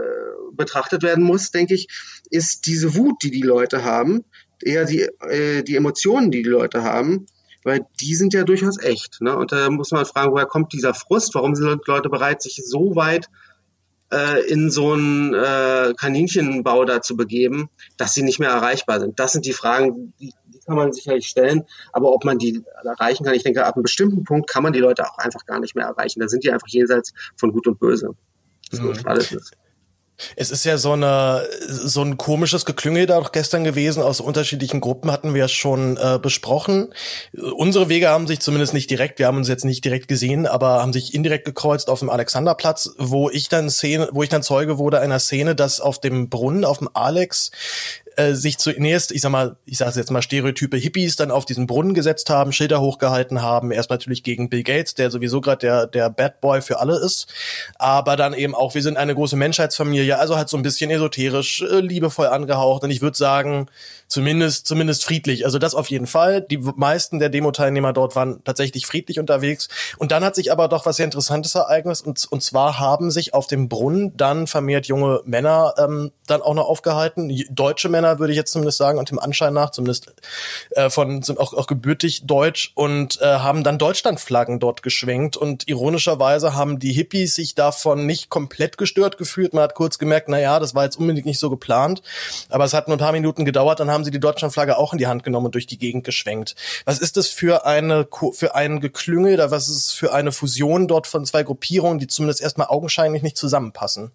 betrachtet 0.52 1.04
werden 1.04 1.22
muss, 1.22 1.52
denke 1.52 1.74
ich, 1.74 1.86
ist 2.30 2.66
diese 2.66 2.96
Wut, 2.96 3.22
die 3.22 3.30
die 3.30 3.42
Leute 3.42 3.84
haben, 3.84 4.24
eher 4.60 4.84
die, 4.84 5.02
äh, 5.20 5.62
die 5.62 5.76
Emotionen, 5.76 6.32
die 6.32 6.42
die 6.42 6.48
Leute 6.48 6.82
haben, 6.82 7.26
weil 7.62 7.86
die 8.00 8.16
sind 8.16 8.34
ja 8.34 8.42
durchaus 8.42 8.82
echt. 8.82 9.20
Ne? 9.20 9.36
Und 9.36 9.52
da 9.52 9.70
muss 9.70 9.92
man 9.92 10.04
fragen, 10.04 10.32
woher 10.32 10.46
kommt 10.46 10.72
dieser 10.72 10.94
Frust? 10.94 11.32
Warum 11.36 11.54
sind 11.54 11.86
Leute 11.86 12.08
bereit, 12.08 12.42
sich 12.42 12.60
so 12.64 12.96
weit 12.96 13.26
äh, 13.26 13.49
in 14.48 14.70
so 14.70 14.92
einen 14.92 15.34
äh, 15.34 15.94
Kaninchenbau 15.96 16.84
da 16.84 17.00
zu 17.00 17.16
begeben, 17.16 17.70
dass 17.96 18.14
sie 18.14 18.22
nicht 18.22 18.40
mehr 18.40 18.50
erreichbar 18.50 19.00
sind? 19.00 19.18
Das 19.18 19.32
sind 19.32 19.46
die 19.46 19.52
Fragen, 19.52 20.12
die, 20.18 20.32
die 20.46 20.58
kann 20.60 20.76
man 20.76 20.92
sicherlich 20.92 21.26
stellen. 21.26 21.64
Aber 21.92 22.12
ob 22.12 22.24
man 22.24 22.38
die 22.38 22.62
erreichen 22.84 23.24
kann, 23.24 23.34
ich 23.34 23.42
denke, 23.42 23.64
ab 23.64 23.76
einem 23.76 23.82
bestimmten 23.82 24.24
Punkt 24.24 24.48
kann 24.48 24.62
man 24.62 24.72
die 24.72 24.80
Leute 24.80 25.04
auch 25.04 25.18
einfach 25.18 25.46
gar 25.46 25.60
nicht 25.60 25.74
mehr 25.74 25.86
erreichen. 25.86 26.20
Da 26.20 26.28
sind 26.28 26.44
die 26.44 26.52
einfach 26.52 26.68
jenseits 26.68 27.12
von 27.36 27.52
Gut 27.52 27.66
und 27.66 27.78
Böse. 27.78 28.14
So 28.70 28.82
mhm. 28.82 28.94
alles 29.04 29.32
ist. 29.32 29.56
Es 30.36 30.50
ist 30.50 30.64
ja 30.64 30.78
so 30.78 30.92
eine 30.92 31.46
so 31.68 32.02
ein 32.02 32.16
komisches 32.16 32.64
Geklüngel 32.64 33.06
da 33.06 33.18
auch 33.18 33.32
gestern 33.32 33.64
gewesen. 33.64 34.02
Aus 34.02 34.20
unterschiedlichen 34.20 34.80
Gruppen 34.80 35.10
hatten 35.10 35.34
wir 35.34 35.40
ja 35.40 35.48
schon 35.48 35.96
äh, 35.96 36.18
besprochen. 36.20 36.92
Unsere 37.56 37.88
Wege 37.88 38.08
haben 38.08 38.26
sich 38.26 38.40
zumindest 38.40 38.74
nicht 38.74 38.90
direkt, 38.90 39.18
wir 39.18 39.26
haben 39.26 39.38
uns 39.38 39.48
jetzt 39.48 39.64
nicht 39.64 39.84
direkt 39.84 40.08
gesehen, 40.08 40.46
aber 40.46 40.80
haben 40.80 40.92
sich 40.92 41.14
indirekt 41.14 41.44
gekreuzt 41.44 41.88
auf 41.88 42.00
dem 42.00 42.10
Alexanderplatz, 42.10 42.90
wo 42.98 43.30
ich 43.30 43.48
dann 43.48 43.70
Szene, 43.70 44.08
wo 44.12 44.22
ich 44.22 44.28
dann 44.28 44.42
Zeuge 44.42 44.78
wurde 44.78 45.00
einer 45.00 45.18
Szene, 45.18 45.54
dass 45.54 45.80
auf 45.80 46.00
dem 46.00 46.28
Brunnen, 46.28 46.64
auf 46.64 46.78
dem 46.78 46.88
Alex, 46.92 47.50
äh, 48.20 48.34
sich 48.34 48.58
zunächst, 48.58 49.12
ich 49.12 49.20
sag 49.20 49.30
mal, 49.30 49.56
ich 49.64 49.78
sage 49.78 49.98
jetzt 49.98 50.10
mal 50.10 50.22
Stereotype 50.22 50.76
Hippies 50.76 51.16
dann 51.16 51.30
auf 51.30 51.44
diesen 51.44 51.66
Brunnen 51.66 51.94
gesetzt 51.94 52.30
haben, 52.30 52.52
Schilder 52.52 52.80
hochgehalten 52.80 53.42
haben, 53.42 53.70
erst 53.70 53.90
natürlich 53.90 54.22
gegen 54.22 54.50
Bill 54.50 54.62
Gates, 54.62 54.94
der 54.94 55.10
sowieso 55.10 55.40
gerade 55.40 55.58
der 55.60 55.86
der 55.86 56.10
Bad 56.10 56.40
Boy 56.40 56.62
für 56.62 56.80
alle 56.80 56.98
ist, 56.98 57.26
aber 57.76 58.16
dann 58.16 58.34
eben 58.34 58.54
auch, 58.54 58.74
wir 58.74 58.82
sind 58.82 58.96
eine 58.96 59.14
große 59.14 59.36
Menschheitsfamilie, 59.36 60.18
also 60.18 60.36
halt 60.36 60.48
so 60.48 60.56
ein 60.56 60.62
bisschen 60.62 60.90
esoterisch, 60.90 61.62
äh, 61.62 61.80
liebevoll 61.80 62.26
angehaucht 62.28 62.82
und 62.84 62.90
ich 62.90 63.02
würde 63.02 63.16
sagen, 63.16 63.68
zumindest 64.10 64.66
zumindest 64.66 65.04
friedlich. 65.04 65.46
Also 65.46 65.58
das 65.58 65.74
auf 65.74 65.88
jeden 65.88 66.06
Fall. 66.06 66.42
Die 66.42 66.58
meisten 66.58 67.18
der 67.18 67.30
Demo-Teilnehmer 67.30 67.94
dort 67.94 68.14
waren 68.14 68.44
tatsächlich 68.44 68.86
friedlich 68.86 69.18
unterwegs. 69.18 69.68
Und 69.96 70.12
dann 70.12 70.22
hat 70.22 70.34
sich 70.34 70.52
aber 70.52 70.68
doch 70.68 70.84
was 70.84 70.96
sehr 70.96 71.06
Interessantes 71.06 71.54
ereignet 71.54 72.02
und, 72.02 72.26
und 72.30 72.42
zwar 72.42 72.78
haben 72.78 73.10
sich 73.10 73.32
auf 73.32 73.46
dem 73.46 73.68
Brunnen 73.68 74.16
dann 74.16 74.46
vermehrt 74.46 74.86
junge 74.86 75.22
Männer 75.24 75.74
ähm, 75.78 76.12
dann 76.26 76.42
auch 76.42 76.54
noch 76.54 76.68
aufgehalten, 76.68 77.30
deutsche 77.50 77.88
Männer 77.88 78.18
würde 78.18 78.32
ich 78.32 78.36
jetzt 78.36 78.52
zumindest 78.52 78.78
sagen, 78.78 78.98
und 78.98 79.10
dem 79.10 79.18
Anschein 79.18 79.54
nach, 79.54 79.70
zumindest 79.70 80.12
äh, 80.70 80.90
von 80.90 81.22
sind 81.22 81.38
auch, 81.38 81.54
auch 81.54 81.66
gebürtig 81.66 82.26
deutsch 82.26 82.72
und 82.74 83.20
äh, 83.20 83.24
haben 83.24 83.64
dann 83.64 83.78
Deutschlandflaggen 83.78 84.60
dort 84.60 84.82
geschwenkt. 84.82 85.36
Und 85.36 85.68
ironischerweise 85.68 86.54
haben 86.54 86.78
die 86.78 86.92
Hippies 86.92 87.34
sich 87.34 87.54
davon 87.54 88.06
nicht 88.06 88.30
komplett 88.30 88.78
gestört 88.78 89.18
gefühlt. 89.18 89.54
Man 89.54 89.64
hat 89.64 89.74
kurz 89.74 89.98
gemerkt, 89.98 90.28
na 90.28 90.38
ja, 90.38 90.58
das 90.58 90.74
war 90.74 90.84
jetzt 90.84 90.98
unbedingt 90.98 91.26
nicht 91.26 91.38
so 91.38 91.50
geplant. 91.50 92.02
Aber 92.48 92.64
es 92.64 92.74
hat 92.74 92.88
nur 92.88 92.96
ein 92.96 93.00
paar 93.00 93.12
Minuten 93.12 93.44
gedauert, 93.44 93.80
dann 93.80 93.90
haben 93.90 93.99
sie 94.04 94.10
die 94.10 94.20
Deutschlandflagge 94.20 94.76
auch 94.76 94.92
in 94.92 94.98
die 94.98 95.06
Hand 95.06 95.24
genommen 95.24 95.46
und 95.46 95.54
durch 95.54 95.66
die 95.66 95.78
Gegend 95.78 96.04
geschwenkt. 96.04 96.54
Was 96.84 96.98
ist 96.98 97.16
das 97.16 97.28
für 97.28 97.66
eine 97.66 98.08
für 98.32 98.54
ein 98.54 98.80
Geklüngel 98.80 99.34
oder 99.34 99.50
was 99.50 99.68
ist 99.68 99.92
für 99.92 100.12
eine 100.12 100.32
Fusion 100.32 100.88
dort 100.88 101.06
von 101.06 101.24
zwei 101.24 101.42
Gruppierungen, 101.42 101.98
die 101.98 102.06
zumindest 102.06 102.40
erstmal 102.40 102.68
augenscheinlich 102.68 103.22
nicht 103.22 103.36
zusammenpassen? 103.36 104.10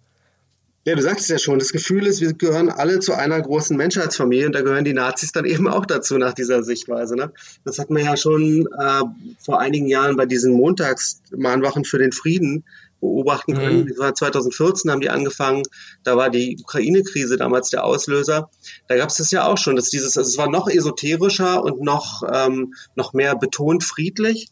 Ja, 0.86 0.94
du 0.94 1.02
sagst 1.02 1.22
es 1.22 1.28
ja 1.28 1.38
schon, 1.38 1.58
das 1.58 1.72
Gefühl 1.72 2.06
ist, 2.06 2.20
wir 2.20 2.32
gehören 2.32 2.68
alle 2.68 3.00
zu 3.00 3.12
einer 3.12 3.42
großen 3.42 3.76
Menschheitsfamilie 3.76 4.46
und 4.46 4.52
da 4.52 4.60
gehören 4.60 4.84
die 4.84 4.92
Nazis 4.92 5.32
dann 5.32 5.44
eben 5.44 5.66
auch 5.66 5.84
dazu 5.84 6.16
nach 6.16 6.32
dieser 6.32 6.62
Sichtweise. 6.62 7.16
Ne? 7.16 7.32
Das 7.64 7.80
hat 7.80 7.90
man 7.90 8.04
ja 8.04 8.16
schon 8.16 8.68
äh, 8.78 9.02
vor 9.40 9.58
einigen 9.58 9.88
Jahren 9.88 10.16
bei 10.16 10.26
diesen 10.26 10.52
Montagsmahnwachen 10.52 11.84
für 11.84 11.98
den 11.98 12.12
Frieden 12.12 12.62
beobachten 13.00 13.54
können. 13.54 13.80
Mhm. 13.84 13.88
Das 13.88 13.98
war 13.98 14.14
2014 14.14 14.90
haben 14.90 15.00
die 15.00 15.10
angefangen, 15.10 15.62
da 16.02 16.16
war 16.16 16.30
die 16.30 16.58
Ukraine-Krise 16.60 17.36
damals 17.36 17.70
der 17.70 17.84
Auslöser. 17.84 18.50
Da 18.88 18.96
gab 18.96 19.10
es 19.10 19.16
das 19.16 19.30
ja 19.30 19.46
auch 19.46 19.58
schon, 19.58 19.76
dass 19.76 19.90
dieses, 19.90 20.16
also 20.16 20.28
es 20.28 20.38
war 20.38 20.50
noch 20.50 20.68
esoterischer 20.68 21.62
und 21.62 21.82
noch, 21.82 22.22
ähm, 22.32 22.74
noch 22.94 23.12
mehr 23.12 23.36
betont 23.36 23.84
friedlich. 23.84 24.48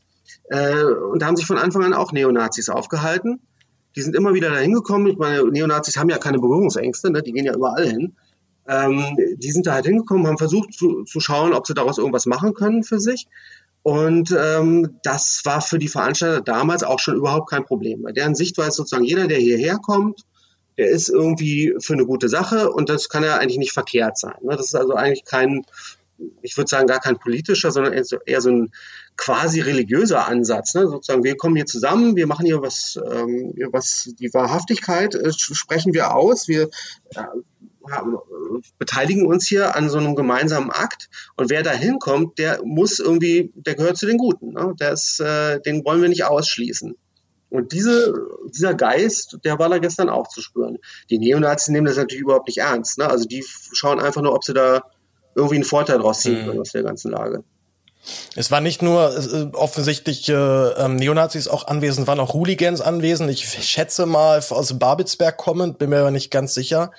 Äh, 0.51 0.85
und 0.85 1.23
da 1.23 1.27
haben 1.27 1.37
sich 1.37 1.47
von 1.47 1.59
Anfang 1.59 1.85
an 1.85 1.95
auch 1.95 2.13
Neonazis 2.13 2.69
aufgehalten. 2.69 3.41
Die 3.97 4.03
sind 4.03 4.17
immer 4.17 4.35
wieder 4.35 4.51
dahin 4.51 4.73
gekommen. 4.73 5.07
Ich 5.07 5.17
meine, 5.17 5.45
Neonazis 5.45 5.97
haben 5.97 6.11
ja 6.11 6.19
keine 6.19 6.39
Berührungsängste, 6.39 7.11
ne? 7.11 7.23
die 7.23 7.33
gehen 7.33 7.45
ja 7.47 7.55
überall 7.55 7.87
hin. 7.87 8.17
Ähm, 8.67 9.17
die 9.37 9.53
sind 9.53 9.67
da 9.67 9.75
halt 9.75 9.87
hingekommen, 9.87 10.27
haben 10.27 10.39
versucht 10.39 10.73
zu, 10.73 11.05
zu 11.05 11.21
schauen, 11.21 11.53
ob 11.53 11.67
sie 11.67 11.75
daraus 11.75 11.99
irgendwas 11.99 12.27
machen 12.27 12.55
können 12.55 12.83
für 12.83 12.99
sich. 12.99 13.27
Und 13.85 14.35
ähm, 14.37 14.99
das 15.03 15.43
war 15.45 15.61
für 15.61 15.79
die 15.79 15.89
Veranstalter 15.89 16.41
damals 16.41 16.83
auch 16.83 16.99
schon 16.99 17.17
überhaupt 17.17 17.51
kein 17.51 17.67
Problem. 17.67 18.03
Bei 18.03 18.13
deren 18.13 18.35
Sichtweise 18.35 18.71
sozusagen 18.71 19.05
jeder, 19.05 19.29
der 19.29 19.37
hierher 19.37 19.77
kommt, 19.77 20.23
der 20.79 20.89
ist 20.89 21.11
irgendwie 21.11 21.75
für 21.81 21.93
eine 21.93 22.07
gute 22.07 22.31
Sache 22.31 22.71
und 22.73 22.89
das 22.89 23.11
kann 23.11 23.25
ja 23.25 23.37
eigentlich 23.37 23.59
nicht 23.59 23.73
verkehrt 23.73 24.19
sein. 24.19 24.37
Ne? 24.41 24.57
Das 24.57 24.69
ist 24.69 24.75
also 24.75 24.95
eigentlich 24.95 25.27
kein, 25.27 25.67
ich 26.41 26.57
würde 26.57 26.71
sagen, 26.71 26.87
gar 26.87 26.99
kein 26.99 27.19
politischer, 27.19 27.71
sondern 27.73 27.93
eher 27.93 28.41
so 28.41 28.51
ein 28.51 28.73
quasi 29.19 29.61
religiöser 29.61 30.27
Ansatz. 30.27 30.75
Ne? 30.75 30.89
Sozusagen, 30.89 31.23
wir 31.23 31.37
kommen 31.37 31.57
hier 31.57 31.67
zusammen, 31.67 32.17
wir 32.17 32.27
machen 32.27 32.47
hier 32.47 32.63
was, 32.63 32.99
ähm, 33.13 33.53
was 33.71 34.15
die 34.19 34.33
Wahrhaftigkeit 34.33 35.15
äh, 35.15 35.31
sprechen 35.31 35.93
wir 35.93 36.15
aus, 36.15 36.49
wir 36.49 36.71
beteiligen 38.79 39.27
uns 39.27 39.47
hier 39.47 39.77
an 39.77 39.89
so 39.89 39.99
einem 39.99 40.15
gemeinsamen 40.15 40.71
Akt. 40.71 41.09
Und 41.37 41.51
wer 41.51 41.63
da 41.63 41.73
hinkommt, 41.73 42.39
der 42.39 42.61
muss 42.65 42.99
irgendwie, 42.99 43.53
der 43.55 43.75
gehört 43.75 43.97
zu 43.97 44.07
den 44.07 44.19
Guten. 44.19 44.53
Ne? 44.53 44.75
Der 44.81 44.93
ist, 44.93 45.21
äh, 45.21 45.61
den 45.61 45.85
wollen 45.85 46.03
wir 46.03 46.09
nicht 46.09 46.25
ausschließen. 46.25 46.97
Und 47.51 47.73
diese, 47.73 48.13
dieser 48.49 48.75
Geist, 48.75 49.39
der 49.45 49.59
war 49.59 49.69
da 49.69 49.79
gestern 49.79 50.09
auch 50.09 50.29
zu 50.29 50.41
spüren. 50.41 50.79
Die 51.11 51.19
Neonazis 51.19 51.69
nehmen 51.69 51.87
das 51.87 51.97
natürlich 51.97 52.23
überhaupt 52.23 52.49
nicht 52.49 52.59
ernst. 52.59 52.99
Ne? 52.99 53.09
Also 53.09 53.27
die 53.27 53.45
schauen 53.73 54.01
einfach 54.01 54.23
nur, 54.23 54.35
ob 54.35 54.43
sie 54.45 54.55
da 54.55 54.83
irgendwie 55.37 55.57
einen 55.57 55.65
Vorteil 55.65 55.99
draus 55.99 56.21
ziehen 56.21 56.43
mhm. 56.43 56.47
können 56.47 56.61
aus 56.61 56.73
der 56.73 56.83
ganzen 56.83 57.13
Lage. 57.13 57.45
Es 58.37 58.51
war 58.51 58.61
nicht 58.61 58.83
nur 58.83 59.17
äh, 59.17 59.57
offensichtlich 59.57 60.29
äh, 60.29 60.33
ähm, 60.33 60.97
Neonazis 60.97 61.49
auch 61.49 61.67
anwesend, 61.67 62.07
waren 62.07 62.21
auch 62.21 62.35
Hooligans 62.35 62.81
anwesend. 62.81 63.31
Ich 63.31 63.47
schätze 63.65 64.07
mal 64.07 64.43
aus 64.51 64.79
Babelsberg 64.79 65.37
kommend, 65.37 65.79
bin 65.79 65.91
mir 65.91 66.01
aber 66.01 66.11
nicht 66.11 66.31
ganz 66.31 66.55
sicher. 66.55 66.93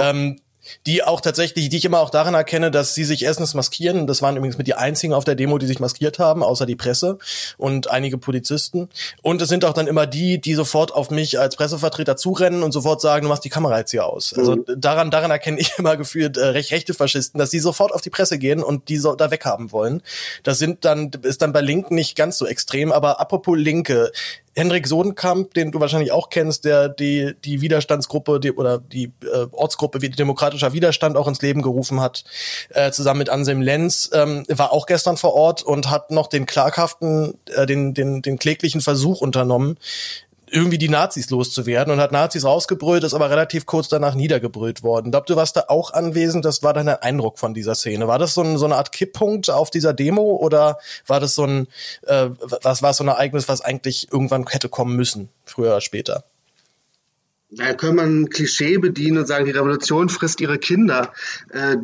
Ähm, 0.00 0.40
die 0.86 1.02
auch 1.02 1.20
tatsächlich, 1.20 1.68
die 1.68 1.76
ich 1.76 1.84
immer 1.84 2.00
auch 2.00 2.10
daran 2.10 2.34
erkenne, 2.34 2.70
dass 2.70 2.94
sie 2.94 3.04
sich 3.04 3.24
erstens 3.24 3.54
maskieren. 3.54 4.06
Das 4.06 4.22
waren 4.22 4.36
übrigens 4.36 4.58
mit 4.58 4.66
die 4.66 4.74
einzigen 4.74 5.12
auf 5.14 5.24
der 5.24 5.34
Demo, 5.34 5.58
die 5.58 5.66
sich 5.66 5.80
maskiert 5.80 6.18
haben, 6.18 6.42
außer 6.42 6.66
die 6.66 6.76
Presse 6.76 7.18
und 7.56 7.90
einige 7.90 8.18
Polizisten. 8.18 8.88
Und 9.22 9.42
es 9.42 9.48
sind 9.48 9.64
auch 9.64 9.72
dann 9.72 9.86
immer 9.86 10.06
die, 10.06 10.40
die 10.40 10.54
sofort 10.54 10.92
auf 10.92 11.10
mich 11.10 11.38
als 11.38 11.56
Pressevertreter 11.56 12.16
zurennen 12.16 12.62
und 12.62 12.72
sofort 12.72 13.00
sagen, 13.00 13.24
du 13.24 13.28
machst 13.28 13.44
die 13.44 13.50
Kamera 13.50 13.78
jetzt 13.78 13.90
hier 13.90 14.06
aus. 14.06 14.34
Also 14.36 14.56
mhm. 14.56 14.64
daran, 14.76 15.10
daran 15.10 15.30
erkenne 15.30 15.60
ich 15.60 15.72
immer 15.78 15.96
gefühlt 15.96 16.36
äh, 16.36 16.46
recht 16.46 16.72
rechte 16.72 16.94
Faschisten, 16.94 17.38
dass 17.38 17.50
die 17.50 17.60
sofort 17.60 17.92
auf 17.92 18.00
die 18.00 18.10
Presse 18.10 18.38
gehen 18.38 18.62
und 18.62 18.88
die 18.88 18.98
so 18.98 19.14
da 19.14 19.30
weghaben 19.30 19.72
wollen. 19.72 20.02
Das 20.42 20.58
sind 20.58 20.84
dann, 20.84 21.10
ist 21.22 21.42
dann 21.42 21.52
bei 21.52 21.60
Linken 21.60 21.94
nicht 21.94 22.16
ganz 22.16 22.38
so 22.38 22.46
extrem, 22.46 22.92
aber 22.92 23.20
apropos 23.20 23.56
Linke, 23.56 24.10
Hendrik 24.54 24.86
Sodenkamp, 24.86 25.54
den 25.54 25.70
du 25.70 25.80
wahrscheinlich 25.80 26.12
auch 26.12 26.28
kennst, 26.28 26.64
der 26.64 26.88
die, 26.88 27.34
die 27.44 27.60
Widerstandsgruppe 27.60 28.38
die, 28.40 28.52
oder 28.52 28.78
die 28.78 29.12
äh, 29.22 29.46
Ortsgruppe 29.50 30.02
wie 30.02 30.10
Demokratischer 30.10 30.72
Widerstand 30.72 31.16
auch 31.16 31.26
ins 31.26 31.40
Leben 31.40 31.62
gerufen 31.62 32.00
hat, 32.00 32.24
äh, 32.70 32.90
zusammen 32.90 33.18
mit 33.18 33.30
Anselm 33.30 33.62
Lenz, 33.62 34.10
ähm, 34.12 34.44
war 34.48 34.72
auch 34.72 34.86
gestern 34.86 35.16
vor 35.16 35.34
Ort 35.34 35.62
und 35.62 35.90
hat 35.90 36.10
noch 36.10 36.26
den 36.26 36.46
klaghaften, 36.46 37.34
äh, 37.54 37.66
den, 37.66 37.94
den, 37.94 38.20
den 38.20 38.38
kläglichen 38.38 38.80
Versuch 38.80 39.20
unternommen, 39.20 39.78
irgendwie 40.52 40.78
die 40.78 40.88
Nazis 40.88 41.30
loszuwerden 41.30 41.92
und 41.92 42.00
hat 42.00 42.12
Nazis 42.12 42.44
rausgebrüllt, 42.44 43.04
ist 43.04 43.14
aber 43.14 43.30
relativ 43.30 43.66
kurz 43.66 43.88
danach 43.88 44.14
niedergebrüllt 44.14 44.82
worden. 44.82 45.10
Glaubt 45.10 45.30
du 45.30 45.36
warst 45.36 45.56
da 45.56 45.64
auch 45.68 45.92
anwesend? 45.92 46.44
Das 46.44 46.62
war 46.62 46.74
dein 46.74 46.88
Eindruck 46.88 47.38
von 47.38 47.54
dieser 47.54 47.74
Szene. 47.74 48.06
War 48.06 48.18
das 48.18 48.34
so, 48.34 48.42
ein, 48.42 48.58
so 48.58 48.66
eine 48.66 48.76
Art 48.76 48.92
Kipppunkt 48.92 49.50
auf 49.50 49.70
dieser 49.70 49.94
Demo 49.94 50.36
oder 50.36 50.78
war 51.06 51.20
das 51.20 51.34
so 51.34 51.44
ein, 51.44 51.68
äh, 52.06 52.28
was 52.62 52.82
war 52.82 52.92
so 52.92 53.02
ein 53.02 53.08
Ereignis, 53.08 53.48
was 53.48 53.62
eigentlich 53.62 54.12
irgendwann 54.12 54.46
hätte 54.46 54.68
kommen 54.68 54.94
müssen, 54.94 55.30
früher 55.46 55.70
oder 55.70 55.80
später? 55.80 56.24
Da 57.50 57.74
kann 57.74 57.96
man 57.96 58.22
ein 58.22 58.30
Klischee 58.30 58.78
bedienen 58.78 59.18
und 59.18 59.26
sagen, 59.26 59.44
die 59.44 59.50
Revolution 59.50 60.08
frisst 60.08 60.40
ihre 60.40 60.58
Kinder. 60.58 61.12
Äh, 61.50 61.76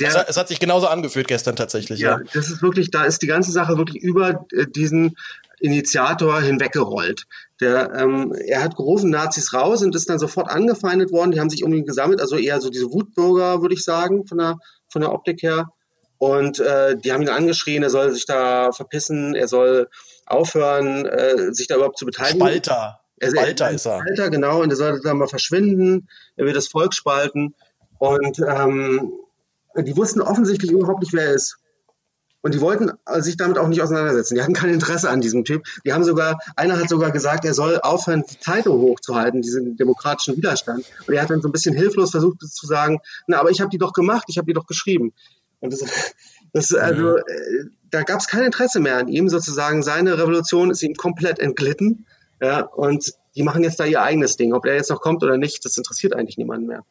der, 0.00 0.28
es, 0.28 0.36
hat, 0.36 0.48
sich 0.48 0.60
genauso 0.60 0.86
angefühlt 0.86 1.28
gestern 1.28 1.56
tatsächlich. 1.56 2.00
Ja, 2.00 2.18
ja, 2.18 2.24
das 2.32 2.48
ist 2.48 2.62
wirklich, 2.62 2.90
da 2.90 3.04
ist 3.04 3.22
die 3.22 3.26
ganze 3.26 3.52
Sache 3.52 3.76
wirklich 3.76 4.02
über 4.02 4.46
äh, 4.52 4.66
diesen 4.66 5.16
Initiator 5.60 6.40
hinweggerollt. 6.40 7.26
Der, 7.60 7.92
ähm, 7.94 8.34
er 8.46 8.62
hat 8.62 8.76
gerufen, 8.76 9.10
Nazis 9.10 9.52
raus 9.52 9.82
und 9.82 9.94
ist 9.94 10.08
dann 10.08 10.18
sofort 10.18 10.50
angefeindet 10.50 11.12
worden. 11.12 11.32
Die 11.32 11.40
haben 11.40 11.50
sich 11.50 11.62
um 11.62 11.72
ihn 11.72 11.84
gesammelt, 11.84 12.20
also 12.20 12.36
eher 12.36 12.60
so 12.60 12.70
diese 12.70 12.90
Wutbürger, 12.90 13.60
würde 13.60 13.74
ich 13.74 13.84
sagen, 13.84 14.26
von 14.26 14.38
der, 14.38 14.56
von 14.88 15.02
der 15.02 15.12
Optik 15.12 15.42
her. 15.42 15.70
Und 16.18 16.58
äh, 16.58 16.96
die 16.96 17.12
haben 17.12 17.22
ihn 17.22 17.28
angeschrien, 17.28 17.82
er 17.82 17.90
soll 17.90 18.12
sich 18.12 18.26
da 18.26 18.72
verpissen, 18.72 19.34
er 19.34 19.48
soll 19.48 19.88
aufhören, 20.26 21.06
äh, 21.06 21.52
sich 21.52 21.66
da 21.66 21.76
überhaupt 21.76 21.98
zu 21.98 22.06
beteiligen. 22.06 22.40
Spalter. 22.40 23.00
Er, 23.18 23.30
Spalter 23.30 23.70
ist 23.70 23.86
er. 23.86 24.00
Spalter, 24.00 24.30
genau, 24.30 24.62
und 24.62 24.70
er 24.70 24.76
soll 24.76 25.00
da 25.02 25.14
mal 25.14 25.28
verschwinden, 25.28 26.08
er 26.36 26.46
will 26.46 26.52
das 26.52 26.68
Volk 26.68 26.94
spalten. 26.94 27.54
Und 27.98 28.38
ähm, 28.38 29.12
die 29.76 29.96
wussten 29.96 30.20
offensichtlich 30.20 30.70
überhaupt 30.70 31.00
nicht, 31.00 31.12
wer 31.12 31.26
er 31.26 31.34
ist. 31.34 31.56
Und 32.42 32.54
die 32.54 32.60
wollten 32.60 32.92
sich 33.18 33.36
damit 33.36 33.58
auch 33.58 33.68
nicht 33.68 33.82
auseinandersetzen. 33.82 34.34
Die 34.34 34.42
hatten 34.42 34.54
kein 34.54 34.72
Interesse 34.72 35.10
an 35.10 35.20
diesem 35.20 35.44
Typ. 35.44 35.64
Die 35.84 35.92
haben 35.92 36.04
sogar, 36.04 36.38
einer 36.56 36.78
hat 36.78 36.88
sogar 36.88 37.10
gesagt, 37.10 37.44
er 37.44 37.52
soll 37.52 37.78
aufhören, 37.80 38.24
die 38.30 38.40
Zeitung 38.40 38.80
hochzuhalten, 38.80 39.42
diesen 39.42 39.76
demokratischen 39.76 40.36
Widerstand. 40.36 40.84
Und 41.06 41.14
er 41.14 41.22
hat 41.22 41.30
dann 41.30 41.42
so 41.42 41.48
ein 41.48 41.52
bisschen 41.52 41.74
hilflos 41.74 42.10
versucht 42.10 42.40
zu 42.40 42.66
sagen, 42.66 42.98
na, 43.26 43.38
aber 43.38 43.50
ich 43.50 43.60
habe 43.60 43.70
die 43.70 43.78
doch 43.78 43.92
gemacht, 43.92 44.24
ich 44.28 44.38
habe 44.38 44.46
die 44.46 44.54
doch 44.54 44.66
geschrieben. 44.66 45.12
Und 45.60 45.72
das, 45.72 45.80
das 46.52 46.72
also, 46.72 47.16
äh, 47.16 47.64
da 47.90 48.02
gab 48.02 48.20
es 48.20 48.26
kein 48.26 48.44
Interesse 48.44 48.80
mehr 48.80 48.96
an 48.96 49.08
ihm, 49.08 49.28
sozusagen. 49.28 49.82
Seine 49.82 50.16
Revolution 50.16 50.70
ist 50.70 50.82
ihm 50.82 50.94
komplett 50.94 51.40
entglitten. 51.40 52.06
Ja, 52.40 52.62
und 52.62 53.12
die 53.36 53.42
machen 53.42 53.62
jetzt 53.62 53.78
da 53.80 53.84
ihr 53.84 54.00
eigenes 54.00 54.38
Ding. 54.38 54.54
Ob 54.54 54.64
er 54.64 54.76
jetzt 54.76 54.88
noch 54.88 55.02
kommt 55.02 55.22
oder 55.22 55.36
nicht, 55.36 55.62
das 55.66 55.76
interessiert 55.76 56.14
eigentlich 56.14 56.38
niemanden 56.38 56.66
mehr. 56.66 56.84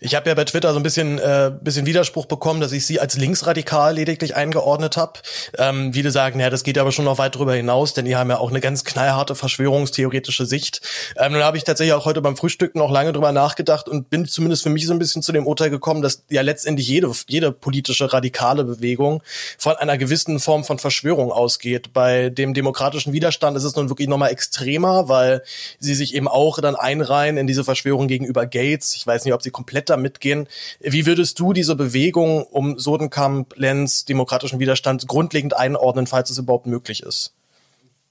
Ich 0.00 0.14
habe 0.16 0.28
ja 0.28 0.34
bei 0.34 0.44
Twitter 0.44 0.72
so 0.72 0.80
ein 0.80 0.82
bisschen, 0.82 1.18
äh, 1.18 1.52
bisschen 1.60 1.86
Widerspruch 1.86 2.26
bekommen, 2.26 2.60
dass 2.60 2.72
ich 2.72 2.86
sie 2.86 2.98
als 2.98 3.16
linksradikal 3.16 3.94
lediglich 3.94 4.34
eingeordnet 4.34 4.96
habe. 4.96 5.20
Ähm, 5.58 5.92
viele 5.92 6.10
sagen, 6.10 6.40
ja, 6.40 6.50
das 6.50 6.64
geht 6.64 6.76
aber 6.78 6.90
schon 6.90 7.04
noch 7.04 7.18
weit 7.18 7.36
darüber 7.36 7.54
hinaus, 7.54 7.94
denn 7.94 8.04
die 8.04 8.16
haben 8.16 8.28
ja 8.28 8.38
auch 8.38 8.50
eine 8.50 8.60
ganz 8.60 8.84
knallharte 8.84 9.34
verschwörungstheoretische 9.36 10.44
Sicht. 10.44 10.80
Ähm, 11.16 11.34
dann 11.34 11.44
habe 11.44 11.56
ich 11.56 11.64
tatsächlich 11.64 11.94
auch 11.94 12.04
heute 12.04 12.20
beim 12.20 12.36
Frühstücken 12.36 12.78
noch 12.78 12.90
lange 12.90 13.12
drüber 13.12 13.30
nachgedacht 13.30 13.88
und 13.88 14.10
bin 14.10 14.26
zumindest 14.26 14.64
für 14.64 14.70
mich 14.70 14.86
so 14.86 14.92
ein 14.92 14.98
bisschen 14.98 15.22
zu 15.22 15.30
dem 15.30 15.46
Urteil 15.46 15.70
gekommen, 15.70 16.02
dass 16.02 16.24
ja 16.30 16.42
letztendlich 16.42 16.88
jede, 16.88 17.12
jede 17.28 17.52
politische 17.52 18.12
radikale 18.12 18.64
Bewegung 18.64 19.22
von 19.56 19.76
einer 19.76 19.98
gewissen 19.98 20.40
Form 20.40 20.64
von 20.64 20.80
Verschwörung 20.80 21.30
ausgeht. 21.30 21.92
Bei 21.92 22.28
dem 22.28 22.54
demokratischen 22.54 23.12
Widerstand 23.12 23.56
ist 23.56 23.64
es 23.64 23.76
nun 23.76 23.88
wirklich 23.88 24.08
nochmal 24.08 24.30
extremer, 24.30 25.08
weil 25.08 25.42
sie 25.78 25.94
sich 25.94 26.14
eben 26.14 26.26
auch 26.26 26.60
dann 26.60 26.74
einreihen 26.74 27.36
in 27.36 27.46
diese 27.46 27.62
Verschwörung 27.62 28.08
gegenüber 28.08 28.46
Gates. 28.46 28.96
Ich 28.96 29.06
weiß 29.06 29.24
nicht, 29.24 29.34
ob 29.34 29.42
sie 29.42 29.50
komplett 29.62 29.90
da 29.90 29.96
mitgehen. 29.96 30.48
Wie 30.80 31.06
würdest 31.06 31.38
du 31.38 31.52
diese 31.52 31.76
Bewegung 31.76 32.42
um 32.42 32.80
Sodenkamp, 32.80 33.54
Lenz, 33.56 34.04
demokratischen 34.04 34.58
Widerstand 34.58 35.06
grundlegend 35.06 35.56
einordnen, 35.56 36.08
falls 36.08 36.30
es 36.30 36.38
überhaupt 36.38 36.66
möglich 36.66 37.04
ist? 37.04 37.32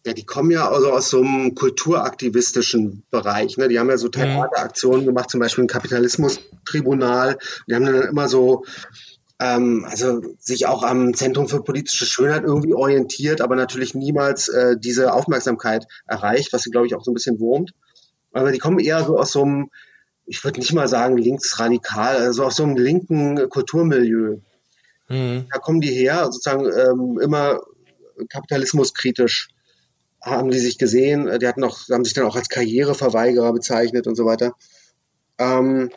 Ja, 0.06 0.14
die 0.14 0.26
kommen 0.26 0.50
ja 0.50 0.70
also 0.70 0.94
aus 0.94 1.10
so 1.10 1.22
einem 1.22 1.54
kulturaktivistischen 1.54 3.04
Bereich. 3.12 3.58
Ne? 3.58 3.68
Die 3.68 3.78
haben 3.80 3.90
ja 3.90 3.98
so 3.98 4.08
mhm. 4.08 4.14
Theateraktionen 4.14 5.06
gemacht, 5.06 5.30
zum 5.30 5.42
Beispiel 5.42 5.66
ein 5.66 5.68
Kapitalismus-Tribunal. 5.68 7.38
Die 7.68 7.76
haben 7.76 7.86
dann 7.86 8.02
immer 8.04 8.30
so, 8.30 8.64
ähm, 9.40 9.86
also 9.90 10.22
sich 10.40 10.68
auch 10.68 10.84
am 10.84 11.14
Zentrum 11.14 11.50
für 11.50 11.62
politische 11.62 12.06
Schönheit 12.06 12.44
irgendwie 12.46 12.74
orientiert, 12.74 13.42
aber 13.42 13.58
natürlich 13.58 13.94
niemals 13.94 14.48
äh, 14.48 14.78
diese 14.80 15.14
Aufmerksamkeit 15.14 15.86
erreicht, 16.08 16.54
was 16.54 16.62
sie, 16.62 16.72
glaube 16.72 16.88
ich, 16.88 16.96
auch 16.96 17.04
so 17.04 17.12
ein 17.12 17.16
bisschen 17.16 17.42
wurmt. 17.42 17.74
Aber 18.32 18.54
die 18.54 18.60
kommen 18.60 18.80
eher 18.80 19.04
so 19.04 19.18
aus 19.18 19.34
so 19.34 19.44
einem 19.44 19.70
ich 20.32 20.46
würde 20.46 20.62
nicht 20.62 20.72
mal 20.72 20.88
sagen 20.88 21.18
linksradikal, 21.18 22.16
also 22.16 22.46
aus 22.46 22.56
so 22.56 22.64
einem 22.64 22.78
linken 22.78 23.50
Kulturmilieu. 23.50 24.38
Mhm. 25.10 25.46
Da 25.52 25.60
kommen 25.60 25.82
die 25.82 25.92
her, 25.92 26.24
sozusagen 26.32 26.66
ähm, 26.68 27.20
immer 27.22 27.60
kapitalismuskritisch 28.30 29.50
haben 30.22 30.50
die 30.50 30.60
sich 30.60 30.78
gesehen. 30.78 31.30
Die 31.40 31.48
hatten 31.48 31.66
auch, 31.66 31.90
haben 31.90 32.06
sich 32.06 32.14
dann 32.14 32.26
auch 32.26 32.38
als 32.38 32.48
Karriereverweigerer 32.48 33.52
bezeichnet 33.52 34.08
und 34.08 34.16
so 34.16 34.26
weiter. 34.26 34.54
Ähm, 35.38 35.90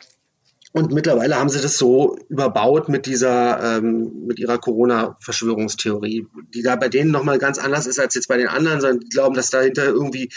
und 0.73 0.91
mittlerweile 0.91 1.37
haben 1.37 1.47
sie 1.47 1.61
das 1.61 1.77
so 1.77 2.17
überbaut 2.27 2.89
mit 2.89 3.05
dieser, 3.05 3.77
ähm, 3.77 4.25
mit 4.27 4.37
ihrer 4.37 4.57
Corona-Verschwörungstheorie, 4.57 6.27
die 6.53 6.61
da 6.61 6.75
bei 6.75 6.89
denen 6.89 7.11
nochmal 7.11 7.37
ganz 7.37 7.57
anders 7.57 7.87
ist 7.87 8.01
als 8.01 8.15
jetzt 8.15 8.27
bei 8.27 8.35
den 8.35 8.49
anderen, 8.49 8.81
sondern 8.81 8.99
die 8.99 9.07
glauben, 9.07 9.35
dass 9.35 9.49
dahinter 9.49 9.85
irgendwie 9.85 10.29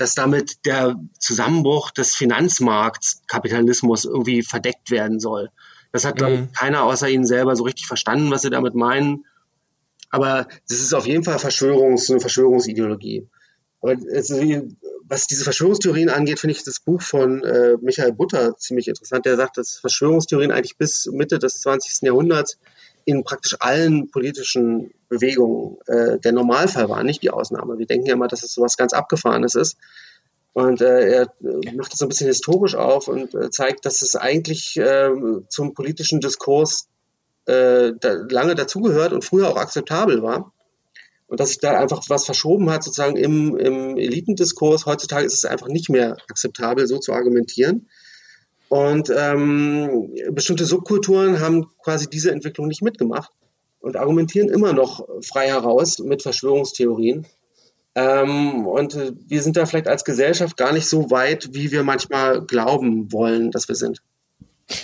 dass 0.00 0.14
damit 0.14 0.64
der 0.64 0.96
Zusammenbruch 1.18 1.90
des 1.90 2.14
Finanzmarktkapitalismus 2.14 4.04
irgendwie 4.04 4.42
verdeckt 4.42 4.90
werden 4.90 5.20
soll. 5.20 5.50
Das 5.92 6.04
hat, 6.04 6.16
glaube 6.16 6.34
ich, 6.34 6.40
mhm. 6.40 6.52
keiner 6.52 6.84
außer 6.84 7.08
ihnen 7.08 7.26
selber 7.26 7.56
so 7.56 7.64
richtig 7.64 7.86
verstanden, 7.86 8.30
was 8.30 8.42
sie 8.42 8.50
damit 8.50 8.74
meinen. 8.74 9.24
Aber 10.10 10.46
das 10.68 10.78
ist 10.80 10.94
auf 10.94 11.06
jeden 11.06 11.24
Fall 11.24 11.36
Verschwörungs-, 11.36 12.10
eine 12.10 12.20
Verschwörungsideologie. 12.20 13.26
Aber 13.80 13.96
was 15.04 15.26
diese 15.26 15.44
Verschwörungstheorien 15.44 16.10
angeht, 16.10 16.38
finde 16.40 16.56
ich 16.56 16.64
das 16.64 16.80
Buch 16.80 17.00
von 17.00 17.42
äh, 17.42 17.76
Michael 17.80 18.12
Butter 18.12 18.56
ziemlich 18.56 18.88
interessant. 18.88 19.24
Der 19.24 19.36
sagt, 19.36 19.56
dass 19.56 19.78
Verschwörungstheorien 19.78 20.52
eigentlich 20.52 20.76
bis 20.76 21.06
Mitte 21.06 21.38
des 21.38 21.60
20. 21.60 22.02
Jahrhunderts 22.02 22.58
in 23.08 23.24
praktisch 23.24 23.56
allen 23.60 24.10
politischen 24.10 24.92
Bewegungen 25.08 25.78
äh, 25.86 26.18
der 26.18 26.32
Normalfall 26.32 26.90
war, 26.90 27.02
nicht 27.02 27.22
die 27.22 27.30
Ausnahme. 27.30 27.78
Wir 27.78 27.86
denken 27.86 28.06
ja 28.06 28.12
immer, 28.12 28.28
dass 28.28 28.42
es 28.42 28.52
sowas 28.52 28.76
ganz 28.76 28.92
Abgefahrenes 28.92 29.54
ist. 29.54 29.78
Und 30.52 30.82
äh, 30.82 31.08
er 31.08 31.22
äh, 31.22 31.72
macht 31.74 31.90
das 31.90 32.00
so 32.00 32.04
ein 32.04 32.10
bisschen 32.10 32.26
historisch 32.26 32.74
auf 32.74 33.08
und 33.08 33.34
äh, 33.34 33.48
zeigt, 33.48 33.86
dass 33.86 34.02
es 34.02 34.14
eigentlich 34.14 34.76
äh, 34.76 35.08
zum 35.48 35.72
politischen 35.72 36.20
Diskurs 36.20 36.88
äh, 37.46 37.92
da 37.98 38.12
lange 38.28 38.54
dazugehört 38.54 39.14
und 39.14 39.24
früher 39.24 39.48
auch 39.48 39.56
akzeptabel 39.56 40.22
war. 40.22 40.52
Und 41.28 41.40
dass 41.40 41.48
sich 41.48 41.60
da 41.60 41.78
einfach 41.78 42.02
was 42.08 42.26
verschoben 42.26 42.68
hat, 42.68 42.84
sozusagen 42.84 43.16
im, 43.16 43.56
im 43.56 43.96
Elitendiskurs. 43.96 44.84
Heutzutage 44.84 45.24
ist 45.24 45.32
es 45.32 45.46
einfach 45.46 45.68
nicht 45.68 45.88
mehr 45.88 46.18
akzeptabel, 46.28 46.86
so 46.86 46.98
zu 46.98 47.14
argumentieren. 47.14 47.88
Und 48.68 49.10
ähm, 49.16 50.14
bestimmte 50.30 50.66
Subkulturen 50.66 51.40
haben 51.40 51.66
quasi 51.82 52.08
diese 52.08 52.32
Entwicklung 52.32 52.68
nicht 52.68 52.82
mitgemacht 52.82 53.32
und 53.80 53.96
argumentieren 53.96 54.48
immer 54.48 54.72
noch 54.72 55.08
frei 55.22 55.48
heraus 55.48 55.98
mit 55.98 56.22
Verschwörungstheorien. 56.22 57.26
Ähm, 57.94 58.66
und 58.66 58.94
äh, 58.94 59.12
wir 59.26 59.42
sind 59.42 59.56
da 59.56 59.66
vielleicht 59.66 59.88
als 59.88 60.04
Gesellschaft 60.04 60.56
gar 60.56 60.72
nicht 60.72 60.86
so 60.86 61.10
weit, 61.10 61.48
wie 61.52 61.72
wir 61.72 61.82
manchmal 61.82 62.44
glauben 62.44 63.10
wollen, 63.12 63.50
dass 63.50 63.68
wir 63.68 63.74
sind. 63.74 64.02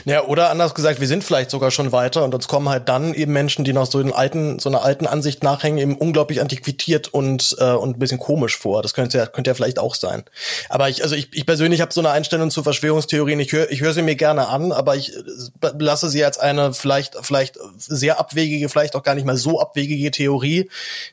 Ja, 0.07 0.25
oder 0.25 0.49
anders 0.51 0.75
gesagt, 0.75 1.01
wir 1.01 1.07
sind 1.07 1.25
vielleicht 1.25 1.51
sogar 1.51 1.71
schon 1.71 1.93
weiter 1.93 2.25
und 2.25 2.35
uns 2.35 2.49
kommen 2.49 2.71
halt 2.71 2.89
dann 2.89 3.13
eben 3.13 3.33
Menschen, 3.35 3.67
die 3.67 3.75
noch 3.75 3.85
so 3.85 3.99
alten, 3.99 4.59
so 4.59 4.71
einer 4.71 4.83
alten 4.83 5.07
Ansicht 5.07 5.43
nachhängen, 5.43 5.79
eben 5.79 5.97
unglaublich 5.99 6.41
antiquiert 6.41 7.13
und 7.13 7.55
äh, 7.59 7.73
und 7.73 7.97
ein 7.97 7.99
bisschen 7.99 8.19
komisch 8.19 8.57
vor. 8.57 8.81
Das 8.81 8.95
könnte 8.95 9.19
ja 9.19 9.27
könnte 9.27 9.51
ja 9.51 9.55
vielleicht 9.55 9.79
auch 9.79 9.95
sein. 9.95 10.25
Aber 10.71 10.89
ich 10.89 11.03
also 11.03 11.15
ich, 11.15 11.29
ich 11.35 11.45
persönlich 11.45 11.83
habe 11.83 11.93
so 11.93 12.01
eine 12.01 12.11
Einstellung 12.11 12.51
zu 12.51 12.63
Verschwörungstheorien. 12.63 13.39
Ich 13.41 13.53
höre 13.53 13.71
ich 13.71 13.83
höre 13.83 13.93
sie 13.93 14.01
mir 14.01 14.17
gerne 14.17 14.49
an, 14.49 14.73
aber 14.73 14.97
ich 14.97 15.15
äh, 15.15 15.21
lasse 15.79 16.09
sie 16.09 16.25
als 16.25 16.39
eine 16.39 16.73
vielleicht 16.73 17.17
vielleicht 17.21 17.59
sehr 17.77 18.19
abwegige, 18.19 18.71
vielleicht 18.71 18.97
auch 18.97 19.03
gar 19.03 19.15
nicht 19.15 19.27
mal 19.27 19.37
so 19.37 19.61
abwegige 19.61 20.11
Theorie, 20.11 20.71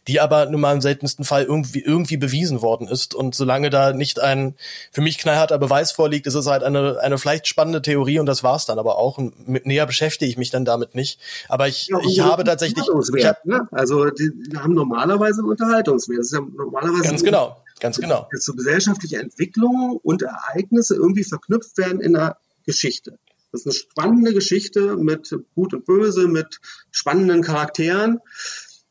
die 0.08 0.22
aber 0.22 0.46
nun 0.46 0.62
mal 0.62 0.74
im 0.74 0.82
seltensten 0.82 1.26
Fall 1.26 1.44
irgendwie 1.44 1.82
irgendwie 1.82 2.18
bewiesen 2.18 2.62
worden 2.62 2.88
ist. 2.88 3.16
Und 3.16 3.36
solange 3.36 3.70
da 3.70 3.92
nicht 3.92 4.22
ein 4.22 4.56
für 4.94 5.02
mich 5.02 5.18
knallharter 5.18 5.58
Beweis 5.58 5.92
vorliegt, 5.92 6.26
ist 6.26 6.36
es 6.36 6.48
halt 6.48 6.64
eine 6.64 7.00
eine 7.02 7.18
vielleicht 7.18 7.48
spannende 7.48 7.82
Theorie 7.82 8.20
und 8.20 8.28
das 8.28 8.44
war's 8.44 8.61
war's 8.62 8.66
dann 8.66 8.80
aber 8.80 8.98
auch. 8.98 9.18
Und 9.18 9.48
mit 9.48 9.66
näher 9.66 9.86
beschäftige 9.86 10.30
ich 10.30 10.38
mich 10.38 10.50
dann 10.50 10.66
damit 10.66 10.96
nicht. 10.96 11.20
Aber 11.50 11.68
ich, 11.68 11.88
ja, 11.88 12.00
ich 12.08 12.20
habe 12.20 12.44
tatsächlich. 12.44 12.86
Ich 13.16 13.26
hab, 13.26 13.46
ne? 13.46 13.68
Also 13.72 14.10
die, 14.10 14.32
die, 14.50 14.58
haben 14.58 14.74
normalerweise 14.74 15.42
einen 15.42 15.50
Unterhaltungswert. 15.50 16.20
Das 16.20 16.28
ist 16.28 16.34
ja 16.34 16.42
normalerweise 16.42 17.04
ganz 17.04 17.24
genau, 17.24 17.58
ganz 17.80 18.00
genau. 18.00 18.28
Dass 18.32 18.46
so 18.46 18.54
gesellschaftliche 18.54 19.18
Entwicklungen 19.18 19.98
und 20.04 20.22
Ereignisse 20.22 20.96
irgendwie 20.96 21.24
verknüpft 21.24 21.78
werden 21.78 22.02
in 22.02 22.16
einer 22.16 22.38
Geschichte. 22.66 23.18
Das 23.52 23.62
ist 23.62 23.68
eine 23.68 23.74
spannende 23.74 24.34
Geschichte 24.34 24.96
mit 24.96 25.36
Gut 25.56 25.74
und 25.74 25.86
Böse, 25.86 26.28
mit 26.28 26.60
spannenden 26.92 27.42
Charakteren. 27.42 28.20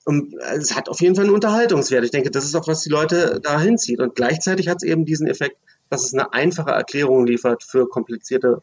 Und 0.04 0.35
es 0.54 0.74
hat 0.74 0.88
auf 0.88 1.00
jeden 1.00 1.14
Fall 1.14 1.26
einen 1.26 1.35
Unterhaltungswert. 1.35 2.04
Ich 2.04 2.11
denke, 2.11 2.30
das 2.30 2.44
ist 2.44 2.54
auch, 2.54 2.66
was 2.66 2.83
die 2.83 2.90
Leute 2.90 3.40
da 3.42 3.61
hinzieht. 3.61 4.00
Und 4.00 4.16
gleichzeitig 4.16 4.68
hat 4.68 4.78
es 4.78 4.83
eben 4.83 5.04
diesen 5.04 5.26
Effekt, 5.26 5.56
dass 5.88 6.04
es 6.04 6.12
eine 6.12 6.33
einfache 6.33 6.70
Erklärung 6.70 7.26
liefert 7.26 7.62
für 7.62 7.88
komplizierte 7.88 8.62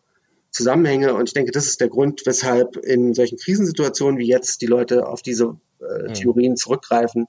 Zusammenhänge. 0.51 1.13
Und 1.13 1.29
ich 1.29 1.33
denke, 1.33 1.51
das 1.51 1.67
ist 1.67 1.81
der 1.81 1.89
Grund, 1.89 2.21
weshalb 2.25 2.77
in 2.77 3.13
solchen 3.13 3.38
Krisensituationen 3.38 4.19
wie 4.19 4.27
jetzt 4.27 4.62
die 4.62 4.65
Leute 4.65 5.07
auf 5.07 5.21
diese 5.21 5.57
äh, 5.79 6.07
hm. 6.07 6.13
Theorien 6.13 6.55
zurückgreifen 6.57 7.27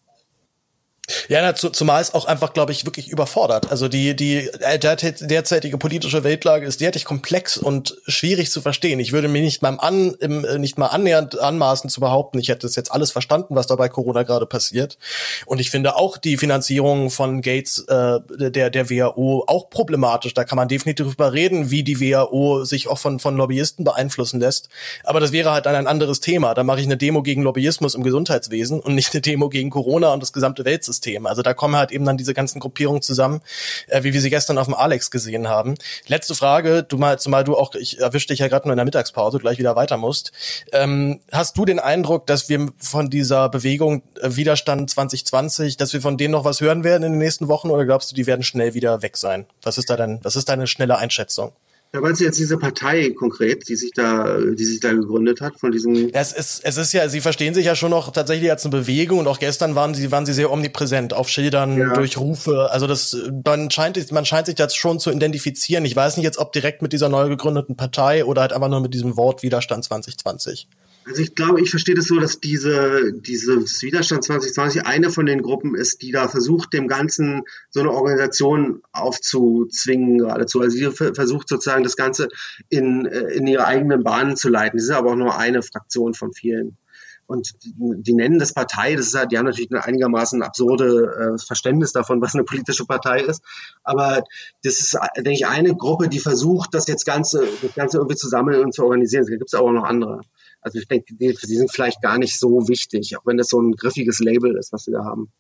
ja, 1.29 1.41
na, 1.43 1.55
zu, 1.55 1.71
zumal 1.71 2.03
es 2.03 2.13
auch 2.15 2.27
einfach, 2.27 2.53
glaube 2.53 2.73
ich, 2.73 2.85
wirklich 2.85 3.09
überfordert. 3.09 3.71
Also 3.71 3.89
die, 3.89 4.15
die 4.15 4.49
äh, 4.61 4.79
der, 4.79 4.97
derzeitige 4.97 5.79
politische 5.79 6.25
Weltlage 6.25 6.67
ist 6.67 6.81
derartig 6.81 7.05
komplex 7.05 7.57
und 7.57 7.97
schwierig 8.07 8.51
zu 8.51 8.61
verstehen. 8.61 9.01
Ich 9.01 9.13
würde 9.13 9.29
mir 9.29 9.41
nicht 9.41 9.63
mal 9.63 9.77
an, 9.79 10.15
im, 10.21 10.45
äh, 10.45 10.59
nicht 10.59 10.79
mal 10.79 10.89
annähernd 10.89 11.39
anmaßen 11.39 11.89
zu 11.89 12.01
behaupten, 12.01 12.39
ich 12.39 12.49
hätte 12.49 12.67
das 12.67 12.77
jetzt 12.77 12.93
alles 12.93 13.11
verstanden, 13.11 13.55
was 13.55 13.67
da 13.67 13.77
bei 13.77 13.89
Corona 13.89 14.23
gerade 14.23 14.47
passiert. 14.47 14.99
Und 15.47 15.61
ich 15.61 15.71
finde 15.71 15.97
auch 15.97 16.19
die 16.19 16.37
Finanzierung 16.37 17.11
von 17.11 17.41
Gates, 17.41 17.79
äh, 17.89 18.21
der, 18.39 18.71
der 18.71 18.91
WHO, 18.91 19.45
auch 19.47 19.71
problematisch. 19.71 20.35
Da 20.35 20.45
kann 20.45 20.57
man 20.57 20.69
definitiv 20.69 21.07
drüber 21.07 21.33
reden, 21.33 21.71
wie 21.71 21.83
die 21.83 22.01
WHO 22.01 22.65
sich 22.65 22.89
auch 22.89 22.99
von, 22.99 23.19
von 23.19 23.37
Lobbyisten 23.37 23.85
beeinflussen 23.85 24.41
lässt. 24.41 24.69
Aber 25.05 25.21
das 25.21 25.33
wäre 25.33 25.53
halt 25.53 25.67
dann 25.67 25.75
ein 25.75 25.87
anderes 25.87 26.21
Thema. 26.21 26.55
Da 26.55 26.65
mache 26.65 26.81
ich 26.81 26.87
eine 26.87 26.97
Demo 26.97 27.23
gegen 27.23 27.43
Lobbyismus 27.43 27.95
im 27.95 28.03
Gesundheitswesen 28.03 28.81
und 28.81 28.95
nicht 28.95 29.15
eine 29.15 29.23
Demo 29.23 29.49
gegen 29.49 29.71
Corona 29.71 30.13
und 30.13 30.23
das 30.23 30.33
gesamte 30.33 30.65
Weltsystem. 30.65 30.98
System. 30.99 31.27
Also 31.27 31.43
da 31.43 31.55
kommen 31.55 31.77
halt 31.77 31.93
eben 31.93 32.05
dann 32.05 32.17
diese 32.17 32.35
ganzen 32.35 32.59
Gruppierungen 32.61 33.03
zusammen, 33.03 33.41
äh, 33.87 34.03
wie 34.03 34.13
wir 34.13 34.21
sie 34.21 34.31
gestern 34.31 34.59
auf 34.59 34.67
dem 34.67 34.75
Alex 34.75 35.11
gesehen 35.11 35.49
haben. 35.49 35.75
Letzte 36.09 36.35
Frage, 36.35 36.83
du 36.83 36.99
mal, 36.99 37.19
zumal 37.19 37.45
du 37.45 37.57
auch, 37.57 37.75
ich 37.75 38.01
erwische 38.01 38.29
dich 38.29 38.41
ja 38.41 38.49
gerade 38.49 38.67
nur 38.67 38.73
in 38.73 38.79
der 38.79 38.85
Mittagspause, 38.85 39.39
gleich 39.39 39.59
wieder 39.59 39.77
weiter 39.77 39.97
musst. 39.97 40.33
Ähm, 40.73 41.21
hast 41.31 41.57
du 41.57 41.65
den 41.65 41.79
Eindruck, 41.79 42.27
dass 42.27 42.49
wir 42.49 42.69
von 42.79 43.11
dieser 43.11 43.49
Bewegung 43.49 44.03
äh, 44.21 44.35
Widerstand 44.37 44.91
2020, 44.91 45.77
dass 45.77 45.93
wir 45.93 46.01
von 46.01 46.17
denen 46.17 46.33
noch 46.33 46.45
was 46.45 46.61
hören 46.61 46.85
werden 46.85 47.05
in 47.05 47.13
den 47.13 47.19
nächsten 47.19 47.49
Wochen 47.49 47.71
oder 47.71 47.85
glaubst 47.85 48.11
du, 48.11 48.15
die 48.17 48.27
werden 48.27 48.43
schnell 48.43 48.75
wieder 48.75 49.03
weg 49.03 49.17
sein? 49.17 49.47
Was 49.63 49.79
ist 49.79 49.89
da 49.91 49.97
denn, 49.97 50.19
was 50.23 50.37
ist 50.37 50.49
deine 50.49 50.67
schnelle 50.67 50.99
Einschätzung? 50.99 51.53
Da 51.91 52.03
meinst 52.03 52.21
du 52.21 52.25
jetzt 52.27 52.39
diese 52.39 52.59
Partei 52.59 53.11
konkret, 53.11 53.67
die 53.69 53.75
sich 53.75 53.93
da, 53.95 54.39
die 54.39 54.65
sich 54.65 54.81
da 54.81 54.93
gegründet 54.93 55.41
hat, 55.41 55.59
von 55.59 55.73
diesem. 55.73 56.11
Es 56.13 56.33
ist, 56.33 56.61
es 56.63 56.77
ist 56.77 56.93
ja, 56.93 57.09
sie 57.09 57.23
verstehen 57.23 57.55
sich 57.55 57.65
ja 57.65 57.75
schon 57.75 57.91
noch 57.91 58.13
tatsächlich 58.13 58.51
als 58.51 58.65
eine 58.65 58.73
Bewegung 58.73 59.21
und 59.21 59.27
auch 59.27 59.39
gestern 59.39 59.75
waren 59.75 59.95
sie, 59.95 60.13
waren 60.13 60.27
sie 60.27 60.35
sehr 60.35 60.53
omnipräsent 60.53 61.15
auf 61.15 61.31
Schildern, 61.31 61.79
ja. 61.79 61.95
durch 61.95 62.19
Rufe. 62.19 62.71
Also 62.71 62.87
das, 62.87 63.17
man 63.45 63.71
scheint, 63.71 64.13
man 64.13 64.27
scheint 64.27 64.47
sich 64.47 64.55
das 64.55 64.75
schon 64.75 65.01
zu 65.01 65.11
identifizieren. 65.11 65.87
Ich 65.87 65.97
weiß 65.97 66.19
nicht 66.19 66.25
jetzt, 66.25 66.39
ob 66.39 66.53
direkt 66.53 66.83
mit 66.83 66.93
dieser 66.93 67.09
neu 67.09 67.27
gegründeten 67.29 67.75
Partei 67.75 68.27
oder 68.27 68.43
halt 68.43 68.53
einfach 68.53 68.69
nur 68.69 68.81
mit 68.81 68.93
diesem 68.93 69.17
Wort 69.17 69.43
Widerstand 69.43 69.85
2020. 69.85 70.69
Also 71.09 71.23
ich 71.23 71.35
glaube, 71.35 71.63
ich 71.63 71.71
verstehe 71.71 71.95
das 71.95 72.05
so, 72.05 72.21
dass 72.21 72.39
diese, 72.39 73.15
dieses 73.15 73.81
Widerstand 73.81 74.25
2020 74.25 74.85
eine 74.85 75.09
von 75.11 75.25
den 75.25 75.41
Gruppen 75.41 75.75
ist, 75.75 76.03
die 76.03 76.13
da 76.13 76.29
versucht, 76.29 76.75
dem 76.75 76.87
Ganzen 76.87 77.45
so 77.71 77.81
eine 77.81 77.93
Organisation 77.93 78.83
aufzuzwingen 78.93 80.19
geradezu. 80.19 80.61
Also 80.61 80.77
sie 80.77 80.91
versucht 80.91 81.49
sozusagen 81.49 81.83
das 81.83 81.97
Ganze 81.97 82.29
in, 82.69 83.07
äh, 83.07 83.21
in 83.33 83.47
ihre 83.47 83.65
eigenen 83.65 84.05
Bahnen 84.05 84.37
zu 84.37 84.51
leiten. 84.51 84.79
Sie 84.79 84.85
ist 84.85 84.91
aber 84.91 85.13
auch 85.13 85.17
nur 85.17 85.39
eine 85.39 85.63
Fraktion 85.63 86.13
von 86.13 86.35
vielen. 86.35 86.77
Und 87.25 87.55
die, 87.65 87.75
die 87.79 88.13
nennen 88.13 88.39
das 88.39 88.53
Partei, 88.53 88.95
das 88.95 89.07
ist 89.07 89.15
halt, 89.15 89.33
die 89.33 89.39
haben 89.39 89.47
natürlich 89.47 89.71
ein 89.71 89.79
einigermaßen 89.79 90.43
absurde 90.43 91.37
äh, 91.37 91.39
Verständnis 91.39 91.93
davon, 91.93 92.21
was 92.21 92.35
eine 92.35 92.45
politische 92.45 92.85
Partei 92.85 93.21
ist. 93.21 93.43
Aber 93.83 94.25
das 94.63 94.81
ist, 94.81 94.99
denke 95.17 95.33
ich, 95.33 95.47
eine 95.47 95.75
Gruppe, 95.75 96.09
die 96.09 96.21
versucht, 96.21 96.75
das 96.75 96.87
jetzt 96.87 97.07
Ganze, 97.07 97.47
das 97.63 97.75
Ganze 97.75 97.97
irgendwie 97.97 98.17
zu 98.17 98.29
sammeln 98.29 98.63
und 98.63 98.75
zu 98.75 98.83
organisieren. 98.83 99.23
Es 99.23 99.31
gibt 99.31 99.55
aber 99.55 99.69
auch 99.69 99.73
noch 99.73 99.85
andere. 99.85 100.21
Also 100.61 100.79
ich 100.79 100.89
denke, 100.89 101.15
die, 101.15 101.35
die 101.35 101.57
sind 101.57 101.71
vielleicht 101.73 102.03
gar 102.03 102.19
nicht 102.19 102.39
so 102.39 102.69
wichtig, 102.69 103.17
auch 103.17 103.27
wenn 103.27 103.37
das 103.37 103.49
so 103.49 103.61
ein 103.61 103.73
griffiges 103.73 104.19
Label 104.19 104.57
ist, 104.57 104.73
was 104.73 104.85
sie 104.85 104.93
da 104.93 105.05
haben. 105.05 105.31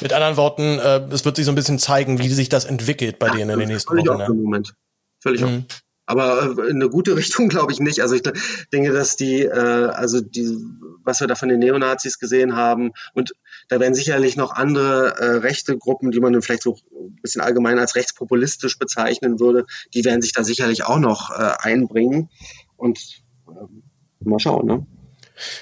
Mit 0.00 0.12
anderen 0.12 0.36
Worten, 0.36 0.78
äh, 0.78 1.12
es 1.12 1.24
wird 1.24 1.36
sich 1.36 1.44
so 1.44 1.52
ein 1.52 1.54
bisschen 1.54 1.78
zeigen, 1.78 2.18
wie 2.18 2.28
sich 2.28 2.48
das 2.48 2.64
entwickelt 2.64 3.18
bei 3.18 3.28
ja, 3.28 3.34
denen 3.34 3.50
in 3.50 3.58
den 3.60 3.68
nächsten 3.68 3.90
völlig 3.90 4.06
Wochen. 4.06 4.18
Völlig 4.18 4.28
ne? 4.36 4.42
Moment. 4.42 4.74
Völlig 5.20 5.40
mhm. 5.42 5.64
Auf. 5.68 5.82
Aber 6.06 6.42
äh, 6.42 6.70
in 6.70 6.76
eine 6.76 6.88
gute 6.88 7.16
Richtung 7.16 7.48
glaube 7.48 7.72
ich 7.72 7.80
nicht. 7.80 8.00
Also 8.00 8.16
ich 8.16 8.22
denke, 8.72 8.92
dass 8.92 9.16
die, 9.16 9.42
äh, 9.42 9.50
also 9.50 10.20
die, 10.20 10.56
was 11.04 11.20
wir 11.20 11.28
da 11.28 11.34
von 11.36 11.48
den 11.48 11.60
Neonazis 11.60 12.18
gesehen 12.18 12.56
haben, 12.56 12.92
und 13.14 13.32
da 13.68 13.78
werden 13.78 13.94
sicherlich 13.94 14.36
noch 14.36 14.52
andere 14.52 15.16
äh, 15.18 15.36
rechte 15.36 15.78
Gruppen, 15.78 16.10
die 16.10 16.20
man 16.20 16.40
vielleicht 16.42 16.62
so 16.62 16.76
ein 16.92 17.16
bisschen 17.22 17.42
allgemein 17.42 17.78
als 17.78 17.94
rechtspopulistisch 17.94 18.78
bezeichnen 18.78 19.38
würde, 19.38 19.66
die 19.94 20.04
werden 20.04 20.20
sich 20.20 20.32
da 20.32 20.42
sicherlich 20.42 20.84
auch 20.84 20.98
noch 20.98 21.30
äh, 21.30 21.52
einbringen. 21.60 22.28
Und 22.76 23.22
mal 24.20 24.38
schauen, 24.38 24.66
ne? 24.66 24.86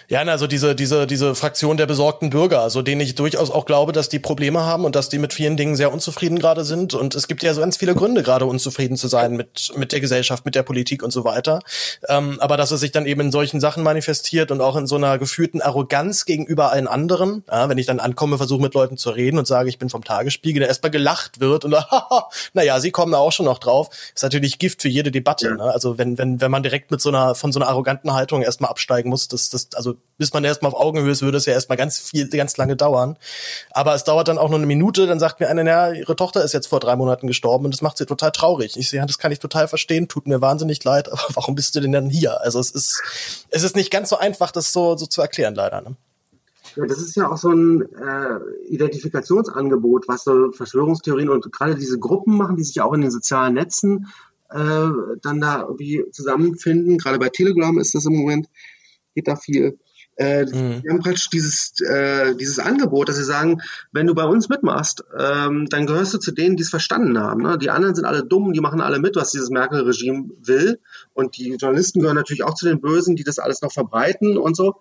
Ja, 0.09 0.23
also 0.23 0.47
diese, 0.47 0.75
diese, 0.75 1.07
diese 1.07 1.35
Fraktion 1.35 1.77
der 1.77 1.87
besorgten 1.87 2.31
Bürger, 2.31 2.61
also 2.63 2.83
denen 2.83 3.01
ich 3.01 3.15
durchaus 3.15 3.51
auch 3.51 3.65
glaube, 3.65 3.93
dass 3.93 4.09
die 4.09 4.19
Probleme 4.19 4.65
haben 4.65 4.85
und 4.85 4.95
dass 4.95 5.09
die 5.09 5.19
mit 5.19 5.33
vielen 5.33 5.57
Dingen 5.57 5.77
sehr 5.77 5.93
unzufrieden 5.93 6.39
gerade 6.39 6.65
sind. 6.65 6.95
Und 6.95 7.15
es 7.15 7.29
gibt 7.29 7.43
ja 7.43 7.55
so 7.55 7.61
ganz 7.61 7.77
viele 7.77 7.95
Gründe, 7.95 8.23
gerade 8.23 8.47
unzufrieden 8.47 8.97
zu 8.97 9.09
sein 9.09 9.37
mit, 9.37 9.73
mit 9.77 9.93
der 9.93 10.01
Gesellschaft, 10.01 10.45
mit 10.45 10.55
der 10.55 10.63
Politik 10.63 11.03
und 11.03 11.11
so 11.11 11.25
weiter. 11.25 11.61
Ähm, 12.09 12.39
aber 12.41 12.57
dass 12.57 12.71
es 12.71 12.81
sich 12.81 12.93
dann 12.93 13.07
eben 13.07 13.21
in 13.21 13.33
solchen 13.33 13.61
Sachen 13.61 13.83
manifestiert 13.83 14.51
und 14.51 14.61
auch 14.61 14.77
in 14.77 14.87
so 14.87 14.97
einer 14.97 15.19
gefühlten 15.19 15.63
Arroganz 15.63 16.25
gegenüber 16.25 16.73
allen 16.73 16.89
anderen. 16.89 17.45
Ja, 17.51 17.69
wenn 17.69 17.79
ich 17.79 17.87
dann 17.87 18.01
ankomme, 18.01 18.37
versuche 18.37 18.63
mit 18.63 18.75
Leuten 18.75 18.97
zu 18.97 19.11
reden 19.11 19.39
und 19.39 19.47
sage, 19.47 19.69
ich 19.69 19.79
bin 19.79 19.89
vom 19.89 20.05
Tagesspiegel, 20.05 20.61
der 20.61 20.69
erstmal 20.69 20.91
gelacht 20.91 21.41
wird 21.41 21.65
und 21.65 21.77
naja, 22.53 22.81
sie 22.81 22.91
kommen 22.91 23.13
da 23.13 23.19
auch 23.19 23.33
schon 23.33 23.47
noch 23.47 23.59
drauf, 23.59 23.91
ist 24.15 24.23
natürlich 24.23 24.59
Gift 24.59 24.83
für 24.83 24.89
jede 24.89 25.11
Debatte. 25.11 25.49
Ja. 25.49 25.55
Ne? 25.55 25.65
Also 25.65 25.99
wenn, 25.99 26.19
wenn, 26.19 26.41
wenn 26.41 26.51
man 26.51 26.63
direkt 26.63 26.91
mit 26.91 27.01
so 27.01 27.09
einer, 27.09 27.35
von 27.35 27.53
so 27.53 27.61
einer 27.61 27.69
arroganten 27.69 28.13
Haltung 28.13 28.43
erstmal 28.43 28.71
absteigen 28.71 29.11
muss, 29.11 29.29
das, 29.29 29.51
das, 29.51 29.68
also 29.75 29.97
bis 30.17 30.33
man 30.33 30.45
erstmal 30.45 30.73
auf 30.73 30.79
Augenhöhe 30.79 31.11
ist, 31.11 31.23
würde 31.23 31.39
es 31.39 31.47
ja 31.47 31.53
erstmal 31.53 31.79
ganz 31.79 31.99
viel, 31.99 32.29
ganz 32.29 32.57
lange 32.57 32.77
dauern. 32.77 33.17
Aber 33.71 33.95
es 33.95 34.05
dauert 34.05 34.29
dann 34.29 34.39
auch 34.39 34.49
nur 34.49 34.59
eine 34.59 34.67
Minute, 34.67 35.07
dann 35.07 35.21
sagt 35.21 35.41
mir 35.41 35.49
einer, 35.49 35.65
naja, 35.65 35.93
ihre 35.93 36.17
Tochter 36.17 36.45
ist 36.45 36.53
jetzt 36.53 36.67
vor 36.67 36.81
drei 36.81 36.97
Monaten 36.97 37.27
gestorben 37.27 37.65
und 37.65 37.75
das 37.75 37.83
macht 37.83 37.99
sie 37.99 38.07
total 38.07 38.33
traurig. 38.33 38.77
Ich 38.77 38.91
sehe, 38.91 39.05
das 39.07 39.19
kann 39.19 39.33
ich 39.33 39.39
total 39.39 39.69
verstehen, 39.69 40.09
tut 40.09 40.27
mir 40.27 40.41
wahnsinnig 40.41 40.83
leid, 40.85 41.09
aber 41.13 41.23
warum 41.35 41.55
bist 41.55 41.75
du 41.77 41.81
denn 41.81 41.93
dann 41.93 42.11
hier? 42.11 42.41
Also 42.41 42.59
es 42.59 42.71
ist, 42.71 43.03
es 43.51 43.63
ist 43.63 43.77
nicht 43.77 43.91
ganz 43.91 44.09
so 44.09 44.19
einfach, 44.19 44.51
das 44.51 44.73
so, 44.73 44.97
so 44.97 45.07
zu 45.07 45.21
erklären, 45.21 45.55
leider. 45.55 45.81
Ne? 45.83 45.97
Ja, 46.77 46.87
das 46.87 46.99
ist 46.99 47.17
ja 47.17 47.29
auch 47.31 47.39
so 47.39 47.51
ein 47.51 47.83
äh, 47.83 48.39
Identifikationsangebot, 48.69 50.07
was 50.09 50.25
so 50.25 50.53
Verschwörungstheorien 50.53 51.29
und 51.29 51.51
gerade 51.53 51.75
diese 51.75 51.99
Gruppen 51.99 52.37
machen, 52.37 52.57
die 52.57 52.65
sich 52.65 52.77
ja 52.77 52.85
auch 52.85 52.93
in 52.93 53.01
den 53.01 53.11
sozialen 53.11 53.55
Netzen 53.55 54.07
äh, 54.51 54.89
dann 55.23 55.41
da 55.41 55.63
irgendwie 55.63 56.05
zusammenfinden. 56.13 56.99
Gerade 56.99 57.19
bei 57.19 57.29
Telegram 57.29 57.79
ist 57.79 57.95
das 57.95 58.07
im 58.07 58.17
Moment, 58.17 58.49
geht 59.15 59.29
da 59.29 59.37
viel. 59.37 59.79
Äh, 60.17 60.47
mhm. 60.47 60.83
Wir 60.83 60.93
haben 60.93 61.01
praktisch 61.01 61.31
dieses, 61.31 61.81
äh, 61.81 62.35
dieses 62.35 62.59
Angebot, 62.59 63.09
dass 63.09 63.17
sie 63.17 63.25
sagen, 63.25 63.61
wenn 63.93 64.07
du 64.07 64.15
bei 64.15 64.25
uns 64.25 64.49
mitmachst, 64.49 65.05
ähm, 65.17 65.67
dann 65.71 65.87
gehörst 65.87 66.13
du 66.13 66.19
zu 66.19 66.33
denen, 66.33 66.57
die 66.57 66.65
es 66.65 66.71
verstanden 66.71 67.19
haben. 67.19 67.43
Ne? 67.43 67.57
Die 67.57 67.71
anderen 67.71 67.95
sind 67.95 68.05
alle 68.05 68.25
dumm, 68.25 68.53
die 68.53 68.61
machen 68.61 68.81
alle 68.81 68.99
mit, 68.99 69.15
was 69.15 69.31
dieses 69.31 69.51
Merkel-Regime 69.51 70.31
will. 70.41 70.81
Und 71.15 71.37
die 71.37 71.55
Journalisten 71.55 72.01
gehören 72.01 72.17
natürlich 72.17 72.43
auch 72.43 72.55
zu 72.55 72.67
den 72.67 72.81
Bösen, 72.81 73.15
die 73.15 73.23
das 73.23 73.39
alles 73.39 73.63
noch 73.63 73.73
verbreiten 73.73 74.37
und 74.37 74.57
so. 74.57 74.81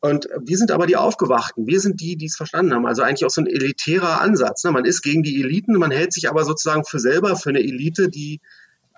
Und 0.00 0.26
wir 0.40 0.56
sind 0.56 0.70
aber 0.70 0.86
die 0.86 0.96
Aufgewachten. 0.96 1.66
Wir 1.66 1.78
sind 1.78 2.00
die, 2.00 2.16
die 2.16 2.26
es 2.26 2.36
verstanden 2.36 2.72
haben. 2.72 2.86
Also 2.86 3.02
eigentlich 3.02 3.24
auch 3.24 3.30
so 3.30 3.42
ein 3.42 3.46
elitärer 3.46 4.20
Ansatz. 4.22 4.64
Ne? 4.64 4.72
Man 4.72 4.86
ist 4.86 5.02
gegen 5.02 5.22
die 5.22 5.40
Eliten, 5.42 5.74
man 5.74 5.90
hält 5.90 6.14
sich 6.14 6.30
aber 6.30 6.44
sozusagen 6.44 6.84
für 6.84 6.98
selber, 6.98 7.36
für 7.36 7.50
eine 7.50 7.60
Elite, 7.60 8.08
die 8.08 8.40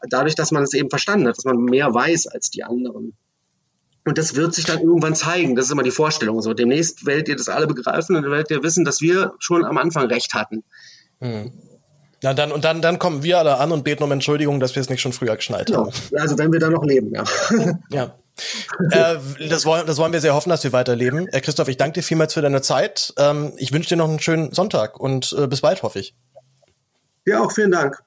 dadurch, 0.08 0.34
dass 0.34 0.50
man 0.50 0.62
es 0.62 0.72
eben 0.72 0.88
verstanden 0.88 1.26
hat, 1.26 1.36
dass 1.36 1.44
man 1.44 1.56
mehr 1.56 1.92
weiß 1.92 2.28
als 2.28 2.50
die 2.50 2.64
anderen. 2.64 3.14
Und 4.06 4.18
das 4.18 4.34
wird 4.34 4.54
sich 4.54 4.66
dann 4.66 4.80
irgendwann 4.80 5.14
zeigen. 5.14 5.56
Das 5.56 5.66
ist 5.66 5.70
immer 5.72 5.82
die 5.82 5.90
Vorstellung. 5.90 6.42
So, 6.42 6.52
demnächst 6.52 7.06
werdet 7.06 7.28
ihr 7.28 7.36
das 7.36 7.48
alle 7.48 7.66
begreifen 7.66 8.16
und 8.16 8.22
dann 8.22 8.32
werdet 8.32 8.50
ihr 8.50 8.62
wissen, 8.62 8.84
dass 8.84 9.00
wir 9.00 9.32
schon 9.38 9.64
am 9.64 9.78
Anfang 9.78 10.06
recht 10.06 10.34
hatten. 10.34 10.62
Hm. 11.20 11.52
Ja, 12.22 12.32
dann, 12.32 12.52
und 12.52 12.64
dann, 12.64 12.80
dann 12.80 12.98
kommen 12.98 13.22
wir 13.22 13.38
alle 13.38 13.58
an 13.58 13.70
und 13.72 13.84
beten 13.84 14.02
um 14.02 14.10
Entschuldigung, 14.12 14.60
dass 14.60 14.74
wir 14.74 14.80
es 14.80 14.88
nicht 14.88 15.02
schon 15.02 15.12
früher 15.12 15.36
geschnallt 15.36 15.70
ja. 15.70 15.78
haben. 15.78 15.90
Also 16.18 16.38
wenn 16.38 16.52
wir 16.52 16.60
dann 16.60 16.72
noch 16.72 16.84
leben, 16.84 17.12
ja. 17.14 17.24
ja. 17.90 18.14
äh, 18.90 19.16
das, 19.48 19.66
wollen, 19.66 19.86
das 19.86 19.98
wollen 19.98 20.12
wir 20.12 20.20
sehr 20.20 20.34
hoffen, 20.34 20.48
dass 20.48 20.64
wir 20.64 20.72
weiterleben. 20.72 21.28
Äh, 21.28 21.40
Christoph, 21.40 21.68
ich 21.68 21.76
danke 21.76 22.00
dir 22.00 22.02
vielmals 22.02 22.32
für 22.32 22.40
deine 22.40 22.62
Zeit. 22.62 23.12
Ähm, 23.18 23.52
ich 23.56 23.72
wünsche 23.72 23.90
dir 23.90 23.96
noch 23.96 24.08
einen 24.08 24.20
schönen 24.20 24.52
Sonntag 24.52 24.98
und 24.98 25.34
äh, 25.38 25.46
bis 25.46 25.60
bald, 25.60 25.82
hoffe 25.82 25.98
ich. 25.98 26.14
Ja, 27.26 27.42
auch 27.42 27.52
vielen 27.52 27.70
Dank. 27.70 28.02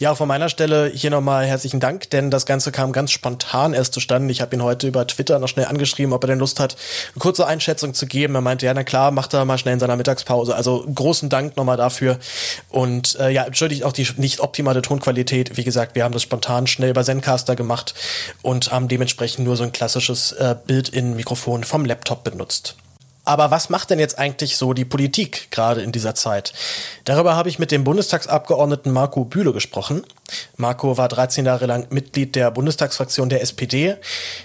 Ja, 0.00 0.14
von 0.14 0.28
meiner 0.28 0.48
Stelle 0.48 0.90
hier 0.94 1.10
nochmal 1.10 1.44
herzlichen 1.44 1.78
Dank, 1.78 2.08
denn 2.08 2.30
das 2.30 2.46
Ganze 2.46 2.72
kam 2.72 2.90
ganz 2.90 3.10
spontan 3.10 3.74
erst 3.74 3.92
zustande. 3.92 4.32
Ich 4.32 4.40
habe 4.40 4.56
ihn 4.56 4.62
heute 4.62 4.88
über 4.88 5.06
Twitter 5.06 5.38
noch 5.38 5.48
schnell 5.48 5.66
angeschrieben, 5.66 6.14
ob 6.14 6.24
er 6.24 6.28
denn 6.28 6.38
Lust 6.38 6.58
hat, 6.58 6.74
eine 7.12 7.20
kurze 7.20 7.46
Einschätzung 7.46 7.92
zu 7.92 8.06
geben. 8.06 8.34
Er 8.34 8.40
meinte, 8.40 8.64
ja, 8.64 8.72
na 8.72 8.82
klar, 8.82 9.10
macht 9.10 9.34
er 9.34 9.44
mal 9.44 9.58
schnell 9.58 9.74
in 9.74 9.78
seiner 9.78 9.96
Mittagspause. 9.96 10.56
Also 10.56 10.86
großen 10.94 11.28
Dank 11.28 11.58
nochmal 11.58 11.76
dafür. 11.76 12.18
Und 12.70 13.20
äh, 13.20 13.28
ja, 13.28 13.44
entschuldigt 13.44 13.84
auch 13.84 13.92
die 13.92 14.08
nicht 14.16 14.40
optimale 14.40 14.80
Tonqualität. 14.80 15.58
Wie 15.58 15.64
gesagt, 15.64 15.94
wir 15.94 16.04
haben 16.04 16.14
das 16.14 16.22
spontan 16.22 16.66
schnell 16.66 16.92
über 16.92 17.04
Zencaster 17.04 17.54
gemacht 17.54 17.92
und 18.40 18.72
haben 18.72 18.88
dementsprechend 18.88 19.44
nur 19.44 19.56
so 19.56 19.64
ein 19.64 19.72
klassisches 19.72 20.32
äh, 20.32 20.56
Bild-in-Mikrofon 20.66 21.62
vom 21.62 21.84
Laptop 21.84 22.24
benutzt. 22.24 22.74
Aber 23.30 23.52
was 23.52 23.70
macht 23.70 23.90
denn 23.90 24.00
jetzt 24.00 24.18
eigentlich 24.18 24.56
so 24.56 24.72
die 24.72 24.84
Politik 24.84 25.52
gerade 25.52 25.82
in 25.82 25.92
dieser 25.92 26.16
Zeit? 26.16 26.52
Darüber 27.04 27.36
habe 27.36 27.48
ich 27.48 27.60
mit 27.60 27.70
dem 27.70 27.84
Bundestagsabgeordneten 27.84 28.90
Marco 28.90 29.24
Bühle 29.24 29.52
gesprochen. 29.52 30.02
Marco 30.56 30.98
war 30.98 31.06
13 31.06 31.46
Jahre 31.46 31.66
lang 31.66 31.86
Mitglied 31.90 32.34
der 32.34 32.50
Bundestagsfraktion 32.50 33.28
der 33.28 33.40
SPD. 33.40 33.94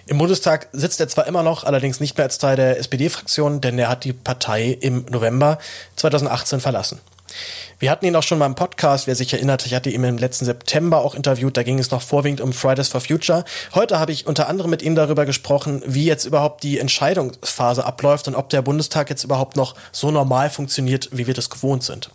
Im 0.05 0.19
Bundestag 0.19 0.67
sitzt 0.71 0.99
er 0.99 1.07
zwar 1.07 1.25
immer 1.25 1.41
noch, 1.41 1.63
allerdings 1.63 1.99
nicht 1.99 2.15
mehr 2.15 2.25
als 2.25 2.37
Teil 2.37 2.57
der 2.57 2.77
SPD-Fraktion, 2.77 3.59
denn 3.59 3.79
er 3.79 3.89
hat 3.89 4.03
die 4.03 4.13
Partei 4.13 4.77
im 4.79 5.07
November 5.09 5.57
2018 5.95 6.59
verlassen. 6.59 7.01
Wir 7.79 7.91
hatten 7.91 8.05
ihn 8.05 8.15
auch 8.15 8.23
schon 8.23 8.37
mal 8.37 8.45
im 8.45 8.55
Podcast, 8.55 9.05
wer 9.05 9.15
sich 9.15 9.33
erinnert, 9.33 9.65
ich 9.65 9.73
hatte 9.73 9.89
ihn 9.89 10.03
im 10.03 10.17
letzten 10.17 10.45
September 10.45 10.99
auch 10.99 11.13
interviewt, 11.13 11.57
da 11.57 11.63
ging 11.63 11.77
es 11.77 11.91
noch 11.91 12.01
vorwiegend 12.01 12.39
um 12.39 12.53
Fridays 12.53 12.87
for 12.87 13.01
Future. 13.01 13.43
Heute 13.73 13.99
habe 13.99 14.13
ich 14.13 14.27
unter 14.27 14.47
anderem 14.47 14.71
mit 14.71 14.81
ihm 14.81 14.95
darüber 14.95 15.25
gesprochen, 15.25 15.83
wie 15.85 16.05
jetzt 16.05 16.25
überhaupt 16.25 16.63
die 16.63 16.79
Entscheidungsphase 16.79 17.85
abläuft 17.85 18.27
und 18.27 18.35
ob 18.35 18.49
der 18.49 18.61
Bundestag 18.61 19.09
jetzt 19.09 19.25
überhaupt 19.25 19.57
noch 19.57 19.75
so 19.91 20.09
normal 20.09 20.49
funktioniert, 20.49 21.09
wie 21.11 21.27
wir 21.27 21.33
das 21.33 21.49
gewohnt 21.49 21.83
sind. 21.83 22.09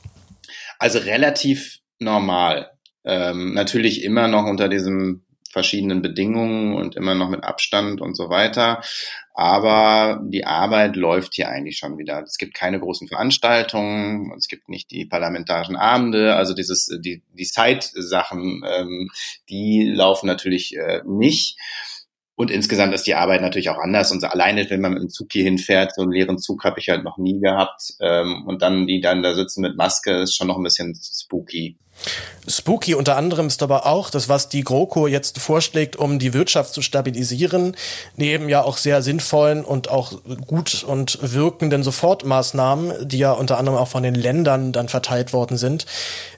Also 0.78 0.98
relativ 0.98 1.80
normal. 1.98 2.70
Ähm, 3.04 3.52
natürlich 3.52 4.02
immer 4.02 4.28
noch 4.28 4.46
unter 4.46 4.68
diesem 4.68 5.24
verschiedenen 5.50 6.00
Bedingungen 6.00 6.74
und 6.74 6.96
immer 6.96 7.14
noch 7.14 7.28
mit 7.28 7.44
Abstand 7.44 8.00
und 8.00 8.16
so 8.16 8.30
weiter. 8.30 8.82
Aber 9.34 10.20
die 10.24 10.44
Arbeit 10.44 10.96
läuft 10.96 11.34
hier 11.34 11.48
eigentlich 11.48 11.78
schon 11.78 11.98
wieder. 11.98 12.22
Es 12.22 12.36
gibt 12.36 12.54
keine 12.54 12.80
großen 12.80 13.08
Veranstaltungen, 13.08 14.32
es 14.36 14.48
gibt 14.48 14.68
nicht 14.68 14.90
die 14.90 15.06
parlamentarischen 15.06 15.76
Abende, 15.76 16.34
also 16.34 16.52
dieses 16.52 16.86
die 17.00 17.22
die 17.32 17.44
Side-Sachen, 17.44 18.62
ähm, 18.68 19.10
die 19.48 19.84
laufen 19.84 20.26
natürlich 20.26 20.76
äh, 20.76 21.02
nicht. 21.06 21.56
Und 22.40 22.50
insgesamt 22.50 22.94
ist 22.94 23.06
die 23.06 23.16
Arbeit 23.16 23.42
natürlich 23.42 23.68
auch 23.68 23.76
anders. 23.76 24.12
Und 24.12 24.24
alleine, 24.24 24.68
wenn 24.70 24.80
man 24.80 24.94
mit 24.94 25.02
dem 25.02 25.10
Zug 25.10 25.28
hier 25.30 25.44
hinfährt, 25.44 25.94
so 25.94 26.00
einen 26.00 26.12
leeren 26.12 26.38
Zug 26.38 26.64
habe 26.64 26.80
ich 26.80 26.88
halt 26.88 27.04
noch 27.04 27.18
nie 27.18 27.38
gehabt. 27.38 27.92
Ähm, 28.00 28.44
und 28.46 28.62
dann 28.62 28.86
die 28.86 29.02
dann 29.02 29.22
da 29.22 29.34
sitzen 29.34 29.60
mit 29.60 29.76
Maske, 29.76 30.12
ist 30.22 30.34
schon 30.34 30.46
noch 30.46 30.56
ein 30.56 30.62
bisschen 30.62 30.98
spooky. 30.98 31.76
Spooky 32.48 32.94
unter 32.94 33.16
anderem 33.16 33.46
ist 33.46 33.62
aber 33.62 33.86
auch 33.86 34.10
das, 34.10 34.28
was 34.28 34.48
die 34.48 34.64
GroKo 34.64 35.06
jetzt 35.06 35.38
vorschlägt, 35.38 35.96
um 35.96 36.18
die 36.18 36.32
Wirtschaft 36.32 36.72
zu 36.72 36.82
stabilisieren, 36.82 37.76
neben 38.16 38.48
ja 38.48 38.62
auch 38.62 38.76
sehr 38.76 39.02
sinnvollen 39.02 39.64
und 39.64 39.90
auch 39.90 40.12
gut 40.46 40.82
und 40.82 41.18
wirkenden 41.20 41.82
Sofortmaßnahmen, 41.82 43.08
die 43.08 43.18
ja 43.18 43.32
unter 43.32 43.58
anderem 43.58 43.78
auch 43.78 43.88
von 43.88 44.02
den 44.02 44.14
Ländern 44.14 44.72
dann 44.72 44.88
verteilt 44.88 45.32
worden 45.32 45.58
sind, 45.58 45.86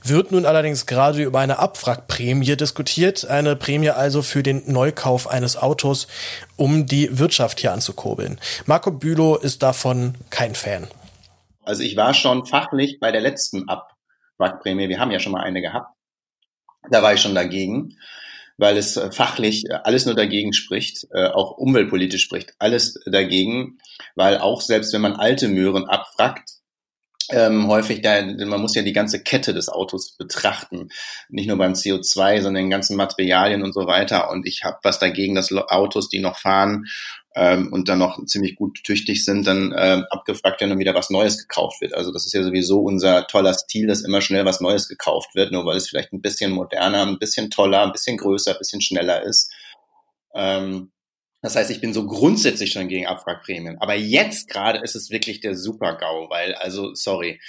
wird 0.02 0.32
nun 0.32 0.44
allerdings 0.44 0.86
gerade 0.86 1.22
über 1.22 1.38
eine 1.38 1.58
Abwrackprämie 1.58 2.56
diskutiert, 2.56 3.24
eine 3.24 3.56
Prämie 3.56 3.90
also 3.90 4.22
für 4.22 4.42
den 4.42 4.70
Neukauf 4.70 5.28
eines 5.28 5.56
Autos, 5.56 6.08
um 6.56 6.86
die 6.86 7.18
Wirtschaft 7.18 7.60
hier 7.60 7.72
anzukurbeln. 7.72 8.38
Marco 8.66 8.90
Bülow 8.90 9.36
ist 9.36 9.62
davon 9.62 10.14
kein 10.30 10.54
Fan. 10.54 10.88
Also 11.64 11.84
ich 11.84 11.96
war 11.96 12.12
schon 12.12 12.44
fachlich 12.44 12.98
bei 12.98 13.12
der 13.12 13.20
letzten 13.20 13.68
Abwrackprämie, 14.42 14.88
wir 14.88 14.98
haben 14.98 15.10
ja 15.10 15.20
schon 15.20 15.32
mal 15.32 15.42
eine 15.42 15.60
gehabt, 15.60 15.94
da 16.90 17.02
war 17.02 17.14
ich 17.14 17.20
schon 17.20 17.34
dagegen, 17.34 17.96
weil 18.58 18.76
es 18.76 18.96
äh, 18.96 19.12
fachlich 19.12 19.64
äh, 19.68 19.78
alles 19.84 20.04
nur 20.06 20.14
dagegen 20.14 20.52
spricht, 20.52 21.06
äh, 21.12 21.28
auch 21.28 21.52
umweltpolitisch 21.52 22.22
spricht 22.22 22.54
alles 22.58 23.00
dagegen, 23.06 23.78
weil 24.14 24.38
auch 24.38 24.60
selbst 24.60 24.92
wenn 24.92 25.00
man 25.00 25.14
alte 25.14 25.48
Möhren 25.48 25.84
abfragt, 25.84 26.50
ähm, 27.30 27.68
häufig, 27.68 28.02
da, 28.02 28.20
man 28.22 28.60
muss 28.60 28.74
ja 28.74 28.82
die 28.82 28.92
ganze 28.92 29.22
Kette 29.22 29.54
des 29.54 29.68
Autos 29.68 30.16
betrachten, 30.16 30.88
nicht 31.28 31.46
nur 31.46 31.56
beim 31.56 31.72
CO2, 31.72 32.42
sondern 32.42 32.64
den 32.64 32.70
ganzen 32.70 32.96
Materialien 32.96 33.62
und 33.62 33.72
so 33.72 33.86
weiter. 33.86 34.28
Und 34.30 34.46
ich 34.46 34.64
habe 34.64 34.78
was 34.82 34.98
dagegen, 34.98 35.34
dass 35.34 35.52
Autos, 35.52 36.08
die 36.08 36.18
noch 36.18 36.36
fahren 36.36 36.86
ähm, 37.34 37.72
und 37.72 37.88
dann 37.88 37.98
noch 37.98 38.24
ziemlich 38.26 38.56
gut 38.56 38.82
tüchtig 38.84 39.24
sind, 39.24 39.46
dann 39.46 39.74
ähm, 39.76 40.04
abgefragt 40.10 40.60
werden 40.60 40.72
und 40.72 40.78
wieder 40.78 40.94
was 40.94 41.10
Neues 41.10 41.38
gekauft 41.38 41.80
wird. 41.80 41.94
Also 41.94 42.12
das 42.12 42.26
ist 42.26 42.32
ja 42.32 42.42
sowieso 42.42 42.80
unser 42.80 43.26
toller 43.26 43.54
Stil, 43.54 43.86
dass 43.86 44.02
immer 44.02 44.20
schnell 44.20 44.44
was 44.44 44.60
Neues 44.60 44.88
gekauft 44.88 45.34
wird, 45.34 45.52
nur 45.52 45.64
weil 45.64 45.76
es 45.76 45.88
vielleicht 45.88 46.12
ein 46.12 46.20
bisschen 46.20 46.52
moderner, 46.52 47.06
ein 47.06 47.18
bisschen 47.18 47.50
toller, 47.50 47.82
ein 47.82 47.92
bisschen 47.92 48.18
größer, 48.18 48.52
ein 48.52 48.58
bisschen 48.58 48.80
schneller 48.80 49.22
ist. 49.22 49.52
Ähm, 50.34 50.92
das 51.42 51.56
heißt, 51.56 51.72
ich 51.72 51.80
bin 51.80 51.92
so 51.92 52.06
grundsätzlich 52.06 52.70
schon 52.70 52.86
gegen 52.86 53.06
Abwrackprämien. 53.06 53.78
Aber 53.80 53.94
jetzt 53.96 54.48
gerade 54.48 54.78
ist 54.78 54.94
es 54.94 55.10
wirklich 55.10 55.40
der 55.40 55.56
Super-GAU, 55.56 56.30
weil, 56.30 56.54
also, 56.54 56.94
sorry, 56.94 57.40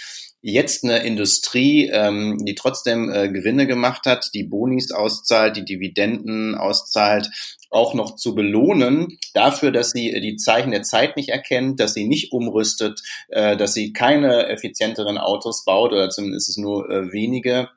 jetzt 0.41 0.83
eine 0.83 1.05
Industrie, 1.05 1.89
ähm, 1.89 2.43
die 2.43 2.55
trotzdem 2.55 3.11
äh, 3.11 3.29
Gewinne 3.29 3.67
gemacht 3.67 4.05
hat, 4.05 4.31
die 4.33 4.43
Bonis 4.43 4.91
auszahlt, 4.91 5.55
die 5.55 5.63
Dividenden 5.63 6.55
auszahlt, 6.55 7.29
auch 7.73 7.93
noch 7.93 8.15
zu 8.15 8.35
belohnen 8.35 9.17
dafür, 9.33 9.71
dass 9.71 9.91
sie 9.91 10.19
die 10.21 10.35
Zeichen 10.35 10.71
der 10.71 10.83
Zeit 10.83 11.17
nicht 11.17 11.29
erkennt, 11.29 11.79
dass 11.79 11.93
sie 11.93 12.07
nicht 12.07 12.31
umrüstet, 12.31 13.01
äh, 13.29 13.57
dass 13.57 13.73
sie 13.73 13.93
keine 13.93 14.47
effizienteren 14.47 15.17
Autos 15.17 15.65
baut 15.65 15.91
oder 15.91 16.09
zumindest 16.09 16.49
ist 16.49 16.57
es 16.57 16.61
nur 16.61 16.89
äh, 16.89 17.11
wenige, 17.11 17.69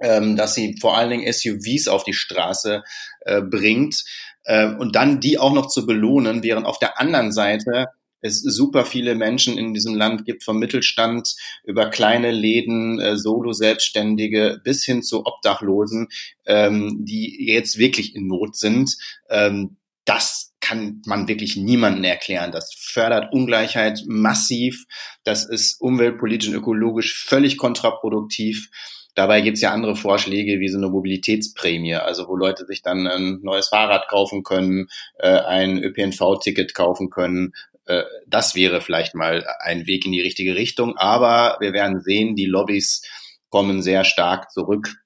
ähm, 0.00 0.36
dass 0.36 0.54
sie 0.54 0.76
vor 0.80 0.96
allen 0.96 1.10
Dingen 1.10 1.32
SUVs 1.32 1.88
auf 1.88 2.04
die 2.04 2.14
Straße 2.14 2.82
äh, 3.20 3.42
bringt 3.42 4.04
äh, 4.44 4.66
und 4.66 4.96
dann 4.96 5.20
die 5.20 5.38
auch 5.38 5.52
noch 5.52 5.66
zu 5.66 5.86
belohnen, 5.86 6.42
während 6.42 6.66
auf 6.66 6.78
der 6.78 7.00
anderen 7.00 7.32
Seite 7.32 7.86
es 8.24 8.40
super 8.40 8.86
viele 8.86 9.14
Menschen 9.14 9.58
in 9.58 9.74
diesem 9.74 9.94
Land 9.94 10.24
gibt, 10.24 10.44
vom 10.44 10.58
Mittelstand 10.58 11.36
über 11.62 11.90
kleine 11.90 12.30
Läden, 12.30 12.98
äh, 12.98 13.18
Solo-Selbstständige 13.18 14.60
bis 14.64 14.82
hin 14.82 15.02
zu 15.02 15.26
Obdachlosen, 15.26 16.08
ähm, 16.46 17.04
die 17.04 17.46
jetzt 17.46 17.76
wirklich 17.76 18.16
in 18.16 18.26
Not 18.26 18.56
sind. 18.56 18.96
Ähm, 19.28 19.76
das 20.06 20.54
kann 20.60 21.02
man 21.04 21.28
wirklich 21.28 21.56
niemandem 21.56 22.04
erklären. 22.04 22.50
Das 22.50 22.72
fördert 22.74 23.32
Ungleichheit 23.34 24.02
massiv. 24.06 24.86
Das 25.24 25.44
ist 25.46 25.78
umweltpolitisch 25.80 26.48
und 26.48 26.54
ökologisch 26.54 27.22
völlig 27.26 27.58
kontraproduktiv. 27.58 28.70
Dabei 29.14 29.42
gibt's 29.42 29.60
ja 29.60 29.72
andere 29.72 29.96
Vorschläge 29.96 30.60
wie 30.60 30.68
so 30.68 30.78
eine 30.78 30.88
Mobilitätsprämie, 30.88 31.94
also 31.94 32.26
wo 32.26 32.36
Leute 32.36 32.64
sich 32.64 32.80
dann 32.80 33.06
ein 33.06 33.40
neues 33.42 33.68
Fahrrad 33.68 34.08
kaufen 34.08 34.42
können, 34.42 34.88
äh, 35.18 35.28
ein 35.28 35.78
ÖPNV-Ticket 35.82 36.74
kaufen 36.74 37.10
können. 37.10 37.52
Äh, 37.86 38.02
das 38.26 38.54
wäre 38.54 38.80
vielleicht 38.80 39.14
mal 39.14 39.46
ein 39.60 39.86
Weg 39.86 40.04
in 40.04 40.12
die 40.12 40.20
richtige 40.20 40.54
Richtung. 40.54 40.96
Aber 40.96 41.56
wir 41.60 41.72
werden 41.72 42.00
sehen, 42.00 42.36
die 42.36 42.46
Lobbys 42.46 43.02
kommen 43.48 43.82
sehr 43.82 44.04
stark 44.04 44.50
zurück 44.50 44.96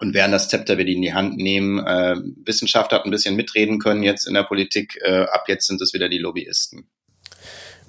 und 0.00 0.14
werden 0.14 0.32
das 0.32 0.48
Zepter 0.48 0.78
wieder 0.78 0.90
in 0.90 1.02
die 1.02 1.14
Hand 1.14 1.36
nehmen. 1.36 1.84
Äh, 1.84 2.16
Wissenschaft 2.44 2.92
hat 2.92 3.04
ein 3.04 3.10
bisschen 3.10 3.36
mitreden 3.36 3.78
können 3.78 4.02
jetzt 4.02 4.26
in 4.26 4.34
der 4.34 4.44
Politik. 4.44 4.98
Äh, 5.02 5.26
ab 5.30 5.44
jetzt 5.48 5.66
sind 5.66 5.80
es 5.80 5.92
wieder 5.92 6.08
die 6.08 6.18
Lobbyisten. 6.18 6.90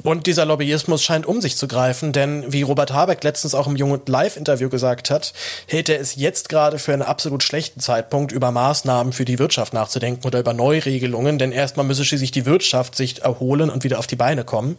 Und 0.02 0.28
dieser 0.28 0.46
Lobbyismus 0.46 1.04
scheint 1.04 1.26
um 1.26 1.42
sich 1.42 1.58
zu 1.58 1.68
greifen, 1.68 2.14
denn 2.14 2.52
wie 2.54 2.62
Robert 2.62 2.94
Habeck 2.94 3.22
letztens 3.24 3.54
auch 3.54 3.68
im 3.68 3.76
Jung 3.76 4.00
Live-Interview 4.06 4.70
gesagt 4.70 5.10
hat, 5.10 5.34
hält 5.68 5.90
er 5.90 6.00
es 6.00 6.16
jetzt 6.16 6.48
gerade 6.48 6.80
für 6.80 6.94
einen 6.94 7.02
absolut 7.02 7.44
schlechten 7.44 7.82
Zeitpunkt, 7.82 8.32
über 8.32 8.52
Maßnahmen 8.52 9.12
für 9.12 9.26
die 9.26 9.40
Wirtschaft 9.40 9.74
nachzudenken 9.74 10.26
oder 10.26 10.40
über 10.40 10.54
Neuregelungen, 10.54 11.38
denn 11.38 11.52
erstmal 11.52 11.86
müsse 11.86 12.06
schließlich 12.06 12.32
die 12.32 12.46
Wirtschaft 12.46 12.96
sich 12.96 13.24
erholen 13.24 13.70
und 13.70 13.84
wieder 13.84 14.00
auf 14.00 14.08
die 14.08 14.16
Beine 14.16 14.46
kommen. 14.46 14.78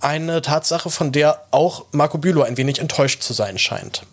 Eine 0.00 0.40
Tatsache, 0.40 0.88
von 0.88 1.12
der 1.12 1.42
auch 1.50 1.86
Marco 1.92 2.16
Bülow 2.16 2.42
ein 2.42 2.56
wenig 2.56 2.78
enttäuscht 2.78 3.22
zu 3.22 3.34
sein 3.34 3.58
scheint. 3.58 4.04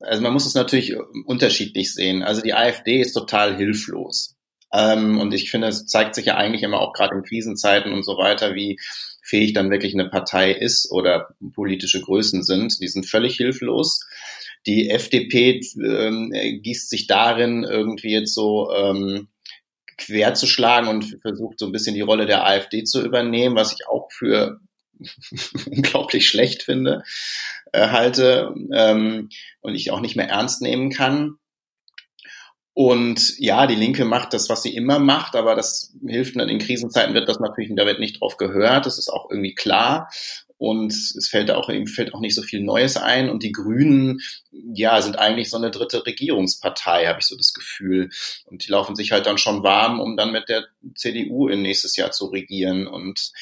Also 0.00 0.22
man 0.22 0.32
muss 0.32 0.46
es 0.46 0.54
natürlich 0.54 0.96
unterschiedlich 1.26 1.94
sehen. 1.94 2.24
Also 2.24 2.40
die 2.40 2.54
AfD 2.54 3.00
ist 3.00 3.12
total 3.12 3.56
hilflos. 3.56 4.34
Ähm, 4.72 5.20
und 5.20 5.32
ich 5.34 5.50
finde, 5.50 5.68
es 5.68 5.86
zeigt 5.86 6.14
sich 6.14 6.26
ja 6.26 6.36
eigentlich 6.36 6.62
immer 6.62 6.80
auch 6.80 6.92
gerade 6.92 7.14
in 7.14 7.22
Krisenzeiten 7.22 7.92
und 7.92 8.04
so 8.04 8.16
weiter, 8.16 8.54
wie 8.54 8.78
fähig 9.22 9.52
dann 9.52 9.70
wirklich 9.70 9.94
eine 9.94 10.08
Partei 10.08 10.52
ist 10.52 10.90
oder 10.90 11.34
politische 11.54 12.00
Größen 12.00 12.42
sind. 12.42 12.80
Die 12.80 12.88
sind 12.88 13.06
völlig 13.06 13.36
hilflos. 13.36 14.04
Die 14.66 14.90
FDP 14.90 15.60
ähm, 15.76 16.32
gießt 16.62 16.90
sich 16.90 17.06
darin 17.06 17.64
irgendwie 17.64 18.12
jetzt 18.12 18.34
so 18.34 18.70
ähm, 18.72 19.28
quer 19.96 20.34
zu 20.34 20.46
schlagen 20.46 20.88
und 20.88 21.18
versucht 21.22 21.58
so 21.58 21.66
ein 21.66 21.72
bisschen 21.72 21.94
die 21.94 22.00
Rolle 22.00 22.26
der 22.26 22.46
AfD 22.46 22.84
zu 22.84 23.04
übernehmen, 23.04 23.56
was 23.56 23.72
ich 23.72 23.86
auch 23.88 24.10
für 24.10 24.60
unglaublich 25.66 26.28
schlecht 26.28 26.62
finde, 26.62 27.02
äh, 27.72 27.88
halte 27.88 28.54
ähm, 28.72 29.28
und 29.60 29.74
ich 29.74 29.90
auch 29.90 30.00
nicht 30.00 30.16
mehr 30.16 30.28
ernst 30.28 30.62
nehmen 30.62 30.90
kann. 30.90 31.36
Und 32.74 33.38
ja, 33.38 33.66
die 33.66 33.74
Linke 33.74 34.04
macht 34.06 34.32
das, 34.32 34.48
was 34.48 34.62
sie 34.62 34.74
immer 34.74 34.98
macht, 34.98 35.36
aber 35.36 35.54
das 35.54 35.92
hilft 36.06 36.36
in 36.36 36.58
Krisenzeiten 36.58 37.14
wird 37.14 37.28
das 37.28 37.38
natürlich, 37.38 37.70
da 37.74 37.84
wird 37.84 38.00
nicht 38.00 38.20
drauf 38.20 38.38
gehört, 38.38 38.86
das 38.86 38.98
ist 38.98 39.10
auch 39.10 39.30
irgendwie 39.30 39.54
klar. 39.54 40.08
Und 40.56 40.92
es 40.92 41.28
fällt 41.28 41.50
auch, 41.50 41.68
ihm 41.68 41.88
fällt 41.88 42.14
auch 42.14 42.20
nicht 42.20 42.36
so 42.36 42.42
viel 42.42 42.60
Neues 42.60 42.96
ein. 42.96 43.28
Und 43.28 43.42
die 43.42 43.50
Grünen, 43.50 44.20
ja, 44.52 45.02
sind 45.02 45.18
eigentlich 45.18 45.50
so 45.50 45.56
eine 45.56 45.72
dritte 45.72 46.06
Regierungspartei, 46.06 47.06
habe 47.06 47.18
ich 47.18 47.26
so 47.26 47.36
das 47.36 47.52
Gefühl. 47.52 48.10
Und 48.44 48.64
die 48.64 48.70
laufen 48.70 48.94
sich 48.94 49.10
halt 49.10 49.26
dann 49.26 49.38
schon 49.38 49.64
warm, 49.64 49.98
um 49.98 50.16
dann 50.16 50.30
mit 50.30 50.48
der 50.48 50.66
CDU 50.94 51.48
in 51.48 51.62
nächstes 51.62 51.96
Jahr 51.96 52.12
zu 52.12 52.26
regieren. 52.26 52.86
Und 52.86 53.32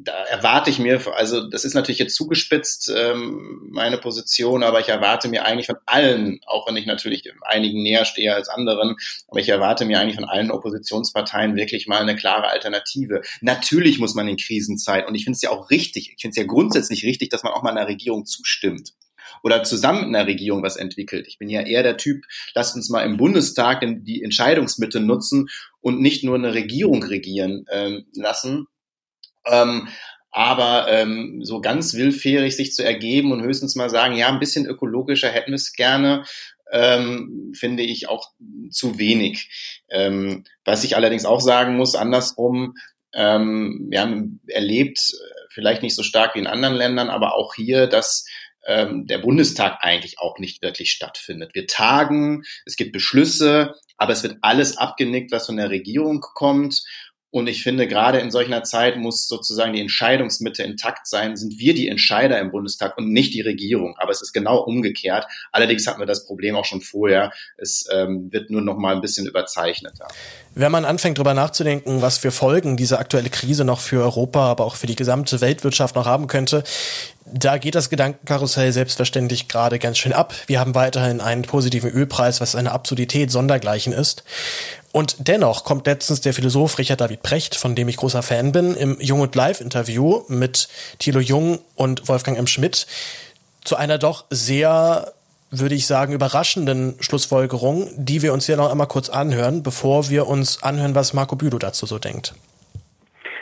da 0.00 0.12
erwarte 0.24 0.70
ich 0.70 0.78
mir, 0.78 1.00
also 1.16 1.48
das 1.48 1.64
ist 1.64 1.74
natürlich 1.74 1.98
jetzt 1.98 2.14
zugespitzt, 2.14 2.90
ähm, 2.96 3.68
meine 3.70 3.98
Position, 3.98 4.62
aber 4.62 4.80
ich 4.80 4.88
erwarte 4.88 5.28
mir 5.28 5.44
eigentlich 5.44 5.66
von 5.66 5.76
allen, 5.86 6.40
auch 6.46 6.66
wenn 6.66 6.76
ich 6.76 6.86
natürlich 6.86 7.30
einigen 7.42 7.82
näher 7.82 8.04
stehe 8.04 8.34
als 8.34 8.48
anderen, 8.48 8.96
aber 9.28 9.40
ich 9.40 9.48
erwarte 9.48 9.84
mir 9.84 10.00
eigentlich 10.00 10.16
von 10.16 10.24
allen 10.24 10.50
Oppositionsparteien 10.50 11.56
wirklich 11.56 11.86
mal 11.88 12.00
eine 12.00 12.16
klare 12.16 12.48
Alternative. 12.48 13.22
Natürlich 13.40 13.98
muss 13.98 14.14
man 14.14 14.28
in 14.28 14.36
Krisenzeit, 14.36 15.06
und 15.06 15.14
ich 15.14 15.24
finde 15.24 15.36
es 15.36 15.42
ja 15.42 15.50
auch 15.50 15.70
richtig, 15.70 16.12
ich 16.14 16.22
finde 16.22 16.32
es 16.32 16.36
ja 16.36 16.44
grundsätzlich 16.44 17.04
richtig, 17.04 17.30
dass 17.30 17.42
man 17.42 17.52
auch 17.52 17.62
mal 17.62 17.70
einer 17.70 17.88
Regierung 17.88 18.24
zustimmt 18.24 18.94
oder 19.42 19.62
zusammen 19.62 20.04
in 20.04 20.12
der 20.12 20.26
Regierung 20.26 20.62
was 20.62 20.76
entwickelt. 20.76 21.26
Ich 21.28 21.38
bin 21.38 21.50
ja 21.50 21.60
eher 21.60 21.82
der 21.82 21.96
Typ, 21.96 22.24
lasst 22.54 22.76
uns 22.76 22.88
mal 22.88 23.02
im 23.02 23.16
Bundestag 23.16 23.84
die 23.84 24.22
Entscheidungsmittel 24.22 25.02
nutzen 25.02 25.48
und 25.80 26.00
nicht 26.00 26.24
nur 26.24 26.36
eine 26.36 26.54
Regierung 26.54 27.02
regieren 27.02 27.66
ähm, 27.70 28.06
lassen, 28.14 28.66
ähm, 29.48 29.88
aber 30.30 30.86
ähm, 30.90 31.40
so 31.42 31.60
ganz 31.60 31.94
willfährig 31.94 32.56
sich 32.56 32.74
zu 32.74 32.84
ergeben 32.84 33.32
und 33.32 33.42
höchstens 33.42 33.76
mal 33.76 33.90
sagen, 33.90 34.14
ja, 34.14 34.28
ein 34.28 34.38
bisschen 34.38 34.66
ökologischer 34.66 35.28
hätten 35.30 35.52
wir 35.52 35.56
es 35.56 35.72
gerne, 35.72 36.24
ähm, 36.70 37.52
finde 37.56 37.82
ich 37.82 38.08
auch 38.08 38.30
zu 38.70 38.98
wenig. 38.98 39.82
Ähm, 39.88 40.44
was 40.64 40.84
ich 40.84 40.96
allerdings 40.96 41.24
auch 41.24 41.40
sagen 41.40 41.76
muss, 41.76 41.94
andersrum, 41.94 42.74
ähm, 43.14 43.86
wir 43.90 44.02
haben 44.02 44.40
erlebt, 44.48 45.12
vielleicht 45.50 45.82
nicht 45.82 45.96
so 45.96 46.02
stark 46.02 46.34
wie 46.34 46.40
in 46.40 46.46
anderen 46.46 46.74
Ländern, 46.74 47.08
aber 47.08 47.34
auch 47.34 47.54
hier, 47.54 47.86
dass 47.86 48.26
ähm, 48.66 49.06
der 49.06 49.18
Bundestag 49.18 49.78
eigentlich 49.80 50.18
auch 50.18 50.38
nicht 50.38 50.62
wirklich 50.62 50.90
stattfindet. 50.90 51.54
Wir 51.54 51.66
tagen, 51.66 52.44
es 52.66 52.76
gibt 52.76 52.92
Beschlüsse, 52.92 53.74
aber 53.96 54.12
es 54.12 54.22
wird 54.22 54.36
alles 54.42 54.76
abgenickt, 54.76 55.32
was 55.32 55.46
von 55.46 55.56
der 55.56 55.70
Regierung 55.70 56.20
kommt. 56.20 56.84
Und 57.30 57.46
ich 57.46 57.62
finde, 57.62 57.86
gerade 57.86 58.20
in 58.20 58.30
solch 58.30 58.46
einer 58.46 58.64
Zeit 58.64 58.96
muss 58.96 59.28
sozusagen 59.28 59.74
die 59.74 59.80
Entscheidungsmitte 59.80 60.62
intakt 60.62 61.06
sein. 61.06 61.36
Sind 61.36 61.58
wir 61.58 61.74
die 61.74 61.88
Entscheider 61.88 62.38
im 62.38 62.50
Bundestag 62.50 62.96
und 62.96 63.12
nicht 63.12 63.34
die 63.34 63.42
Regierung? 63.42 63.96
Aber 63.98 64.10
es 64.10 64.22
ist 64.22 64.32
genau 64.32 64.58
umgekehrt. 64.58 65.26
Allerdings 65.52 65.86
hatten 65.86 66.00
wir 66.00 66.06
das 66.06 66.24
Problem 66.24 66.56
auch 66.56 66.64
schon 66.64 66.80
vorher. 66.80 67.30
Es 67.58 67.86
ähm, 67.92 68.32
wird 68.32 68.48
nur 68.48 68.62
noch 68.62 68.78
mal 68.78 68.94
ein 68.94 69.02
bisschen 69.02 69.26
überzeichneter. 69.26 70.08
Wenn 70.54 70.72
man 70.72 70.86
anfängt, 70.86 71.18
darüber 71.18 71.34
nachzudenken, 71.34 72.00
was 72.00 72.16
für 72.16 72.30
Folgen 72.30 72.78
diese 72.78 72.98
aktuelle 72.98 73.28
Krise 73.28 73.64
noch 73.64 73.80
für 73.80 74.02
Europa, 74.02 74.50
aber 74.50 74.64
auch 74.64 74.76
für 74.76 74.86
die 74.86 74.96
gesamte 74.96 75.42
Weltwirtschaft 75.42 75.96
noch 75.96 76.06
haben 76.06 76.28
könnte, 76.28 76.64
da 77.32 77.58
geht 77.58 77.74
das 77.74 77.90
Gedankenkarussell 77.90 78.72
selbstverständlich 78.72 79.48
gerade 79.48 79.78
ganz 79.78 79.98
schön 79.98 80.12
ab. 80.12 80.34
Wir 80.46 80.60
haben 80.60 80.74
weiterhin 80.74 81.20
einen 81.20 81.42
positiven 81.42 81.90
Ölpreis, 81.90 82.40
was 82.40 82.54
eine 82.54 82.72
Absurdität 82.72 83.30
sondergleichen 83.30 83.92
ist. 83.92 84.24
Und 84.92 85.28
dennoch 85.28 85.64
kommt 85.64 85.86
letztens 85.86 86.20
der 86.22 86.32
Philosoph 86.32 86.78
Richard 86.78 87.00
David 87.00 87.22
Precht, 87.22 87.54
von 87.56 87.74
dem 87.74 87.88
ich 87.88 87.96
großer 87.96 88.22
Fan 88.22 88.52
bin, 88.52 88.74
im 88.74 88.96
Jung 89.00 89.20
und 89.20 89.34
Live 89.34 89.60
Interview 89.60 90.22
mit 90.28 90.68
Thilo 90.98 91.20
Jung 91.20 91.60
und 91.74 92.08
Wolfgang 92.08 92.38
M. 92.38 92.46
Schmidt 92.46 92.86
zu 93.64 93.76
einer 93.76 93.98
doch 93.98 94.24
sehr, 94.30 95.12
würde 95.50 95.74
ich 95.74 95.86
sagen, 95.86 96.14
überraschenden 96.14 96.96
Schlussfolgerung, 97.00 97.90
die 97.96 98.22
wir 98.22 98.32
uns 98.32 98.46
hier 98.46 98.56
noch 98.56 98.70
einmal 98.70 98.86
kurz 98.86 99.10
anhören, 99.10 99.62
bevor 99.62 100.08
wir 100.08 100.26
uns 100.26 100.62
anhören, 100.62 100.94
was 100.94 101.12
Marco 101.12 101.36
Bülow 101.36 101.58
dazu 101.58 101.84
so 101.84 101.98
denkt. 101.98 102.34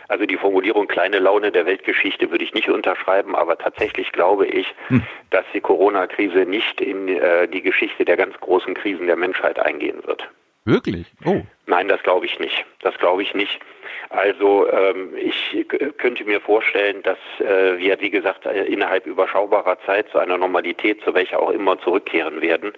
Also 0.08 0.24
die 0.24 0.36
Formulierung 0.36 0.86
kleine 0.86 1.18
Laune 1.18 1.50
der 1.50 1.66
Weltgeschichte 1.66 2.30
würde 2.30 2.44
ich 2.44 2.54
nicht 2.54 2.68
unterschreiben, 2.68 3.34
aber 3.34 3.58
tatsächlich 3.58 4.12
glaube 4.12 4.46
ich, 4.46 4.66
hm. 4.88 5.02
dass 5.30 5.44
die 5.52 5.60
Corona-Krise 5.60 6.40
nicht 6.40 6.80
in 6.80 7.08
äh, 7.08 7.48
die 7.48 7.62
Geschichte 7.62 8.04
der 8.04 8.16
ganz 8.16 8.38
großen 8.40 8.74
Krisen 8.74 9.06
der 9.06 9.16
Menschheit 9.16 9.58
eingehen 9.58 9.98
wird. 10.04 10.28
Wirklich? 10.66 11.06
Oh. 11.24 11.42
Nein, 11.66 11.86
das 11.86 12.02
glaube 12.02 12.26
ich 12.26 12.40
nicht. 12.40 12.66
Das 12.80 12.98
glaube 12.98 13.22
ich 13.22 13.32
nicht. 13.34 13.60
Also 14.10 14.68
ähm, 14.68 15.16
ich 15.16 15.64
könnte 15.96 16.24
mir 16.24 16.40
vorstellen, 16.40 17.04
dass 17.04 17.18
äh, 17.38 17.78
wir, 17.78 18.00
wie 18.00 18.10
gesagt, 18.10 18.46
äh, 18.46 18.64
innerhalb 18.64 19.06
überschaubarer 19.06 19.78
Zeit 19.86 20.08
zu 20.10 20.18
einer 20.18 20.36
Normalität, 20.36 21.02
zu 21.02 21.14
welcher 21.14 21.40
auch 21.40 21.50
immer, 21.50 21.78
zurückkehren 21.80 22.40
werden. 22.40 22.72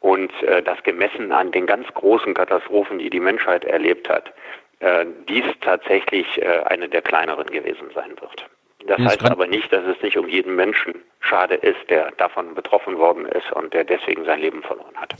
Und 0.00 0.32
äh, 0.44 0.62
das 0.62 0.82
gemessen 0.82 1.30
an 1.30 1.52
den 1.52 1.66
ganz 1.66 1.86
großen 1.92 2.32
Katastrophen, 2.32 2.98
die 2.98 3.10
die 3.10 3.20
Menschheit 3.20 3.64
erlebt 3.64 4.08
hat, 4.08 4.32
äh, 4.80 5.04
dies 5.28 5.44
tatsächlich 5.60 6.40
äh, 6.40 6.62
eine 6.64 6.88
der 6.88 7.02
kleineren 7.02 7.46
gewesen 7.46 7.90
sein 7.94 8.12
wird. 8.18 8.46
Das 8.86 8.98
heißt 8.98 9.22
aber 9.22 9.46
nicht, 9.46 9.72
dass 9.72 9.82
es 9.84 10.02
nicht 10.02 10.18
um 10.18 10.28
jeden 10.28 10.56
Menschen 10.56 10.94
schade 11.20 11.54
ist, 11.54 11.88
der 11.88 12.10
davon 12.18 12.54
betroffen 12.54 12.98
worden 12.98 13.26
ist 13.26 13.50
und 13.52 13.72
der 13.72 13.84
deswegen 13.84 14.24
sein 14.26 14.40
Leben 14.40 14.62
verloren 14.62 14.94
hat. 14.96 15.14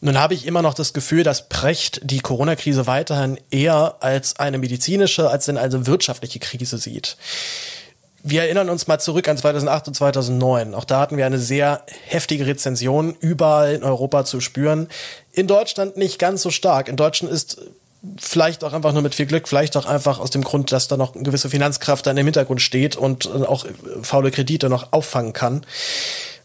Nun 0.00 0.18
habe 0.18 0.34
ich 0.34 0.46
immer 0.46 0.62
noch 0.62 0.74
das 0.74 0.92
Gefühl, 0.92 1.22
dass 1.22 1.48
Precht 1.48 2.00
die 2.02 2.20
Corona-Krise 2.20 2.86
weiterhin 2.86 3.38
eher 3.50 3.96
als 4.00 4.38
eine 4.40 4.58
medizinische, 4.58 5.30
als 5.30 5.46
denn 5.46 5.58
eine 5.58 5.86
wirtschaftliche 5.86 6.40
Krise 6.40 6.76
sieht. 6.78 7.16
Wir 8.26 8.42
erinnern 8.42 8.70
uns 8.70 8.86
mal 8.86 8.98
zurück 8.98 9.28
an 9.28 9.36
2008 9.36 9.88
und 9.88 9.94
2009. 9.94 10.74
Auch 10.74 10.86
da 10.86 10.98
hatten 10.98 11.18
wir 11.18 11.26
eine 11.26 11.38
sehr 11.38 11.84
heftige 12.06 12.46
Rezension 12.46 13.14
überall 13.20 13.74
in 13.74 13.84
Europa 13.84 14.24
zu 14.24 14.40
spüren. 14.40 14.88
In 15.32 15.46
Deutschland 15.46 15.98
nicht 15.98 16.18
ganz 16.18 16.42
so 16.42 16.50
stark. 16.50 16.88
In 16.88 16.96
Deutschland 16.96 17.32
ist 17.32 17.60
vielleicht 18.18 18.64
auch 18.64 18.72
einfach 18.72 18.92
nur 18.92 19.02
mit 19.02 19.14
viel 19.14 19.26
Glück, 19.26 19.48
vielleicht 19.48 19.76
auch 19.76 19.86
einfach 19.86 20.18
aus 20.18 20.30
dem 20.30 20.42
Grund, 20.42 20.72
dass 20.72 20.88
da 20.88 20.96
noch 20.96 21.14
eine 21.14 21.24
gewisse 21.24 21.50
Finanzkraft 21.50 22.06
dann 22.06 22.16
im 22.16 22.26
Hintergrund 22.26 22.60
steht 22.60 22.96
und 22.96 23.26
auch 23.26 23.66
faule 24.02 24.30
Kredite 24.30 24.68
noch 24.68 24.92
auffangen 24.92 25.32
kann 25.32 25.64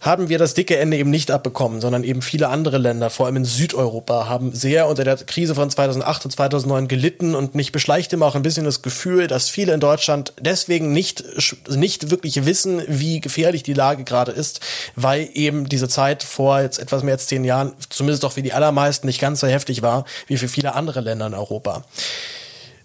haben 0.02 0.30
wir 0.30 0.38
das 0.38 0.54
dicke 0.54 0.78
Ende 0.78 0.98
eben 0.98 1.10
nicht 1.10 1.30
abbekommen, 1.30 1.82
sondern 1.82 2.06
eben 2.06 2.22
viele 2.22 2.48
andere 2.48 2.78
Länder, 2.78 3.10
vor 3.10 3.26
allem 3.26 3.36
in 3.38 3.46
Südeuropa, 3.46 4.30
haben 4.30 4.54
sehr 4.54 4.88
unter 4.88 5.04
der 5.04 5.18
Krise 5.18 5.56
von 5.56 5.70
2008 5.70 6.26
und 6.26 6.32
2009 6.32 6.88
gelitten 6.88 7.36
und 7.36 7.54
mich 7.54 7.74
beschleicht 7.74 8.14
immer 8.14 8.26
auch 8.26 8.36
ein 8.36 8.42
bisschen 8.42 8.64
das 8.64 8.82
Gefühl, 8.82 9.28
dass 9.28 9.50
viele 9.50 9.74
in 9.74 9.82
Deutschland 9.82 10.34
deswegen 10.40 10.94
nicht, 10.94 11.26
nicht 11.70 12.12
wirklich 12.12 12.46
wissen, 12.46 12.82
wie 12.88 13.20
gefährlich 13.20 13.64
die 13.64 13.74
Lage 13.74 14.06
gerade 14.06 14.32
ist, 14.32 14.62
weil 14.96 15.30
eben 15.34 15.68
diese 15.68 15.90
Zeit 15.90 16.24
vor 16.24 16.62
jetzt 16.62 16.80
etwas 16.80 17.04
mehr 17.04 17.16
als 17.16 17.28
zehn 17.28 17.44
Jahren, 17.44 17.74
zumindest 17.90 18.24
doch 18.24 18.32
für 18.32 18.42
die 18.42 18.54
allermeisten, 18.54 19.06
nicht 19.06 19.20
ganz 19.20 19.42
so 19.42 19.48
heftig 19.48 19.82
war, 19.82 20.06
wie 20.28 20.38
für 20.38 20.48
viele 20.48 20.76
andere 20.76 21.02
Länder 21.02 21.28
in 21.28 21.34
Europa. 21.34 21.84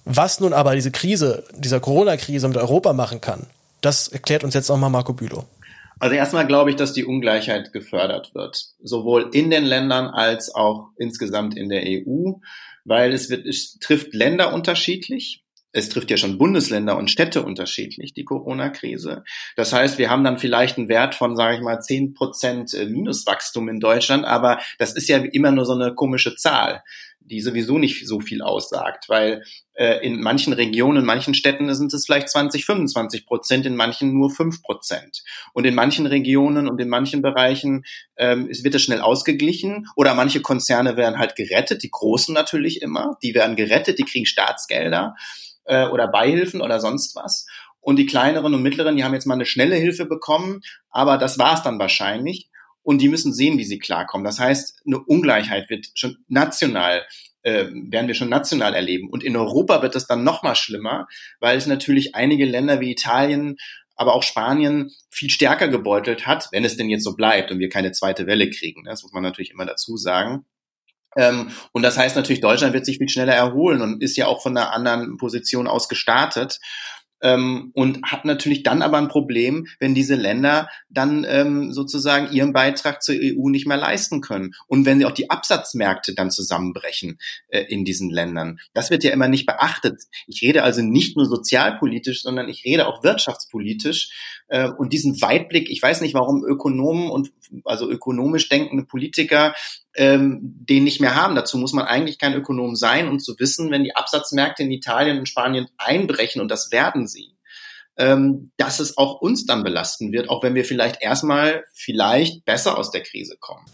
Was 0.04 0.40
nun 0.40 0.52
aber 0.52 0.74
diese 0.74 0.90
Krise, 0.90 1.44
dieser 1.56 1.78
Corona-Krise 1.78 2.48
mit 2.48 2.56
Europa 2.56 2.92
machen 2.92 3.20
kann, 3.20 3.46
das 3.80 4.08
erklärt 4.08 4.44
uns 4.44 4.54
jetzt 4.54 4.68
nochmal 4.68 4.90
Marco 4.90 5.12
Bülow. 5.12 5.44
Also 6.04 6.16
erstmal 6.16 6.46
glaube 6.46 6.68
ich, 6.68 6.76
dass 6.76 6.92
die 6.92 7.06
Ungleichheit 7.06 7.72
gefördert 7.72 8.34
wird, 8.34 8.62
sowohl 8.82 9.30
in 9.32 9.48
den 9.48 9.64
Ländern 9.64 10.08
als 10.08 10.54
auch 10.54 10.90
insgesamt 10.98 11.56
in 11.56 11.70
der 11.70 11.82
EU, 11.86 12.32
weil 12.84 13.14
es, 13.14 13.30
wird, 13.30 13.46
es 13.46 13.78
trifft 13.78 14.12
Länder 14.12 14.52
unterschiedlich. 14.52 15.46
Es 15.72 15.88
trifft 15.88 16.10
ja 16.10 16.18
schon 16.18 16.36
Bundesländer 16.36 16.98
und 16.98 17.10
Städte 17.10 17.42
unterschiedlich, 17.42 18.12
die 18.12 18.24
Corona-Krise. 18.24 19.24
Das 19.56 19.72
heißt, 19.72 19.96
wir 19.96 20.10
haben 20.10 20.24
dann 20.24 20.36
vielleicht 20.36 20.76
einen 20.76 20.90
Wert 20.90 21.14
von, 21.14 21.36
sage 21.36 21.56
ich 21.56 21.62
mal, 21.62 21.80
zehn 21.80 22.12
Prozent 22.12 22.74
äh, 22.74 22.84
Minuswachstum 22.84 23.70
in 23.70 23.80
Deutschland, 23.80 24.26
aber 24.26 24.58
das 24.78 24.92
ist 24.92 25.08
ja 25.08 25.16
immer 25.16 25.52
nur 25.52 25.64
so 25.64 25.72
eine 25.72 25.94
komische 25.94 26.36
Zahl 26.36 26.82
die 27.24 27.40
sowieso 27.40 27.78
nicht 27.78 28.06
so 28.06 28.20
viel 28.20 28.42
aussagt, 28.42 29.08
weil 29.08 29.42
äh, 29.74 30.04
in 30.06 30.20
manchen 30.20 30.52
Regionen, 30.52 30.98
in 30.98 31.04
manchen 31.04 31.34
Städten 31.34 31.74
sind 31.74 31.92
es 31.92 32.04
vielleicht 32.04 32.28
20, 32.28 32.64
25 32.66 33.26
Prozent, 33.26 33.66
in 33.66 33.76
manchen 33.76 34.12
nur 34.12 34.30
5 34.30 34.62
Prozent. 34.62 35.22
Und 35.52 35.64
in 35.64 35.74
manchen 35.74 36.06
Regionen 36.06 36.68
und 36.68 36.80
in 36.80 36.88
manchen 36.88 37.22
Bereichen 37.22 37.84
ähm, 38.16 38.48
es 38.50 38.62
wird 38.62 38.74
es 38.74 38.82
schnell 38.82 39.00
ausgeglichen 39.00 39.86
oder 39.96 40.14
manche 40.14 40.40
Konzerne 40.40 40.96
werden 40.96 41.18
halt 41.18 41.34
gerettet, 41.34 41.82
die 41.82 41.90
großen 41.90 42.34
natürlich 42.34 42.82
immer, 42.82 43.16
die 43.22 43.34
werden 43.34 43.56
gerettet, 43.56 43.98
die 43.98 44.04
kriegen 44.04 44.26
Staatsgelder 44.26 45.14
äh, 45.64 45.86
oder 45.86 46.08
Beihilfen 46.08 46.60
oder 46.60 46.78
sonst 46.80 47.16
was. 47.16 47.46
Und 47.80 47.96
die 47.96 48.06
kleineren 48.06 48.54
und 48.54 48.62
mittleren, 48.62 48.96
die 48.96 49.04
haben 49.04 49.14
jetzt 49.14 49.26
mal 49.26 49.34
eine 49.34 49.46
schnelle 49.46 49.76
Hilfe 49.76 50.06
bekommen, 50.06 50.60
aber 50.90 51.18
das 51.18 51.38
war 51.38 51.54
es 51.54 51.62
dann 51.62 51.78
wahrscheinlich 51.78 52.48
und 52.84 52.98
die 53.00 53.08
müssen 53.08 53.32
sehen, 53.32 53.58
wie 53.58 53.64
sie 53.64 53.80
klarkommen. 53.80 54.24
Das 54.24 54.38
heißt, 54.38 54.82
eine 54.86 55.00
Ungleichheit 55.00 55.68
wird 55.68 55.88
schon 55.94 56.18
national 56.28 57.04
äh, 57.42 57.66
werden 57.72 58.08
wir 58.08 58.14
schon 58.14 58.30
national 58.30 58.74
erleben. 58.74 59.08
Und 59.10 59.22
in 59.22 59.36
Europa 59.36 59.82
wird 59.82 59.94
es 59.96 60.06
dann 60.06 60.24
noch 60.24 60.42
mal 60.42 60.54
schlimmer, 60.54 61.06
weil 61.40 61.58
es 61.58 61.66
natürlich 61.66 62.14
einige 62.14 62.46
Länder 62.46 62.80
wie 62.80 62.90
Italien, 62.90 63.56
aber 63.96 64.14
auch 64.14 64.22
Spanien 64.22 64.90
viel 65.10 65.30
stärker 65.30 65.68
gebeutelt 65.68 66.26
hat, 66.26 66.48
wenn 66.52 66.64
es 66.64 66.76
denn 66.76 66.88
jetzt 66.88 67.04
so 67.04 67.14
bleibt 67.14 67.50
und 67.50 67.58
wir 67.58 67.68
keine 67.68 67.92
zweite 67.92 68.26
Welle 68.26 68.50
kriegen. 68.50 68.84
Das 68.84 69.02
muss 69.02 69.12
man 69.12 69.22
natürlich 69.22 69.50
immer 69.50 69.66
dazu 69.66 69.96
sagen. 69.96 70.46
Ähm, 71.16 71.50
und 71.72 71.82
das 71.82 71.96
heißt 71.96 72.16
natürlich, 72.16 72.40
Deutschland 72.40 72.72
wird 72.72 72.86
sich 72.86 72.98
viel 72.98 73.08
schneller 73.08 73.34
erholen 73.34 73.82
und 73.82 74.02
ist 74.02 74.16
ja 74.16 74.26
auch 74.26 74.42
von 74.42 74.56
einer 74.56 74.72
anderen 74.72 75.16
Position 75.16 75.68
aus 75.68 75.88
gestartet 75.88 76.58
ähm, 77.24 77.72
und 77.74 78.02
hat 78.04 78.24
natürlich 78.24 78.62
dann 78.62 78.82
aber 78.82 78.98
ein 78.98 79.08
Problem, 79.08 79.66
wenn 79.80 79.94
diese 79.94 80.14
Länder 80.14 80.68
dann 80.90 81.26
ähm, 81.28 81.72
sozusagen 81.72 82.32
ihren 82.32 82.52
Beitrag 82.52 83.02
zur 83.02 83.16
EU 83.18 83.48
nicht 83.48 83.66
mehr 83.66 83.78
leisten 83.78 84.20
können 84.20 84.54
und 84.68 84.84
wenn 84.84 84.98
sie 84.98 85.06
auch 85.06 85.12
die 85.12 85.30
Absatzmärkte 85.30 86.14
dann 86.14 86.30
zusammenbrechen 86.30 87.18
äh, 87.48 87.62
in 87.62 87.84
diesen 87.84 88.10
Ländern. 88.10 88.60
Das 88.74 88.90
wird 88.90 89.02
ja 89.02 89.10
immer 89.10 89.28
nicht 89.28 89.46
beachtet. 89.46 90.02
Ich 90.26 90.42
rede 90.42 90.62
also 90.62 90.82
nicht 90.82 91.16
nur 91.16 91.26
sozialpolitisch, 91.26 92.22
sondern 92.22 92.48
ich 92.48 92.64
rede 92.64 92.86
auch 92.86 93.02
wirtschaftspolitisch 93.02 94.42
äh, 94.48 94.68
und 94.68 94.92
diesen 94.92 95.20
Weitblick. 95.22 95.70
Ich 95.70 95.82
weiß 95.82 96.02
nicht, 96.02 96.14
warum 96.14 96.44
Ökonomen 96.44 97.10
und 97.10 97.32
also 97.64 97.90
ökonomisch 97.90 98.48
denkende 98.50 98.84
Politiker 98.84 99.54
ähm, 99.96 100.40
den 100.42 100.84
nicht 100.84 101.00
mehr 101.00 101.14
haben. 101.14 101.34
Dazu 101.34 101.58
muss 101.58 101.72
man 101.72 101.86
eigentlich 101.86 102.18
kein 102.18 102.34
Ökonom 102.34 102.76
sein, 102.76 103.08
um 103.08 103.20
zu 103.20 103.38
wissen, 103.38 103.70
wenn 103.70 103.84
die 103.84 103.96
Absatzmärkte 103.96 104.62
in 104.62 104.72
Italien 104.72 105.18
und 105.18 105.28
Spanien 105.28 105.68
einbrechen, 105.78 106.40
und 106.40 106.48
das 106.48 106.72
werden 106.72 107.06
sie, 107.06 107.36
ähm, 107.96 108.50
dass 108.56 108.80
es 108.80 108.96
auch 108.96 109.20
uns 109.20 109.46
dann 109.46 109.62
belasten 109.62 110.12
wird, 110.12 110.28
auch 110.28 110.42
wenn 110.42 110.54
wir 110.54 110.64
vielleicht 110.64 111.02
erstmal 111.02 111.64
vielleicht 111.72 112.44
besser 112.44 112.76
aus 112.76 112.90
der 112.90 113.02
Krise 113.02 113.36
kommen. 113.38 113.64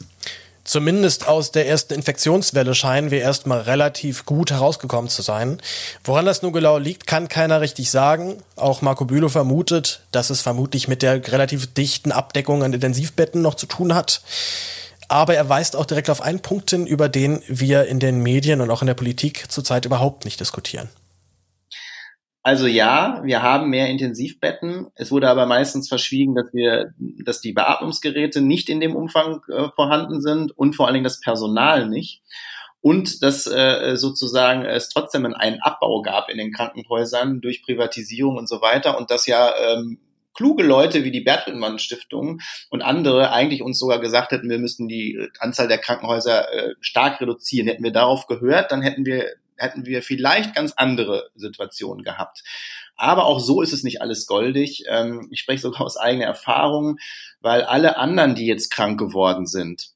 Zumindest 0.62 1.26
aus 1.26 1.50
der 1.50 1.66
ersten 1.66 1.94
Infektionswelle 1.94 2.76
scheinen 2.76 3.10
wir 3.10 3.20
erstmal 3.20 3.62
relativ 3.62 4.24
gut 4.24 4.52
herausgekommen 4.52 5.10
zu 5.10 5.22
sein. 5.22 5.60
Woran 6.04 6.26
das 6.26 6.42
nun 6.42 6.52
genau 6.52 6.78
liegt, 6.78 7.08
kann 7.08 7.28
keiner 7.28 7.60
richtig 7.60 7.90
sagen. 7.90 8.40
Auch 8.54 8.80
Marco 8.80 9.04
Bülow 9.04 9.30
vermutet, 9.30 10.02
dass 10.12 10.30
es 10.30 10.42
vermutlich 10.42 10.86
mit 10.86 11.02
der 11.02 11.26
relativ 11.26 11.74
dichten 11.74 12.12
Abdeckung 12.12 12.62
an 12.62 12.72
Intensivbetten 12.72 13.42
noch 13.42 13.56
zu 13.56 13.66
tun 13.66 13.94
hat. 13.94 14.22
Aber 15.10 15.34
er 15.34 15.48
weist 15.48 15.74
auch 15.74 15.86
direkt 15.86 16.08
auf 16.08 16.22
einen 16.22 16.38
Punkt 16.38 16.70
hin, 16.70 16.86
über 16.86 17.08
den 17.08 17.42
wir 17.48 17.86
in 17.86 17.98
den 17.98 18.22
Medien 18.22 18.60
und 18.60 18.70
auch 18.70 18.80
in 18.80 18.86
der 18.86 18.94
Politik 18.94 19.50
zurzeit 19.50 19.84
überhaupt 19.84 20.24
nicht 20.24 20.38
diskutieren. 20.38 20.88
Also 22.44 22.68
ja, 22.68 23.20
wir 23.24 23.42
haben 23.42 23.70
mehr 23.70 23.88
Intensivbetten. 23.88 24.86
Es 24.94 25.10
wurde 25.10 25.28
aber 25.28 25.46
meistens 25.46 25.88
verschwiegen, 25.88 26.36
dass 26.36 26.46
wir, 26.52 26.94
dass 27.24 27.40
die 27.40 27.52
Beatmungsgeräte 27.52 28.40
nicht 28.40 28.68
in 28.68 28.78
dem 28.78 28.94
Umfang 28.94 29.40
äh, 29.48 29.70
vorhanden 29.74 30.22
sind 30.22 30.56
und 30.56 30.76
vor 30.76 30.86
allen 30.86 30.94
Dingen 30.94 31.04
das 31.04 31.18
Personal 31.18 31.88
nicht. 31.88 32.22
Und 32.80 33.24
dass 33.24 33.48
äh, 33.48 33.96
sozusagen 33.96 34.64
es 34.64 34.90
trotzdem 34.90 35.26
einen 35.26 35.60
Abbau 35.60 36.02
gab 36.02 36.30
in 36.30 36.38
den 36.38 36.52
Krankenhäusern 36.52 37.40
durch 37.40 37.64
Privatisierung 37.64 38.36
und 38.36 38.48
so 38.48 38.62
weiter 38.62 38.96
und 38.96 39.10
dass 39.10 39.26
ja 39.26 39.52
ähm, 39.58 39.98
kluge 40.40 40.62
Leute 40.62 41.04
wie 41.04 41.10
die 41.10 41.20
Bertelsmann 41.20 41.78
Stiftung 41.78 42.40
und 42.70 42.80
andere 42.80 43.30
eigentlich 43.30 43.60
uns 43.60 43.78
sogar 43.78 44.00
gesagt 44.00 44.32
hätten, 44.32 44.48
wir 44.48 44.58
müssten 44.58 44.88
die 44.88 45.28
Anzahl 45.38 45.68
der 45.68 45.76
Krankenhäuser 45.76 46.50
äh, 46.50 46.74
stark 46.80 47.20
reduzieren. 47.20 47.68
Hätten 47.68 47.84
wir 47.84 47.92
darauf 47.92 48.26
gehört, 48.26 48.72
dann 48.72 48.80
hätten 48.80 49.04
wir 49.04 49.26
hätten 49.58 49.84
wir 49.84 50.02
vielleicht 50.02 50.54
ganz 50.54 50.72
andere 50.72 51.28
Situationen 51.34 52.02
gehabt. 52.02 52.42
Aber 52.96 53.26
auch 53.26 53.38
so 53.38 53.60
ist 53.60 53.74
es 53.74 53.82
nicht 53.82 54.00
alles 54.00 54.26
goldig. 54.26 54.84
Ähm, 54.88 55.28
ich 55.30 55.40
spreche 55.40 55.60
sogar 55.60 55.82
aus 55.82 55.98
eigener 55.98 56.24
Erfahrung, 56.24 56.96
weil 57.42 57.64
alle 57.64 57.98
anderen, 57.98 58.34
die 58.34 58.46
jetzt 58.46 58.70
krank 58.70 58.98
geworden 58.98 59.44
sind, 59.44 59.90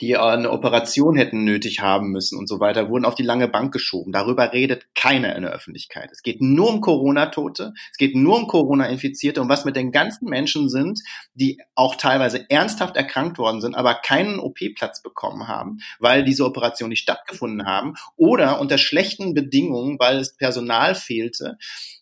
die 0.00 0.16
eine 0.16 0.50
Operation 0.50 1.16
hätten 1.16 1.44
nötig 1.44 1.80
haben 1.80 2.10
müssen 2.10 2.38
und 2.38 2.48
so 2.48 2.60
weiter, 2.60 2.88
wurden 2.88 3.04
auf 3.04 3.14
die 3.14 3.22
lange 3.22 3.48
Bank 3.48 3.72
geschoben. 3.72 4.12
Darüber 4.12 4.52
redet 4.52 4.86
keiner 4.94 5.36
in 5.36 5.42
der 5.42 5.52
Öffentlichkeit. 5.52 6.10
Es 6.12 6.22
geht 6.22 6.40
nur 6.40 6.68
um 6.68 6.80
Corona-Tote, 6.80 7.72
es 7.90 7.96
geht 7.96 8.14
nur 8.14 8.36
um 8.36 8.46
Corona-Infizierte 8.46 9.40
und 9.40 9.48
was 9.48 9.64
mit 9.64 9.76
den 9.76 9.92
ganzen 9.92 10.28
Menschen 10.28 10.68
sind, 10.68 11.00
die 11.34 11.60
auch 11.74 11.94
teilweise 11.94 12.48
ernsthaft 12.48 12.96
erkrankt 12.96 13.38
worden 13.38 13.60
sind, 13.60 13.74
aber 13.74 13.94
keinen 13.94 14.38
OP-Platz 14.38 15.02
bekommen 15.02 15.48
haben, 15.48 15.78
weil 15.98 16.24
diese 16.24 16.44
Operation 16.44 16.88
nicht 16.88 17.02
stattgefunden 17.02 17.66
haben 17.66 17.94
oder 18.16 18.60
unter 18.60 18.78
schlechten 18.78 19.34
Bedingungen, 19.34 19.98
weil 19.98 20.18
es 20.18 20.36
Personal 20.36 20.94
fehlte, 20.94 21.58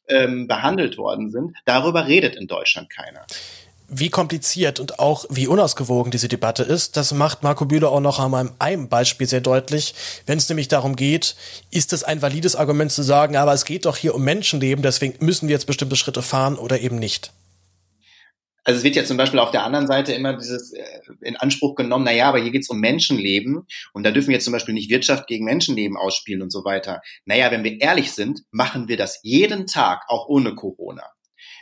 ähm, 0.09 0.47
behandelt 0.47 0.99
worden 0.99 1.31
sind. 1.31 1.57
Darüber 1.65 2.07
redet 2.07 2.37
in 2.37 2.47
Deutschland 2.47 2.91
keiner 2.91 3.27
wie 3.89 4.11
kompliziert 4.11 4.81
und 4.81 4.99
auch 4.99 5.25
wie 5.31 5.47
unausgewogen 5.47 6.13
diese 6.13 6.29
Debatte 6.29 6.63
ist, 6.63 6.97
das 6.97 7.13
macht 7.13 7.43
Marco 7.43 7.65
Bühler 7.65 7.91
auch 7.91 8.01
noch 8.01 8.19
an 8.19 8.51
einem 8.59 8.89
Beispiel 8.89 9.27
sehr 9.27 9.41
deutlich. 9.41 9.95
Wenn 10.27 10.39
es 10.39 10.49
nämlich 10.49 10.69
darum 10.69 10.95
geht, 10.95 11.37
ist 11.71 11.93
es 11.93 12.05
ein 12.05 12.21
valides 12.21 12.55
Argument 12.55 12.93
zu 12.93 13.03
sagen, 13.03 13.37
aber 13.37 13.55
es 13.55 13.65
geht 13.65 13.87
doch 13.87 13.97
hier 13.97 14.15
um 14.15 14.23
Menschenleben, 14.23 14.83
deswegen 14.83 15.25
müssen 15.25 15.49
wir 15.49 15.55
jetzt 15.55 15.67
bestimmte 15.67 15.97
Schritte 15.97 16.23
fahren 16.23 16.57
oder 16.57 16.81
eben 16.81 16.99
nicht. 16.99 17.33
Also 18.69 18.79
es 18.79 18.85
wird 18.85 18.97
ja 18.97 19.05
zum 19.05 19.17
Beispiel 19.17 19.41
auf 19.41 19.51
der 19.51 19.65
anderen 19.65 19.87
Seite 19.87 20.13
immer 20.13 20.37
dieses 20.37 20.75
äh, 20.75 20.85
in 21.23 21.37
Anspruch 21.37 21.75
genommen, 21.75 22.05
na 22.05 22.13
ja, 22.13 22.29
aber 22.29 22.39
hier 22.39 22.51
geht's 22.51 22.69
um 22.69 22.81
Menschenleben 22.81 23.67
und 23.95 24.05
da 24.05 24.11
dürfen 24.11 24.29
wir 24.29 24.35
jetzt 24.35 24.45
zum 24.45 24.53
Beispiel 24.53 24.75
nicht 24.75 24.91
Wirtschaft 24.91 25.27
gegen 25.27 25.47
Menschenleben 25.47 25.97
ausspielen 25.97 26.43
und 26.43 26.53
so 26.53 26.67
weiter. 26.67 27.01
Naja, 27.25 27.51
wenn 27.51 27.65
wir 27.65 27.81
ehrlich 27.81 28.13
sind, 28.13 28.43
machen 28.51 28.89
wir 28.89 28.99
das 28.99 29.21
jeden 29.23 29.67
Tag, 29.67 30.03
auch 30.09 30.29
ohne 30.29 30.55
Corona. 30.55 31.05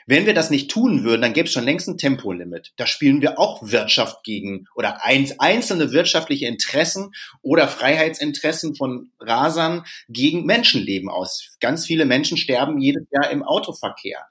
Wenn 0.09 0.25
wir 0.25 0.35
das 0.35 0.51
nicht 0.51 0.71
tun 0.71 1.03
würden, 1.03 1.23
dann 1.23 1.33
gäbe 1.33 1.47
es 1.47 1.53
schon 1.53 1.65
längst 1.65 1.89
ein 1.89 1.99
Tempolimit. 1.99 2.73
Da 2.77 2.87
spielen 2.87 3.23
wir 3.23 3.41
auch 3.41 3.61
Wirtschaft 3.71 4.23
gegen 4.23 4.69
oder 4.77 5.05
einzelne 5.05 5.91
wirtschaftliche 5.91 6.47
Interessen 6.47 7.11
oder 7.43 7.67
Freiheitsinteressen 7.67 8.77
von 8.77 9.11
Rasern 9.19 9.85
gegen 10.09 10.47
Menschenleben 10.47 11.09
aus. 11.09 11.57
Ganz 11.61 11.87
viele 11.87 12.05
Menschen 12.05 12.37
sterben 12.37 12.81
jedes 12.81 13.05
Jahr 13.11 13.31
im 13.31 13.43
Autoverkehr. 13.43 14.27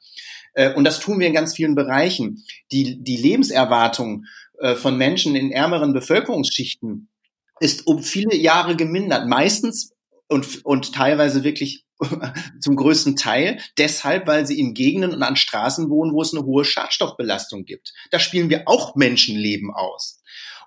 Äh, 0.53 0.73
und 0.73 0.85
das 0.85 0.99
tun 0.99 1.19
wir 1.19 1.27
in 1.27 1.33
ganz 1.33 1.55
vielen 1.55 1.75
Bereichen. 1.75 2.45
Die, 2.71 3.03
die 3.03 3.17
Lebenserwartung 3.17 4.25
äh, 4.59 4.75
von 4.75 4.97
Menschen 4.97 5.35
in 5.35 5.51
ärmeren 5.51 5.93
Bevölkerungsschichten 5.93 7.09
ist 7.59 7.85
um 7.85 8.01
viele 8.01 8.35
Jahre 8.35 8.75
gemindert. 8.75 9.27
Meistens 9.27 9.93
und, 10.27 10.65
und 10.65 10.93
teilweise 10.93 11.43
wirklich 11.43 11.84
zum 12.59 12.75
größten 12.75 13.15
Teil 13.15 13.59
deshalb, 13.77 14.27
weil 14.27 14.45
sie 14.45 14.59
in 14.59 14.73
Gegenden 14.73 15.13
und 15.13 15.23
an 15.23 15.35
Straßen 15.35 15.89
wohnen, 15.89 16.13
wo 16.13 16.21
es 16.21 16.33
eine 16.33 16.45
hohe 16.45 16.65
Schadstoffbelastung 16.65 17.65
gibt. 17.65 17.93
Da 18.11 18.19
spielen 18.19 18.49
wir 18.49 18.67
auch 18.67 18.95
Menschenleben 18.95 19.71
aus. 19.73 20.21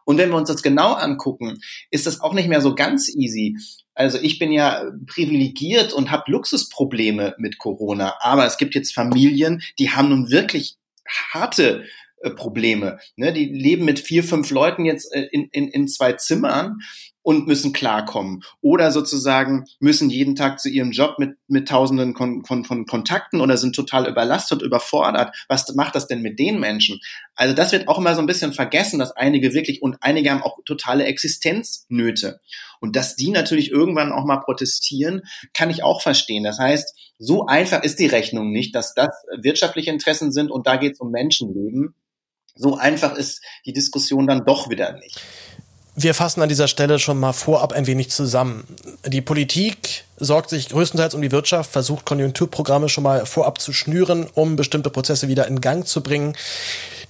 Und 0.05 0.17
wenn 0.17 0.31
wir 0.31 0.37
uns 0.37 0.49
das 0.49 0.63
genau 0.63 0.95
angucken, 0.95 1.59
ist 1.91 2.07
das 2.07 2.21
auch 2.23 2.33
nicht 2.33 2.49
mehr 2.49 2.63
so 2.63 2.75
ganz 2.75 3.15
easy. 3.15 3.59
Also 3.95 4.19
ich 4.19 4.39
bin 4.39 4.53
ja 4.53 4.85
privilegiert 5.07 5.93
und 5.93 6.11
habe 6.11 6.31
Luxusprobleme 6.31 7.35
mit 7.37 7.59
Corona, 7.59 8.15
aber 8.21 8.47
es 8.47 8.57
gibt 8.57 8.75
jetzt 8.75 8.95
Familien, 8.95 9.61
die 9.79 9.91
haben 9.91 10.09
nun 10.09 10.31
wirklich 10.31 10.77
harte 11.07 11.85
äh, 12.23 12.31
Probleme. 12.31 12.99
Ne? 13.17 13.33
Die 13.33 13.47
leben 13.47 13.85
mit 13.85 13.99
vier, 13.99 14.25
fünf 14.25 14.51
Leuten 14.51 14.85
jetzt 14.85 15.15
äh, 15.15 15.29
in, 15.31 15.49
in, 15.53 15.69
in 15.69 15.89
zwei 15.89 16.15
Zimmern 16.15 16.79
und 17.29 17.47
müssen 17.47 17.75
klarkommen. 17.75 18.43
Oder 18.63 18.91
sozusagen 18.91 19.67
müssen 19.81 20.09
jeden 20.09 20.35
Tag 20.35 20.59
zu 20.59 20.71
ihrem 20.71 20.93
Job 20.93 21.19
mit, 21.19 21.37
mit 21.47 21.69
tausenden 21.69 22.17
von, 22.17 22.43
von, 22.47 22.65
von 22.65 22.87
Kontakten 22.87 23.43
oder 23.43 23.59
sind 23.59 23.75
total 23.75 24.09
überlastet, 24.09 24.63
überfordert. 24.63 25.37
Was 25.47 25.75
macht 25.75 25.95
das 25.95 26.07
denn 26.07 26.23
mit 26.23 26.39
den 26.39 26.59
Menschen? 26.59 27.01
Also 27.35 27.55
das 27.55 27.73
wird 27.73 27.87
auch 27.87 27.99
immer 27.99 28.15
so 28.15 28.23
ein 28.23 28.27
bisschen 28.27 28.55
vergessen, 28.55 28.99
dass 28.99 29.15
einige 29.15 29.53
wirklich 29.53 29.83
und 29.83 29.99
einige 30.01 30.31
haben 30.31 30.43
auch 30.43 30.57
totale 30.65 31.05
Existenznöte. 31.05 32.41
Und 32.81 32.97
dass 32.97 33.15
die 33.15 33.29
natürlich 33.29 33.71
irgendwann 33.71 34.11
auch 34.11 34.25
mal 34.25 34.39
protestieren, 34.39 35.21
kann 35.53 35.69
ich 35.69 35.83
auch 35.83 36.01
verstehen. 36.01 36.45
Das 36.45 36.59
heißt, 36.59 37.13
so 37.19 37.45
einfach 37.45 37.83
ist 37.83 37.99
die 37.99 38.07
Rechnung 38.07 38.53
nicht, 38.53 38.75
dass 38.75 38.95
das 38.95 39.11
wirtschaftliche 39.37 39.91
Interessen 39.91 40.33
sind 40.33 40.51
und 40.51 40.67
da 40.67 40.77
geht 40.77 40.95
es 40.95 41.01
um 41.01 41.11
Menschenleben. 41.11 41.95
So 42.55 42.79
einfach 42.79 43.15
ist 43.17 43.45
die 43.67 43.75
Diskussion 43.75 44.27
dann 44.27 44.47
doch 44.47 44.71
wieder 44.71 44.95
nicht. 44.95 45.21
Wir 46.01 46.15
fassen 46.15 46.43
an 46.43 46.49
dieser 46.49 46.69
Stelle 46.69 47.01
schon 47.01 47.19
mal 47.19 47.33
vorab 47.33 47.73
ein 47.73 47.89
wenig 47.89 48.11
zusammen. 48.11 48.63
Die 49.05 49.21
Politik 49.21 50.05
sorgt 50.17 50.49
sich 50.49 50.69
größtenteils 50.69 51.13
um 51.15 51.23
die 51.23 51.33
Wirtschaft, 51.33 51.73
versucht 51.73 52.05
Konjunkturprogramme 52.05 52.89
schon 52.89 53.03
mal 53.03 53.27
vorab 53.27 53.61
zu 53.61 53.73
schnüren, 53.73 54.29
um 54.35 54.55
bestimmte 54.55 54.91
Prozesse 54.91 55.27
wieder 55.27 55.49
in 55.49 55.61
Gang 55.61 55.85
zu 55.85 56.01
bringen. 56.01 56.37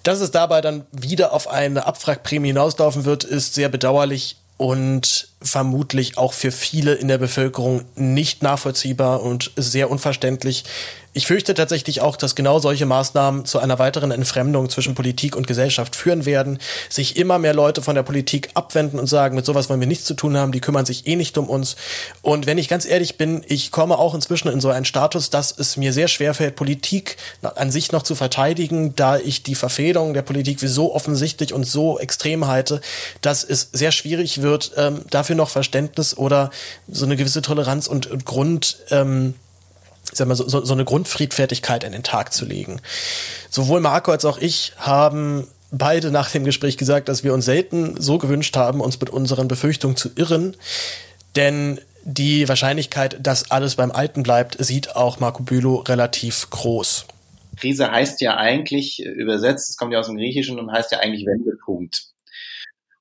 Dass 0.05 0.21
es 0.21 0.31
dabei 0.31 0.63
dann 0.63 0.87
wieder 0.91 1.35
auf 1.35 1.49
eine 1.49 1.85
Abwrackprämie 1.85 2.49
hinauslaufen 2.49 3.05
wird, 3.05 3.25
ist 3.25 3.53
sehr 3.53 3.69
bedauerlich 3.69 4.37
und 4.57 5.29
vermutlich 5.43 6.17
auch 6.17 6.33
für 6.33 6.51
viele 6.51 6.95
in 6.95 7.09
der 7.09 7.19
Bevölkerung 7.19 7.85
nicht 7.95 8.43
nachvollziehbar 8.43 9.23
und 9.23 9.51
sehr 9.57 9.91
unverständlich. 9.91 10.65
Ich 11.19 11.27
fürchte 11.27 11.53
tatsächlich 11.53 12.01
auch, 12.01 12.15
dass 12.15 12.37
genau 12.37 12.61
solche 12.61 12.87
Maßnahmen 12.87 13.45
zu 13.45 13.59
einer 13.59 13.81
weiteren 13.81 14.13
Entfremdung 14.13 14.71
zwischen 14.71 14.95
Politik 14.95 15.35
und 15.35 15.49
Gesellschaft 15.49 15.97
führen 15.97 16.27
werden, 16.27 16.61
sich 16.89 17.17
immer 17.17 17.41
mehr 17.41 17.55
Leute 17.55 17.83
von 17.83 17.97
der 17.97 18.05
Politik 18.05 18.51
abwenden 18.55 19.01
und 19.01 19.09
sagen, 19.09 19.35
mit 19.35 19.45
sowas 19.45 19.69
wollen 19.69 19.81
wir 19.81 19.89
nichts 19.89 20.05
zu 20.05 20.15
tun 20.15 20.37
haben, 20.37 20.53
die 20.53 20.61
kümmern 20.61 20.87
sich 20.87 21.09
eh 21.09 21.17
nicht 21.17 21.37
um 21.37 21.49
uns. 21.49 21.75
Und 22.23 22.47
wenn 22.47 22.57
ich 22.57 22.69
ganz 22.69 22.87
ehrlich 22.87 23.17
bin, 23.17 23.43
ich 23.49 23.73
komme 23.73 23.99
auch 23.99 24.15
inzwischen 24.15 24.47
in 24.47 24.61
so 24.61 24.71
einen 24.71 24.85
Status, 24.85 25.29
dass 25.29 25.53
es 25.59 25.77
mir 25.77 25.93
sehr 25.93 26.07
schwer 26.07 26.35
fällt, 26.35 26.55
Politik 26.55 27.17
an 27.43 27.73
sich 27.73 27.91
noch 27.91 28.05
zu 28.05 28.15
verteidigen, 28.15 28.95
da 28.95 29.19
ich 29.19 29.43
die 29.43 29.57
Verfehlung 29.57 30.15
der 30.15 30.23
Politik 30.23 30.63
wie 30.63 30.69
so 30.69 30.95
offensichtlich 30.95 31.53
und 31.53 31.65
so 31.65 31.99
extrem 31.99 32.47
halte, 32.47 32.81
dass 33.23 33.43
es 33.43 33.71
sehr 33.73 33.91
schwierig 33.91 34.41
wird, 34.43 34.71
ähm, 34.77 35.01
dafür 35.11 35.35
noch 35.35 35.51
Verständnis 35.51 36.17
oder 36.17 36.53
so 36.87 37.07
eine 37.07 37.17
gewisse 37.17 37.43
Toleranz 37.43 37.89
und, 37.89 38.07
und 38.07 38.25
Grund, 38.25 38.77
ähm, 38.93 39.35
sag 40.19 40.29
mal, 40.29 40.35
so, 40.35 40.47
so 40.47 40.73
eine 40.73 40.85
Grundfriedfertigkeit 40.85 41.85
an 41.85 41.93
den 41.93 42.03
Tag 42.03 42.33
zu 42.33 42.45
legen. 42.45 42.81
Sowohl 43.51 43.81
Marco 43.81 44.11
als 44.11 44.25
auch 44.25 44.39
ich 44.39 44.73
haben 44.77 45.47
beide 45.71 46.11
nach 46.11 46.31
dem 46.31 46.45
Gespräch 46.45 46.77
gesagt, 46.77 47.09
dass 47.09 47.25
wir 47.25 47.35
uns 47.35 47.45
selten 47.45 48.01
so 48.01 48.19
gewünscht 48.19 48.57
haben, 48.57 48.81
uns 48.81 49.01
mit 49.01 49.11
unseren 49.11 49.49
Befürchtungen 49.49 49.97
zu 49.97 50.11
irren. 50.17 50.57
Denn 51.37 51.81
die 52.05 52.49
Wahrscheinlichkeit, 52.49 53.19
dass 53.21 53.51
alles 53.51 53.77
beim 53.77 53.91
Alten 53.91 54.23
bleibt, 54.23 54.57
sieht 54.65 54.97
auch 54.97 55.21
Marco 55.21 55.43
Bülow 55.43 55.77
relativ 55.77 56.49
groß. 56.51 57.07
Krise 57.59 57.91
heißt 57.91 58.21
ja 58.21 58.37
eigentlich, 58.37 59.05
übersetzt, 59.05 59.69
es 59.69 59.77
kommt 59.77 59.93
ja 59.93 59.99
aus 59.99 60.07
dem 60.07 60.17
Griechischen 60.17 60.59
und 60.59 60.73
heißt 60.73 60.93
ja 60.93 61.01
eigentlich 61.01 61.27
Wendepunkt. 61.27 62.05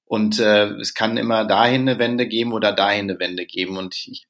Und 0.06 0.40
äh, 0.40 0.68
es 0.80 0.94
kann 0.94 1.18
immer 1.18 1.46
dahin 1.46 1.82
eine 1.82 2.00
Wende 2.00 2.28
geben 2.28 2.54
oder 2.54 2.72
dahin 2.74 3.10
eine 3.10 3.20
Wende 3.20 3.46
geben. 3.46 3.78
Und 3.78 3.96
ich, 4.08 4.26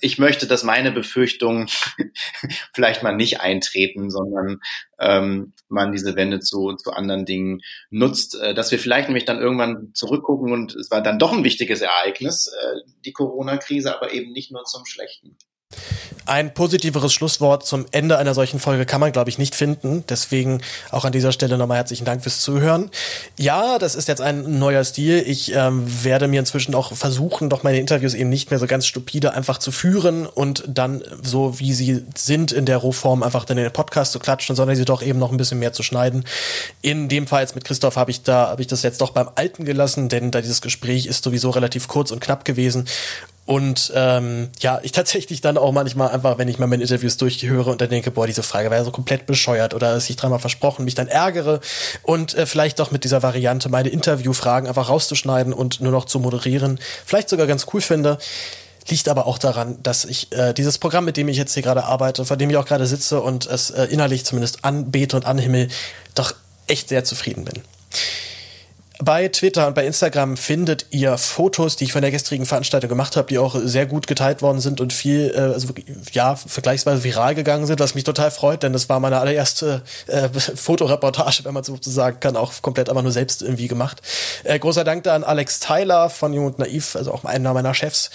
ich 0.00 0.18
möchte, 0.18 0.46
dass 0.46 0.62
meine 0.62 0.92
Befürchtungen 0.92 1.68
vielleicht 2.74 3.02
mal 3.02 3.14
nicht 3.14 3.40
eintreten, 3.40 4.10
sondern 4.10 4.60
ähm, 4.98 5.52
man 5.68 5.92
diese 5.92 6.16
Wende 6.16 6.40
zu, 6.40 6.74
zu 6.76 6.92
anderen 6.92 7.24
Dingen 7.24 7.60
nutzt, 7.90 8.38
äh, 8.40 8.54
dass 8.54 8.70
wir 8.70 8.78
vielleicht 8.78 9.08
nämlich 9.08 9.24
dann 9.24 9.40
irgendwann 9.40 9.90
zurückgucken 9.94 10.52
und 10.52 10.74
es 10.74 10.90
war 10.90 11.02
dann 11.02 11.18
doch 11.18 11.32
ein 11.32 11.44
wichtiges 11.44 11.80
Ereignis, 11.80 12.48
äh, 12.48 12.90
die 13.04 13.12
Corona-Krise, 13.12 13.94
aber 13.94 14.12
eben 14.12 14.32
nicht 14.32 14.52
nur 14.52 14.64
zum 14.64 14.86
Schlechten. 14.86 15.36
Ein 16.26 16.54
positiveres 16.54 17.12
Schlusswort 17.12 17.66
zum 17.66 17.86
Ende 17.90 18.18
einer 18.18 18.34
solchen 18.34 18.60
Folge 18.60 18.86
kann 18.86 19.00
man, 19.00 19.12
glaube 19.12 19.30
ich, 19.30 19.38
nicht 19.38 19.54
finden. 19.54 20.04
Deswegen 20.08 20.60
auch 20.90 21.04
an 21.04 21.12
dieser 21.12 21.32
Stelle 21.32 21.58
nochmal 21.58 21.78
herzlichen 21.78 22.04
Dank 22.04 22.22
fürs 22.22 22.40
Zuhören. 22.40 22.90
Ja, 23.38 23.78
das 23.78 23.94
ist 23.94 24.08
jetzt 24.08 24.20
ein 24.20 24.58
neuer 24.58 24.84
Stil. 24.84 25.22
Ich 25.26 25.54
ähm, 25.54 25.84
werde 26.04 26.28
mir 26.28 26.40
inzwischen 26.40 26.74
auch 26.74 26.92
versuchen, 26.94 27.50
doch 27.50 27.62
meine 27.62 27.78
Interviews 27.78 28.14
eben 28.14 28.30
nicht 28.30 28.50
mehr 28.50 28.58
so 28.58 28.66
ganz 28.66 28.86
stupide 28.86 29.34
einfach 29.34 29.58
zu 29.58 29.72
führen 29.72 30.26
und 30.26 30.64
dann 30.66 31.02
so, 31.22 31.58
wie 31.58 31.72
sie 31.72 32.04
sind, 32.16 32.52
in 32.52 32.66
der 32.66 32.78
Rohform 32.78 33.22
einfach 33.22 33.44
dann 33.44 33.58
in 33.58 33.64
den 33.64 33.72
Podcast 33.72 34.12
zu 34.12 34.18
klatschen, 34.18 34.56
sondern 34.56 34.76
sie 34.76 34.84
doch 34.84 35.02
eben 35.02 35.18
noch 35.18 35.30
ein 35.30 35.36
bisschen 35.36 35.58
mehr 35.58 35.72
zu 35.72 35.82
schneiden. 35.82 36.24
In 36.82 37.08
dem 37.08 37.26
Fall 37.26 37.42
jetzt 37.42 37.54
mit 37.54 37.64
Christoph 37.64 37.96
habe 37.96 38.10
ich 38.10 38.22
da, 38.22 38.48
habe 38.48 38.62
ich 38.62 38.68
das 38.68 38.82
jetzt 38.82 39.00
doch 39.00 39.10
beim 39.10 39.28
Alten 39.34 39.64
gelassen, 39.64 40.08
denn 40.08 40.30
da 40.30 40.40
dieses 40.40 40.60
Gespräch 40.60 41.06
ist 41.06 41.24
sowieso 41.24 41.50
relativ 41.50 41.88
kurz 41.88 42.10
und 42.10 42.20
knapp 42.20 42.44
gewesen 42.44 42.86
und 43.50 43.90
ähm, 43.96 44.48
ja, 44.60 44.78
ich 44.84 44.92
tatsächlich 44.92 45.40
dann 45.40 45.58
auch 45.58 45.72
manchmal 45.72 46.10
einfach, 46.10 46.38
wenn 46.38 46.46
ich 46.46 46.60
mal 46.60 46.68
meine 46.68 46.84
Interviews 46.84 47.16
durchhöre 47.16 47.68
und 47.68 47.80
dann 47.80 47.88
denke, 47.88 48.12
boah, 48.12 48.28
diese 48.28 48.44
Frage 48.44 48.70
war 48.70 48.76
ja 48.76 48.84
so 48.84 48.92
komplett 48.92 49.26
bescheuert 49.26 49.74
oder 49.74 49.96
ist 49.96 50.08
ich 50.08 50.14
dreimal 50.14 50.38
versprochen, 50.38 50.84
mich 50.84 50.94
dann 50.94 51.08
ärgere 51.08 51.58
und 52.04 52.32
äh, 52.36 52.46
vielleicht 52.46 52.78
doch 52.78 52.92
mit 52.92 53.02
dieser 53.02 53.24
Variante 53.24 53.68
meine 53.68 53.88
Interviewfragen 53.88 54.68
einfach 54.68 54.88
rauszuschneiden 54.88 55.52
und 55.52 55.80
nur 55.80 55.90
noch 55.90 56.04
zu 56.04 56.20
moderieren, 56.20 56.78
vielleicht 57.04 57.28
sogar 57.28 57.48
ganz 57.48 57.66
cool 57.74 57.80
finde. 57.80 58.18
Liegt 58.88 59.08
aber 59.08 59.26
auch 59.26 59.38
daran, 59.38 59.82
dass 59.82 60.04
ich 60.04 60.30
äh, 60.30 60.52
dieses 60.52 60.78
Programm, 60.78 61.04
mit 61.04 61.16
dem 61.16 61.26
ich 61.26 61.36
jetzt 61.36 61.52
hier 61.52 61.64
gerade 61.64 61.82
arbeite, 61.82 62.24
vor 62.24 62.36
dem 62.36 62.50
ich 62.50 62.56
auch 62.56 62.66
gerade 62.66 62.86
sitze 62.86 63.20
und 63.20 63.46
es 63.46 63.70
äh, 63.70 63.86
innerlich 63.86 64.24
zumindest 64.24 64.64
anbete 64.64 65.16
und 65.16 65.26
anhimmel, 65.26 65.66
doch 66.14 66.34
echt 66.68 66.90
sehr 66.90 67.02
zufrieden 67.02 67.44
bin. 67.44 67.64
Bei 69.02 69.28
Twitter 69.28 69.66
und 69.66 69.74
bei 69.74 69.86
Instagram 69.86 70.36
findet 70.36 70.86
ihr 70.90 71.16
Fotos, 71.16 71.76
die 71.76 71.84
ich 71.84 71.92
von 71.92 72.02
der 72.02 72.10
gestrigen 72.10 72.44
Veranstaltung 72.44 72.90
gemacht 72.90 73.16
habe, 73.16 73.28
die 73.28 73.38
auch 73.38 73.56
sehr 73.58 73.86
gut 73.86 74.06
geteilt 74.06 74.42
worden 74.42 74.60
sind 74.60 74.78
und 74.78 74.92
viel, 74.92 75.32
äh, 75.34 75.40
also 75.54 75.68
ja, 76.12 76.36
vergleichsweise 76.36 77.02
viral 77.02 77.34
gegangen 77.34 77.66
sind, 77.66 77.80
was 77.80 77.94
mich 77.94 78.04
total 78.04 78.30
freut, 78.30 78.62
denn 78.62 78.74
das 78.74 78.90
war 78.90 79.00
meine 79.00 79.18
allererste 79.18 79.82
äh, 80.06 80.28
Fotoreportage, 80.38 81.44
wenn 81.44 81.54
man 81.54 81.64
so 81.64 81.78
sagen 81.80 82.20
kann, 82.20 82.36
auch 82.36 82.52
komplett 82.60 82.90
aber 82.90 83.02
nur 83.02 83.12
selbst 83.12 83.40
irgendwie 83.40 83.68
gemacht. 83.68 84.02
Äh, 84.44 84.58
großer 84.58 84.84
Dank 84.84 85.04
da 85.04 85.14
an 85.14 85.24
Alex 85.24 85.60
Tyler 85.60 86.10
von 86.10 86.34
Jung 86.34 86.44
und 86.44 86.58
Naiv, 86.58 86.94
also 86.94 87.12
auch 87.12 87.24
einer 87.24 87.54
meiner 87.54 87.72
Chefs, 87.72 88.10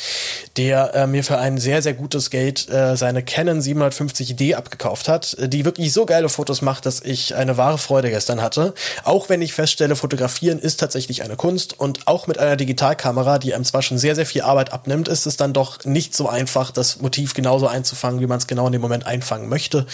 der 0.55 0.93
äh, 0.93 1.07
mir 1.07 1.23
für 1.23 1.39
ein 1.39 1.57
sehr, 1.57 1.81
sehr 1.81 1.95
gutes 1.95 2.29
Geld 2.29 2.69
äh, 2.69 2.95
seine 2.95 3.23
Canon 3.23 3.59
750D 3.59 4.53
abgekauft 4.53 5.07
hat, 5.07 5.35
die 5.39 5.65
wirklich 5.65 5.93
so 5.93 6.05
geile 6.05 6.29
Fotos 6.29 6.61
macht, 6.61 6.85
dass 6.85 7.01
ich 7.01 7.33
eine 7.33 7.57
wahre 7.57 7.79
Freude 7.79 8.11
gestern 8.11 8.39
hatte. 8.39 8.75
Auch 9.03 9.29
wenn 9.29 9.41
ich 9.41 9.53
feststelle, 9.53 9.95
fotografieren 9.95 10.59
ist 10.59 10.74
ist 10.75 10.79
tatsächlich 10.81 11.23
eine 11.23 11.37
Kunst 11.37 11.79
und 11.79 12.05
auch 12.05 12.27
mit 12.27 12.37
einer 12.37 12.57
Digitalkamera, 12.57 13.39
die 13.39 13.53
einem 13.53 13.63
zwar 13.63 13.81
schon 13.81 13.97
sehr, 13.97 14.13
sehr 14.13 14.25
viel 14.25 14.41
Arbeit 14.41 14.73
abnimmt, 14.73 15.07
ist 15.07 15.25
es 15.25 15.37
dann 15.37 15.53
doch 15.53 15.85
nicht 15.85 16.13
so 16.13 16.27
einfach, 16.27 16.71
das 16.71 16.99
Motiv 16.99 17.33
genauso 17.33 17.67
einzufangen, 17.67 18.19
wie 18.19 18.27
man 18.27 18.39
es 18.39 18.47
genau 18.47 18.65
in 18.65 18.73
dem 18.73 18.81
Moment 18.81 19.05
einfangen 19.05 19.47
möchte. 19.47 19.85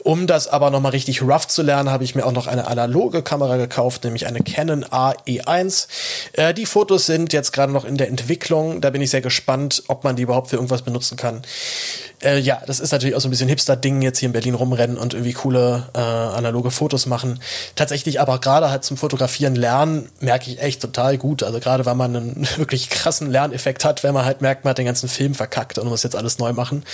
Um 0.00 0.26
das 0.26 0.46
aber 0.46 0.68
nochmal 0.68 0.92
richtig 0.92 1.22
rough 1.22 1.48
zu 1.48 1.62
lernen, 1.62 1.90
habe 1.90 2.04
ich 2.04 2.14
mir 2.14 2.26
auch 2.26 2.32
noch 2.32 2.46
eine 2.46 2.66
analoge 2.66 3.22
Kamera 3.22 3.56
gekauft, 3.56 4.04
nämlich 4.04 4.26
eine 4.26 4.40
Canon 4.40 4.84
AE1. 4.84 5.88
Äh, 6.34 6.52
die 6.52 6.66
Fotos 6.66 7.06
sind 7.06 7.32
jetzt 7.32 7.52
gerade 7.52 7.72
noch 7.72 7.86
in 7.86 7.96
der 7.96 8.08
Entwicklung. 8.08 8.82
Da 8.82 8.90
bin 8.90 9.00
ich 9.00 9.08
sehr 9.08 9.22
gespannt, 9.22 9.84
ob 9.88 10.04
man 10.04 10.16
die 10.16 10.24
überhaupt 10.24 10.50
für 10.50 10.56
irgendwas 10.56 10.82
benutzen 10.82 11.16
kann. 11.16 11.40
Äh, 12.22 12.38
ja, 12.40 12.60
das 12.66 12.80
ist 12.80 12.90
natürlich 12.90 13.14
auch 13.14 13.20
so 13.20 13.28
ein 13.28 13.30
bisschen 13.30 13.48
Hipster-Ding, 13.48 14.02
jetzt 14.02 14.18
hier 14.18 14.26
in 14.26 14.32
Berlin 14.32 14.54
rumrennen 14.54 14.96
und 14.96 15.14
irgendwie 15.14 15.32
coole 15.32 15.88
äh, 15.94 15.98
analoge 15.98 16.70
Fotos 16.70 17.06
machen. 17.06 17.40
Tatsächlich 17.76 18.20
aber 18.20 18.40
gerade 18.40 18.70
halt 18.70 18.84
zum 18.84 18.96
Fotografieren 18.96 19.54
lernen, 19.54 20.08
merke 20.20 20.50
ich 20.50 20.60
echt 20.60 20.82
total 20.82 21.16
gut. 21.16 21.42
Also 21.42 21.60
gerade 21.60 21.86
weil 21.86 21.94
man 21.94 22.16
einen 22.16 22.48
wirklich 22.56 22.90
krassen 22.90 23.30
Lerneffekt 23.30 23.84
hat, 23.84 24.02
wenn 24.02 24.14
man 24.14 24.24
halt 24.24 24.40
merkt, 24.40 24.64
man 24.64 24.70
hat 24.70 24.78
den 24.78 24.86
ganzen 24.86 25.08
Film 25.08 25.34
verkackt 25.34 25.78
und 25.78 25.88
muss 25.88 26.02
jetzt 26.02 26.16
alles 26.16 26.38
neu 26.38 26.52
machen. 26.52 26.84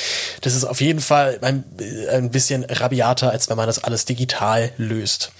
Das 0.43 0.55
ist 0.55 0.65
auf 0.65 0.81
jeden 0.81 1.01
Fall 1.01 1.39
ein, 1.41 1.65
ein 2.11 2.31
bisschen 2.31 2.65
rabiater, 2.65 3.31
als 3.31 3.49
wenn 3.49 3.57
man 3.57 3.67
das 3.67 3.83
alles 3.83 4.05
digital 4.05 4.73
löst. 4.77 5.33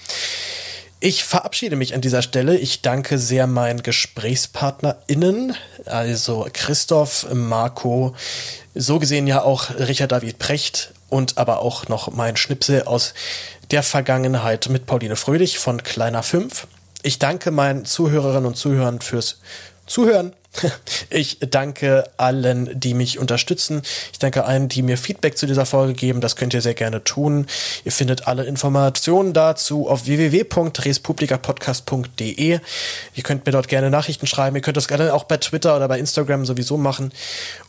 Ich 1.01 1.25
verabschiede 1.25 1.77
mich 1.77 1.95
an 1.95 2.01
dieser 2.01 2.23
Stelle. 2.23 2.57
Ich 2.57 2.81
danke 2.81 3.19
sehr 3.19 3.47
meinen 3.47 3.83
GesprächspartnerInnen, 3.83 5.55
also 5.85 6.47
Christoph, 6.51 7.27
Marco, 7.31 8.15
so 8.75 8.99
gesehen 8.99 9.27
ja 9.27 9.43
auch 9.43 9.71
Richard 9.79 10.13
David 10.13 10.39
Precht 10.39 10.93
und 11.09 11.39
aber 11.39 11.61
auch 11.61 11.89
noch 11.89 12.13
mein 12.13 12.37
Schnipsel 12.37 12.83
aus 12.83 13.15
der 13.71 13.83
Vergangenheit 13.83 14.69
mit 14.69 14.87
Pauline 14.87 15.17
Fröhlich 15.17 15.59
von 15.59 15.83
Kleiner 15.83 16.23
5. 16.23 16.67
Ich 17.03 17.19
danke 17.19 17.51
meinen 17.51 17.85
Zuhörerinnen 17.85 18.47
und 18.47 18.57
Zuhörern 18.57 19.01
fürs 19.01 19.39
Zuhören. 19.87 20.33
Ich 21.11 21.39
danke 21.41 22.05
allen, 22.17 22.79
die 22.79 22.95
mich 22.95 23.19
unterstützen. 23.19 23.83
Ich 24.13 24.19
danke 24.19 24.45
allen, 24.45 24.69
die 24.69 24.83
mir 24.83 24.97
Feedback 24.97 25.37
zu 25.39 25.47
dieser 25.47 25.67
Folge 25.67 25.95
geben. 25.95 26.21
Das 26.21 26.37
könnt 26.37 26.55
ihr 26.55 26.61
sehr 26.61 26.75
gerne 26.75 27.03
tun. 27.05 27.47
Ihr 27.85 27.93
findet 27.93 28.27
alle 28.27 28.43
Informationen 28.45 29.33
dazu 29.33 29.89
auf 29.89 30.07
www.respublikapodcast.de. 30.07 32.59
Ihr 33.15 33.23
könnt 33.23 33.47
mir 33.47 33.53
dort 33.53 33.69
gerne 33.69 33.91
Nachrichten 33.91 34.27
schreiben. 34.27 34.57
Ihr 34.57 34.63
könnt 34.63 34.77
das 34.77 34.89
gerne 34.89 35.15
auch 35.15 35.23
bei 35.25 35.37
Twitter 35.37 35.77
oder 35.77 35.87
bei 35.89 35.99
Instagram 35.99 36.47
sowieso 36.47 36.77
machen. 36.77 37.13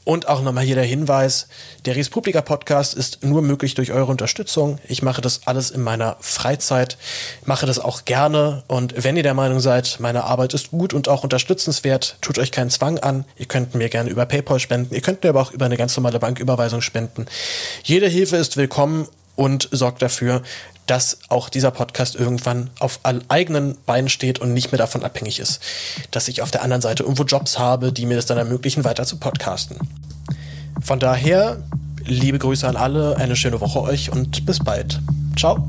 Und 0.06 0.28
auch 0.28 0.44
nochmal 0.44 0.64
hier 0.64 0.76
der 0.76 0.86
Hinweis, 0.86 1.48
der 1.86 1.96
Respublika 1.96 2.42
Podcast 2.42 2.94
ist 2.94 3.24
nur 3.24 3.42
möglich 3.42 3.74
durch 3.74 3.92
eure 3.92 4.12
Unterstützung. 4.12 4.78
Ich 4.88 5.02
mache 5.02 5.20
das 5.20 5.42
alles 5.46 5.72
in 5.72 5.82
meiner 5.82 6.16
Freizeit, 6.20 6.98
mache 7.44 7.66
das 7.66 7.80
auch 7.80 8.06
gerne. 8.06 8.64
Und 8.68 9.04
wenn 9.04 9.18
ihr 9.18 9.24
der 9.24 9.34
Meinung 9.34 9.60
seid, 9.60 9.98
meine 10.00 10.24
Arbeit 10.24 10.54
ist 10.54 10.70
gut 10.70 10.94
und 10.94 11.10
auch 11.10 11.24
unterstützenswert, 11.24 12.18
tut 12.22 12.38
euch 12.38 12.52
keinen 12.52 12.70
Zwang 12.70 13.00
an. 13.00 13.26
Ihr 13.36 13.48
könnt 13.48 13.74
mir 13.74 13.90
gerne 13.90 14.12
über 14.12 14.28
PayPal 14.28 14.60
spenden. 14.60 14.94
Ihr 14.94 15.02
könnt 15.02 15.24
mir 15.24 15.30
aber 15.30 15.42
auch 15.42 15.52
über 15.52 15.66
eine 15.66 15.76
ganz 15.76 15.98
normale 15.98 16.20
Banküberweisung 16.20 16.82
spenden. 16.82 17.26
Jede 17.84 18.08
Hilfe 18.08 18.38
ist 18.38 18.58
willkommen 18.58 19.08
und 19.36 19.70
sorgt 19.72 20.02
dafür, 20.02 20.42
dass 20.88 21.20
auch 21.30 21.50
dieser 21.50 21.72
Podcast 21.72 22.16
irgendwann 22.16 22.70
auf 22.80 23.00
eigenen 23.28 23.76
Beinen 23.86 24.10
steht 24.10 24.40
und 24.40 24.54
nicht 24.54 24.72
mehr 24.72 24.78
davon 24.78 25.04
abhängig 25.04 25.40
ist, 25.40 25.60
dass 26.12 26.28
ich 26.28 26.42
auf 26.42 26.52
der 26.52 26.62
anderen 26.62 26.82
Seite 26.82 27.04
irgendwo 27.04 27.24
Jobs 27.24 27.58
habe, 27.58 27.92
die 27.92 28.06
mir 28.06 28.16
das 28.16 28.28
dann 28.28 28.38
ermöglichen, 28.38 28.84
weiter 28.84 29.06
zu 29.06 29.18
podcasten. 29.18 29.78
Von 30.82 31.00
daher, 31.00 31.64
liebe 32.06 32.38
Grüße 32.38 32.68
an 32.68 32.76
alle, 32.76 33.18
eine 33.18 33.36
schöne 33.36 33.62
Woche 33.62 33.82
euch 33.82 34.12
und 34.12 34.46
bis 34.46 34.60
bald. 34.60 35.00
Ciao. 35.36 35.68